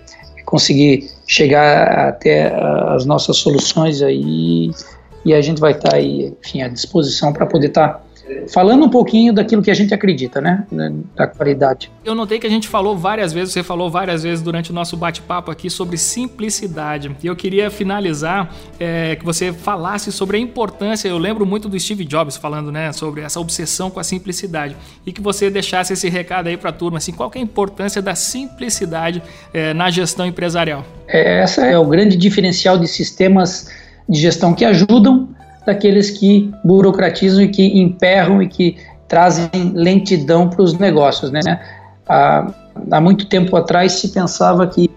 conseguir 0.44 1.10
chegar 1.26 2.08
até 2.08 2.52
as 2.94 3.04
nossas 3.04 3.36
soluções 3.36 4.02
aí 4.02 4.70
e 5.24 5.32
a 5.32 5.40
gente 5.40 5.60
vai 5.60 5.72
estar 5.72 5.90
tá 5.90 5.96
aí, 5.96 6.34
enfim, 6.44 6.62
à 6.62 6.68
disposição 6.68 7.32
para 7.32 7.46
poder 7.46 7.68
estar 7.68 7.88
tá 7.88 8.03
falando 8.52 8.84
um 8.84 8.88
pouquinho 8.88 9.32
daquilo 9.32 9.62
que 9.62 9.70
a 9.70 9.74
gente 9.74 9.92
acredita, 9.92 10.40
né? 10.40 10.64
Da 11.14 11.26
qualidade. 11.26 11.90
Eu 12.04 12.14
notei 12.14 12.38
que 12.38 12.46
a 12.46 12.50
gente 12.50 12.68
falou 12.68 12.96
várias 12.96 13.32
vezes, 13.32 13.52
você 13.52 13.62
falou 13.62 13.90
várias 13.90 14.22
vezes 14.22 14.42
durante 14.42 14.70
o 14.70 14.74
nosso 14.74 14.96
bate-papo 14.96 15.50
aqui 15.50 15.68
sobre 15.68 15.96
simplicidade. 15.96 17.14
E 17.22 17.26
eu 17.26 17.36
queria 17.36 17.70
finalizar 17.70 18.52
é, 18.78 19.16
que 19.16 19.24
você 19.24 19.52
falasse 19.52 20.10
sobre 20.10 20.36
a 20.36 20.40
importância. 20.40 21.08
Eu 21.08 21.18
lembro 21.18 21.44
muito 21.44 21.68
do 21.68 21.78
Steve 21.78 22.04
Jobs 22.04 22.36
falando, 22.36 22.72
né, 22.72 22.92
sobre 22.92 23.20
essa 23.20 23.38
obsessão 23.40 23.90
com 23.90 24.00
a 24.00 24.04
simplicidade. 24.04 24.76
E 25.06 25.12
que 25.12 25.20
você 25.20 25.50
deixasse 25.50 25.92
esse 25.92 26.08
recado 26.08 26.48
aí 26.48 26.56
para 26.56 26.70
a 26.70 26.72
turma, 26.72 26.98
assim, 26.98 27.12
qual 27.12 27.30
é 27.34 27.38
a 27.38 27.42
importância 27.42 28.00
da 28.00 28.14
simplicidade 28.14 29.22
é, 29.52 29.74
na 29.74 29.90
gestão 29.90 30.26
empresarial? 30.26 30.84
É, 31.06 31.42
essa 31.42 31.66
é 31.66 31.78
o 31.78 31.84
grande 31.84 32.16
diferencial 32.16 32.78
de 32.78 32.88
sistemas 32.88 33.70
de 34.08 34.20
gestão 34.20 34.54
que 34.54 34.64
ajudam 34.64 35.28
daqueles 35.66 36.10
que 36.10 36.52
burocratizam 36.64 37.42
e 37.42 37.48
que 37.48 37.78
emperram 37.78 38.42
e 38.42 38.48
que 38.48 38.76
trazem 39.08 39.72
lentidão 39.74 40.48
para 40.48 40.62
os 40.62 40.78
negócios. 40.78 41.30
Né? 41.30 41.40
Há, 42.08 42.52
há 42.90 43.00
muito 43.00 43.26
tempo 43.26 43.56
atrás 43.56 43.92
se 43.92 44.08
pensava 44.08 44.66
que 44.66 44.90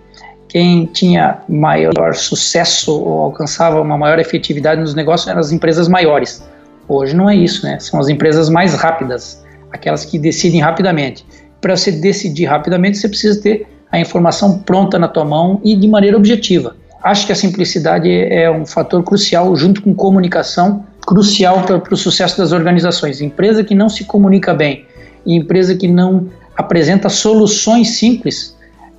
quem 0.48 0.86
tinha 0.86 1.40
maior 1.48 2.16
sucesso 2.16 3.00
ou 3.00 3.22
alcançava 3.22 3.82
uma 3.82 3.98
maior 3.98 4.18
efetividade 4.18 4.80
nos 4.80 4.96
negócios 4.96 5.28
eram 5.28 5.40
as 5.40 5.52
empresas 5.52 5.88
maiores. 5.88 6.44
Hoje 6.88 7.16
não 7.16 7.30
é 7.30 7.36
isso, 7.36 7.66
né? 7.66 7.80
São 7.80 8.00
as 8.00 8.08
empresas 8.08 8.50
mais 8.50 8.74
rápidas, 8.74 9.44
aquelas 9.72 10.06
que 10.06 10.18
decidem 10.18 10.62
rapidamente. 10.62 11.26
Para 11.60 11.76
você 11.76 11.92
decidir 11.92 12.46
rapidamente, 12.46 12.98
você 12.98 13.10
precisa 13.10 13.42
ter 13.42 13.68
a 13.92 14.00
informação 14.00 14.60
pronta 14.60 14.98
na 14.98 15.08
tua 15.08 15.26
mão 15.26 15.60
e 15.64 15.76
de 15.76 15.88
maneira 15.88 16.16
objetiva. 16.16 16.76
Acho 17.04 17.26
que 17.26 17.32
a 17.32 17.36
simplicidade 17.36 18.10
é 18.12 18.50
um 18.50 18.66
fator 18.66 19.04
crucial, 19.04 19.56
junto 19.56 19.82
com 19.82 19.94
comunicação, 19.94 20.86
crucial 21.06 21.64
para 21.64 21.94
o 21.94 21.98
sucesso 21.98 22.38
das 22.38 22.52
organizações. 22.52 23.22
Empresa 23.22 23.64
que 23.64 23.76
não 23.76 23.88
se 23.88 24.04
comunica 24.04 24.54
bem 24.54 24.86
e 25.26 25.36
empresa 25.36 25.76
que 25.76 25.88
não 25.88 26.28
apresenta 26.56 27.08
soluções 27.08 27.98
simples, 27.98 28.58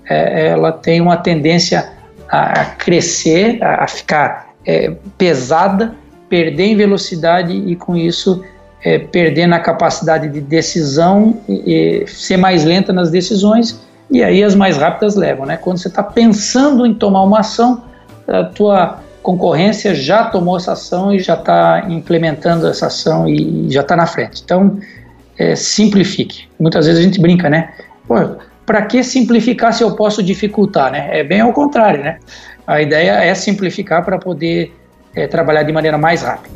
é, 0.09 0.49
ela 0.49 0.73
tem 0.73 1.01
uma 1.01 1.17
tendência 1.17 1.91
a 2.31 2.65
crescer, 2.65 3.63
a, 3.63 3.87
ficar 3.87 4.55
é, 4.65 4.95
pesada, 5.17 5.95
perder 6.29 6.67
em 6.67 6.77
velocidade 6.77 7.53
e 7.53 7.75
com 7.75 7.97
isso 7.97 8.45
é, 8.85 8.99
perder 8.99 9.47
na 9.47 9.59
capacidade 9.59 10.29
de 10.29 10.41
decisão, 10.41 11.41
e, 11.49 12.03
e 12.03 12.07
ser 12.07 12.37
mais 12.37 12.65
lenta 12.65 12.93
nas 12.93 13.11
decisões 13.11 13.81
e 14.11 14.23
aí 14.23 14.43
as 14.43 14.55
mais 14.55 14.77
rápidas 14.77 15.17
levam, 15.17 15.45
né? 15.45 15.57
Quando 15.57 15.79
você 15.79 15.89
está 15.89 16.03
pensando 16.03 16.87
em 16.87 16.95
tomar 16.95 17.23
uma 17.23 17.41
ação, 17.41 17.83
a 18.29 18.45
tua 18.45 19.01
concorrência 19.23 19.95
já 19.95 20.25
tomou 20.25 20.57
essa 20.57 20.73
ação 20.73 21.13
e 21.13 21.19
já 21.19 21.35
está 21.35 21.87
implementando 21.89 22.67
essa 22.67 22.87
ação 22.87 23.29
e 23.29 23.71
já 23.71 23.81
está 23.81 23.97
na 23.97 24.07
frente. 24.07 24.43
Então, 24.45 24.79
é, 25.39 25.55
simplifique. 25.57 26.49
Muitas 26.59 26.87
vezes 26.87 27.01
a 27.01 27.05
gente 27.05 27.21
brinca, 27.21 27.49
né? 27.49 27.73
Para 28.67 28.83
que 28.83 29.03
simplificar 29.03 29.73
se 29.73 29.83
eu 29.83 29.95
posso 29.95 30.23
dificultar, 30.23 30.91
né? 30.93 31.09
É 31.11 31.25
bem 31.25 31.41
ao 31.41 31.53
contrário, 31.53 32.03
né? 32.03 32.19
A 32.67 32.83
ideia 32.83 33.13
é 33.13 33.35
simplificar 33.35 34.05
para 34.05 34.19
poder 34.19 34.75
é, 35.15 35.27
trabalhar 35.27 35.63
de 35.63 35.73
maneira 35.73 35.97
mais 35.97 36.23
rápida. 36.23 36.55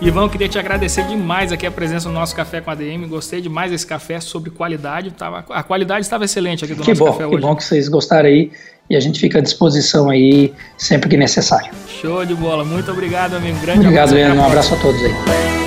Ivan, 0.00 0.22
eu 0.22 0.30
queria 0.30 0.48
te 0.48 0.58
agradecer 0.58 1.04
demais 1.04 1.50
aqui 1.50 1.66
a 1.66 1.70
presença 1.70 2.08
no 2.08 2.14
nosso 2.14 2.34
café 2.34 2.60
com 2.60 2.70
a 2.70 2.72
ADM. 2.72 3.06
Gostei 3.08 3.40
demais 3.40 3.70
desse 3.70 3.86
café 3.86 4.20
sobre 4.20 4.50
qualidade. 4.50 5.10
Tava, 5.10 5.44
a 5.50 5.62
qualidade 5.62 6.02
estava 6.02 6.24
excelente 6.24 6.64
aqui 6.64 6.74
do 6.74 6.82
que 6.82 6.90
nosso 6.90 7.04
bom, 7.04 7.10
café 7.10 7.26
hoje. 7.26 7.36
Que 7.36 7.42
bom 7.42 7.56
que 7.56 7.64
vocês 7.64 7.88
gostaram 7.88 8.28
aí 8.28 8.52
e 8.88 8.96
a 8.96 9.00
gente 9.00 9.18
fica 9.18 9.38
à 9.38 9.42
disposição 9.42 10.08
aí 10.08 10.52
sempre 10.76 11.08
que 11.08 11.16
necessário. 11.16 11.72
Show 12.00 12.24
de 12.24 12.34
bola. 12.34 12.64
Muito 12.64 12.90
obrigado, 12.90 13.34
amigo. 13.34 13.58
Grande 13.60 13.80
obrigado, 13.80 14.12
abraço. 14.14 14.40
Um 14.40 14.46
abraço 14.46 14.74
a 14.74 14.76
todos 14.78 15.02
aí. 15.02 15.57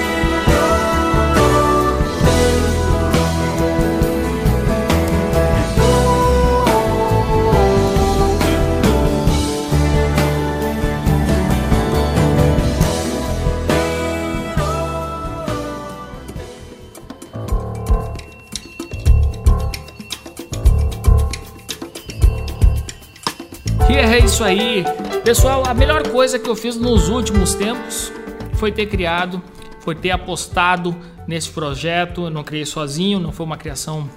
Isso 24.31 24.45
aí. 24.45 24.85
Pessoal, 25.25 25.63
a 25.67 25.73
melhor 25.73 26.07
coisa 26.07 26.39
que 26.39 26.49
eu 26.49 26.55
fiz 26.55 26.77
nos 26.77 27.09
últimos 27.09 27.53
tempos 27.53 28.13
foi 28.53 28.71
ter 28.71 28.85
criado, 28.85 29.43
foi 29.81 29.93
ter 29.93 30.11
apostado 30.11 30.95
nesse 31.27 31.49
projeto. 31.49 32.23
Eu 32.23 32.29
não 32.29 32.41
criei 32.41 32.65
sozinho, 32.65 33.19
não 33.19 33.33
foi 33.33 33.45
uma 33.45 33.57
criação 33.57 34.09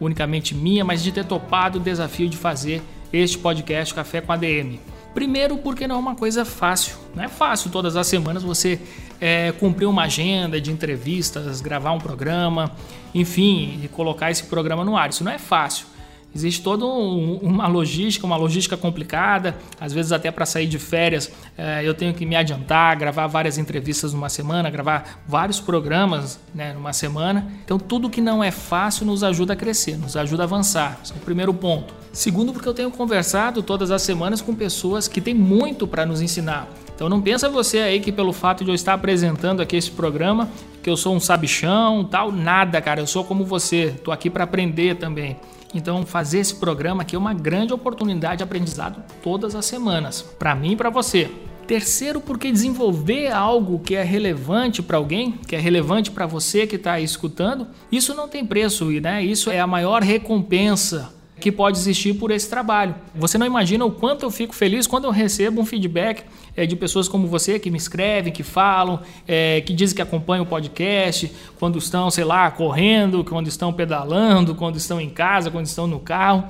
unicamente 0.00 0.52
minha, 0.52 0.84
mas 0.84 1.00
de 1.00 1.12
ter 1.12 1.24
topado 1.24 1.78
o 1.78 1.80
desafio 1.80 2.28
de 2.28 2.36
fazer 2.36 2.82
este 3.12 3.38
podcast 3.38 3.94
Café 3.94 4.20
com 4.20 4.32
ADM. 4.32 4.80
Primeiro, 5.14 5.56
porque 5.56 5.86
não 5.86 5.94
é 5.94 5.98
uma 5.98 6.16
coisa 6.16 6.44
fácil. 6.44 6.96
Não 7.14 7.22
é 7.22 7.28
fácil 7.28 7.70
todas 7.70 7.94
as 7.94 8.08
semanas 8.08 8.42
você 8.42 8.80
é, 9.20 9.52
cumprir 9.52 9.86
uma 9.86 10.02
agenda 10.02 10.60
de 10.60 10.72
entrevistas, 10.72 11.60
gravar 11.60 11.92
um 11.92 12.00
programa, 12.00 12.72
enfim, 13.14 13.78
e 13.84 13.86
colocar 13.86 14.28
esse 14.28 14.42
programa 14.42 14.84
no 14.84 14.96
ar. 14.96 15.10
Isso 15.10 15.22
não 15.22 15.30
é 15.30 15.38
fácil. 15.38 15.86
Existe 16.34 16.62
toda 16.62 16.86
um, 16.86 17.36
uma 17.42 17.66
logística, 17.66 18.26
uma 18.26 18.36
logística 18.36 18.76
complicada. 18.76 19.56
Às 19.80 19.92
vezes, 19.92 20.12
até 20.12 20.30
para 20.30 20.46
sair 20.46 20.66
de 20.66 20.78
férias, 20.78 21.30
é, 21.56 21.82
eu 21.84 21.94
tenho 21.94 22.14
que 22.14 22.24
me 22.24 22.34
adiantar, 22.34 22.96
gravar 22.96 23.26
várias 23.26 23.58
entrevistas 23.58 24.12
numa 24.12 24.28
semana, 24.28 24.70
gravar 24.70 25.22
vários 25.26 25.60
programas 25.60 26.40
né, 26.54 26.72
numa 26.72 26.92
semana. 26.92 27.52
Então, 27.64 27.78
tudo 27.78 28.08
que 28.08 28.20
não 28.20 28.42
é 28.42 28.50
fácil 28.50 29.04
nos 29.04 29.22
ajuda 29.22 29.52
a 29.52 29.56
crescer, 29.56 29.98
nos 29.98 30.16
ajuda 30.16 30.44
a 30.44 30.46
avançar. 30.46 30.98
Esse 31.02 31.12
é 31.12 31.16
o 31.16 31.20
primeiro 31.20 31.52
ponto. 31.52 31.94
Segundo, 32.12 32.52
porque 32.52 32.68
eu 32.68 32.74
tenho 32.74 32.90
conversado 32.90 33.62
todas 33.62 33.90
as 33.90 34.02
semanas 34.02 34.40
com 34.40 34.54
pessoas 34.54 35.08
que 35.08 35.20
têm 35.20 35.34
muito 35.34 35.86
para 35.86 36.04
nos 36.04 36.20
ensinar. 36.20 36.68
Então 36.94 37.08
não 37.08 37.20
pensa 37.20 37.48
você 37.48 37.78
aí 37.78 38.00
que 38.00 38.12
pelo 38.12 38.32
fato 38.32 38.64
de 38.64 38.70
eu 38.70 38.74
estar 38.74 38.92
apresentando 38.92 39.60
aqui 39.60 39.76
esse 39.76 39.90
programa, 39.90 40.48
que 40.82 40.90
eu 40.90 40.96
sou 40.96 41.14
um 41.14 41.20
sabichão, 41.20 42.04
tal, 42.04 42.30
nada, 42.30 42.80
cara. 42.80 43.00
Eu 43.00 43.06
sou 43.06 43.24
como 43.24 43.44
você, 43.44 43.94
tô 44.04 44.12
aqui 44.12 44.28
para 44.28 44.44
aprender 44.44 44.96
também. 44.96 45.36
Então, 45.74 46.04
fazer 46.04 46.38
esse 46.38 46.54
programa 46.54 47.02
aqui 47.02 47.16
é 47.16 47.18
uma 47.18 47.34
grande 47.34 47.72
oportunidade 47.72 48.38
de 48.38 48.44
aprendizado 48.44 49.02
todas 49.22 49.54
as 49.54 49.64
semanas, 49.64 50.22
para 50.38 50.54
mim 50.54 50.72
e 50.72 50.76
para 50.76 50.90
você. 50.90 51.30
Terceiro, 51.66 52.20
porque 52.20 52.50
desenvolver 52.50 53.30
algo 53.30 53.78
que 53.78 53.94
é 53.94 54.02
relevante 54.02 54.82
para 54.82 54.98
alguém, 54.98 55.32
que 55.46 55.54
é 55.54 55.58
relevante 55.58 56.10
para 56.10 56.26
você 56.26 56.66
que 56.66 56.76
está 56.76 57.00
escutando, 57.00 57.68
isso 57.90 58.14
não 58.14 58.28
tem 58.28 58.44
preço 58.44 58.92
e 58.92 59.00
né, 59.00 59.24
isso 59.24 59.50
é 59.50 59.60
a 59.60 59.66
maior 59.66 60.02
recompensa 60.02 61.21
que 61.42 61.50
pode 61.50 61.76
existir 61.76 62.14
por 62.14 62.30
esse 62.30 62.48
trabalho. 62.48 62.94
Você 63.14 63.36
não 63.36 63.46
imagina 63.46 63.84
o 63.84 63.90
quanto 63.90 64.22
eu 64.22 64.30
fico 64.30 64.54
feliz 64.54 64.86
quando 64.86 65.04
eu 65.04 65.10
recebo 65.10 65.60
um 65.60 65.66
feedback 65.66 66.24
é, 66.56 66.64
de 66.64 66.76
pessoas 66.76 67.08
como 67.08 67.26
você 67.26 67.58
que 67.58 67.70
me 67.70 67.76
escrevem, 67.76 68.32
que 68.32 68.42
falam, 68.42 69.00
é, 69.26 69.60
que 69.60 69.72
dizem 69.72 69.96
que 69.96 70.02
acompanham 70.02 70.44
o 70.44 70.46
podcast, 70.46 71.32
quando 71.58 71.78
estão, 71.78 72.10
sei 72.10 72.24
lá, 72.24 72.50
correndo, 72.50 73.24
quando 73.24 73.48
estão 73.48 73.72
pedalando, 73.72 74.54
quando 74.54 74.76
estão 74.76 75.00
em 75.00 75.10
casa, 75.10 75.50
quando 75.50 75.66
estão 75.66 75.86
no 75.86 75.98
carro. 75.98 76.44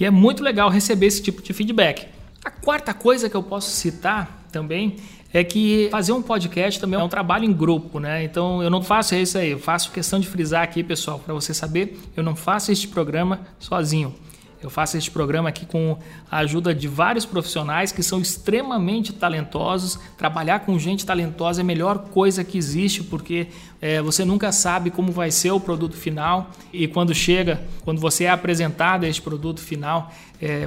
E 0.00 0.04
é 0.04 0.10
muito 0.10 0.42
legal 0.42 0.70
receber 0.70 1.06
esse 1.06 1.22
tipo 1.22 1.42
de 1.42 1.52
feedback. 1.52 2.06
A 2.44 2.50
quarta 2.50 2.94
coisa 2.94 3.28
que 3.28 3.36
eu 3.36 3.42
posso 3.42 3.70
citar 3.70 4.46
também 4.50 4.96
é 5.32 5.44
que 5.44 5.88
fazer 5.90 6.12
um 6.12 6.22
podcast 6.22 6.80
também 6.80 6.98
é 6.98 7.02
um 7.02 7.08
trabalho 7.08 7.44
em 7.44 7.52
grupo, 7.52 8.00
né? 8.00 8.24
Então 8.24 8.62
eu 8.62 8.70
não 8.70 8.82
faço 8.82 9.14
isso 9.14 9.36
aí, 9.36 9.50
eu 9.50 9.58
faço 9.58 9.90
questão 9.90 10.18
de 10.18 10.26
frisar 10.26 10.62
aqui, 10.62 10.82
pessoal, 10.82 11.18
para 11.18 11.34
você 11.34 11.52
saber, 11.52 11.98
eu 12.16 12.22
não 12.22 12.34
faço 12.34 12.72
este 12.72 12.88
programa 12.88 13.40
sozinho. 13.58 14.14
Eu 14.62 14.68
faço 14.68 14.96
este 14.96 15.10
programa 15.10 15.48
aqui 15.48 15.64
com 15.64 15.96
a 16.30 16.38
ajuda 16.38 16.74
de 16.74 16.88
vários 16.88 17.24
profissionais 17.24 17.92
que 17.92 18.02
são 18.02 18.20
extremamente 18.20 19.12
talentosos. 19.12 19.98
Trabalhar 20.16 20.60
com 20.60 20.76
gente 20.78 21.06
talentosa 21.06 21.60
é 21.60 21.62
a 21.62 21.64
melhor 21.64 21.98
coisa 22.10 22.42
que 22.42 22.58
existe, 22.58 23.04
porque 23.04 23.48
é, 23.80 24.02
você 24.02 24.24
nunca 24.24 24.50
sabe 24.50 24.90
como 24.90 25.12
vai 25.12 25.30
ser 25.30 25.52
o 25.52 25.60
produto 25.60 25.96
final 25.96 26.50
e 26.72 26.88
quando 26.88 27.14
chega, 27.14 27.62
quando 27.84 28.00
você 28.00 28.24
é 28.24 28.30
apresentado 28.30 29.04
a 29.04 29.08
este 29.08 29.22
produto 29.22 29.60
final, 29.60 30.12
é, 30.42 30.66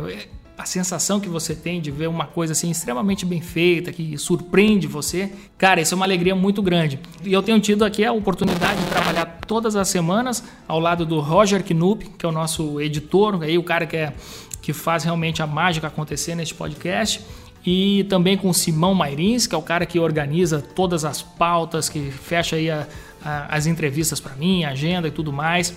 a 0.61 0.65
sensação 0.65 1.19
que 1.19 1.27
você 1.27 1.55
tem 1.55 1.81
de 1.81 1.89
ver 1.89 2.07
uma 2.07 2.27
coisa 2.27 2.53
assim 2.53 2.69
extremamente 2.69 3.25
bem 3.25 3.41
feita, 3.41 3.91
que 3.91 4.15
surpreende 4.17 4.85
você, 4.85 5.31
cara, 5.57 5.81
isso 5.81 5.93
é 5.93 5.97
uma 5.97 6.05
alegria 6.05 6.35
muito 6.35 6.61
grande. 6.61 6.99
E 7.23 7.33
eu 7.33 7.41
tenho 7.41 7.59
tido 7.59 7.83
aqui 7.83 8.05
a 8.05 8.13
oportunidade 8.13 8.79
de 8.79 8.85
trabalhar 8.87 9.25
todas 9.47 9.75
as 9.75 9.87
semanas 9.87 10.43
ao 10.67 10.79
lado 10.79 11.03
do 11.03 11.19
Roger 11.19 11.63
Knupp, 11.63 12.11
que 12.17 12.25
é 12.25 12.29
o 12.29 12.31
nosso 12.31 12.79
editor, 12.79 13.41
aí 13.41 13.57
o 13.57 13.63
cara 13.63 13.87
que, 13.87 13.97
é, 13.97 14.13
que 14.61 14.71
faz 14.71 15.03
realmente 15.03 15.41
a 15.41 15.47
mágica 15.47 15.87
acontecer 15.87 16.35
neste 16.35 16.53
podcast. 16.53 17.21
E 17.65 18.05
também 18.05 18.37
com 18.37 18.49
o 18.49 18.53
Simão 18.53 18.93
Mairins, 18.93 19.47
que 19.47 19.55
é 19.55 19.57
o 19.57 19.61
cara 19.61 19.85
que 19.85 19.99
organiza 19.99 20.61
todas 20.61 21.05
as 21.05 21.21
pautas, 21.21 21.89
que 21.89 22.11
fecha 22.11 22.55
aí 22.55 22.69
a, 22.69 22.87
a, 23.23 23.55
as 23.55 23.65
entrevistas 23.65 24.19
para 24.19 24.35
mim, 24.35 24.63
a 24.63 24.69
agenda 24.69 25.07
e 25.07 25.11
tudo 25.11 25.33
mais. 25.33 25.73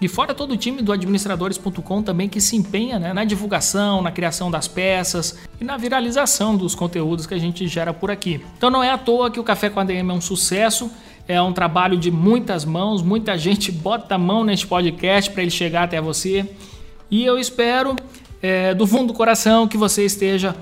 E 0.00 0.08
fora 0.08 0.34
todo 0.34 0.52
o 0.52 0.56
time 0.56 0.82
do 0.82 0.92
administradores.com 0.92 2.02
também 2.02 2.28
que 2.28 2.40
se 2.40 2.56
empenha 2.56 2.98
né, 2.98 3.12
na 3.12 3.24
divulgação, 3.24 4.02
na 4.02 4.10
criação 4.10 4.50
das 4.50 4.66
peças 4.66 5.38
e 5.60 5.64
na 5.64 5.76
viralização 5.76 6.56
dos 6.56 6.74
conteúdos 6.74 7.26
que 7.26 7.34
a 7.34 7.38
gente 7.38 7.66
gera 7.68 7.92
por 7.92 8.10
aqui. 8.10 8.44
Então 8.56 8.70
não 8.70 8.82
é 8.82 8.90
à 8.90 8.98
toa 8.98 9.30
que 9.30 9.38
o 9.38 9.44
Café 9.44 9.70
com 9.70 9.80
a 9.80 9.84
DM 9.84 10.10
é 10.10 10.12
um 10.12 10.20
sucesso, 10.20 10.90
é 11.28 11.40
um 11.40 11.52
trabalho 11.52 11.96
de 11.96 12.10
muitas 12.10 12.64
mãos, 12.64 13.02
muita 13.02 13.36
gente 13.38 13.70
bota 13.70 14.16
a 14.16 14.18
mão 14.18 14.44
neste 14.44 14.66
podcast 14.66 15.30
para 15.30 15.42
ele 15.42 15.50
chegar 15.50 15.84
até 15.84 16.00
você. 16.00 16.48
E 17.10 17.24
eu 17.24 17.38
espero 17.38 17.94
é, 18.42 18.74
do 18.74 18.86
fundo 18.86 19.08
do 19.08 19.14
coração 19.14 19.66
que 19.68 19.76
você 19.76 20.04
esteja 20.04 20.54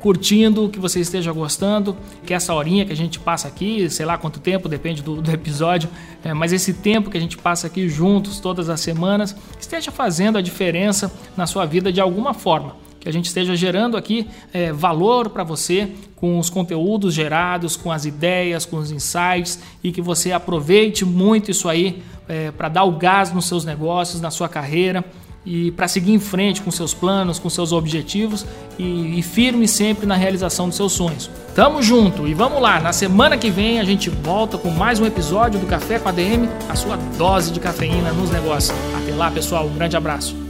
curtindo, 0.00 0.68
que 0.68 0.78
você 0.78 0.98
esteja 0.98 1.30
gostando, 1.30 1.96
que 2.24 2.32
essa 2.32 2.54
horinha 2.54 2.86
que 2.86 2.92
a 2.92 2.96
gente 2.96 3.20
passa 3.20 3.46
aqui, 3.46 3.88
sei 3.90 4.06
lá 4.06 4.16
quanto 4.16 4.40
tempo, 4.40 4.68
depende 4.68 5.02
do, 5.02 5.20
do 5.20 5.30
episódio, 5.30 5.88
é, 6.24 6.32
mas 6.32 6.52
esse 6.52 6.72
tempo 6.72 7.10
que 7.10 7.18
a 7.18 7.20
gente 7.20 7.36
passa 7.36 7.66
aqui 7.66 7.88
juntos 7.88 8.40
todas 8.40 8.70
as 8.70 8.80
semanas, 8.80 9.36
esteja 9.60 9.90
fazendo 9.90 10.38
a 10.38 10.40
diferença 10.40 11.12
na 11.36 11.46
sua 11.46 11.66
vida 11.66 11.92
de 11.92 12.00
alguma 12.00 12.32
forma. 12.32 12.76
Que 12.98 13.08
a 13.08 13.12
gente 13.12 13.26
esteja 13.26 13.54
gerando 13.56 13.96
aqui 13.96 14.26
é, 14.52 14.72
valor 14.72 15.30
para 15.30 15.42
você 15.42 15.90
com 16.16 16.38
os 16.38 16.50
conteúdos 16.50 17.14
gerados, 17.14 17.76
com 17.76 17.90
as 17.90 18.04
ideias, 18.04 18.66
com 18.66 18.76
os 18.76 18.90
insights 18.90 19.58
e 19.82 19.90
que 19.90 20.02
você 20.02 20.32
aproveite 20.32 21.02
muito 21.04 21.50
isso 21.50 21.66
aí 21.66 22.02
é, 22.28 22.50
para 22.50 22.68
dar 22.68 22.84
o 22.84 22.92
gás 22.92 23.32
nos 23.32 23.46
seus 23.46 23.64
negócios, 23.64 24.20
na 24.20 24.30
sua 24.30 24.48
carreira 24.48 25.02
e 25.44 25.70
para 25.70 25.88
seguir 25.88 26.12
em 26.12 26.18
frente 26.18 26.60
com 26.60 26.70
seus 26.70 26.92
planos, 26.92 27.38
com 27.38 27.48
seus 27.48 27.72
objetivos 27.72 28.44
e, 28.78 29.18
e, 29.18 29.22
firme 29.22 29.66
sempre 29.66 30.06
na 30.06 30.14
realização 30.14 30.68
dos 30.68 30.76
seus 30.76 30.92
sonhos. 30.92 31.30
Tamo 31.54 31.82
junto 31.82 32.28
e 32.28 32.34
vamos 32.34 32.60
lá, 32.60 32.78
na 32.78 32.92
semana 32.92 33.36
que 33.36 33.50
vem 33.50 33.80
a 33.80 33.84
gente 33.84 34.10
volta 34.10 34.58
com 34.58 34.70
mais 34.70 35.00
um 35.00 35.06
episódio 35.06 35.58
do 35.58 35.66
Café 35.66 35.98
com 35.98 36.08
a 36.08 36.12
DM, 36.12 36.48
a 36.68 36.74
sua 36.74 36.96
dose 37.16 37.52
de 37.52 37.60
cafeína 37.60 38.12
nos 38.12 38.30
negócios. 38.30 38.76
Até 38.94 39.14
lá, 39.14 39.30
pessoal, 39.30 39.66
um 39.66 39.74
grande 39.74 39.96
abraço. 39.96 40.49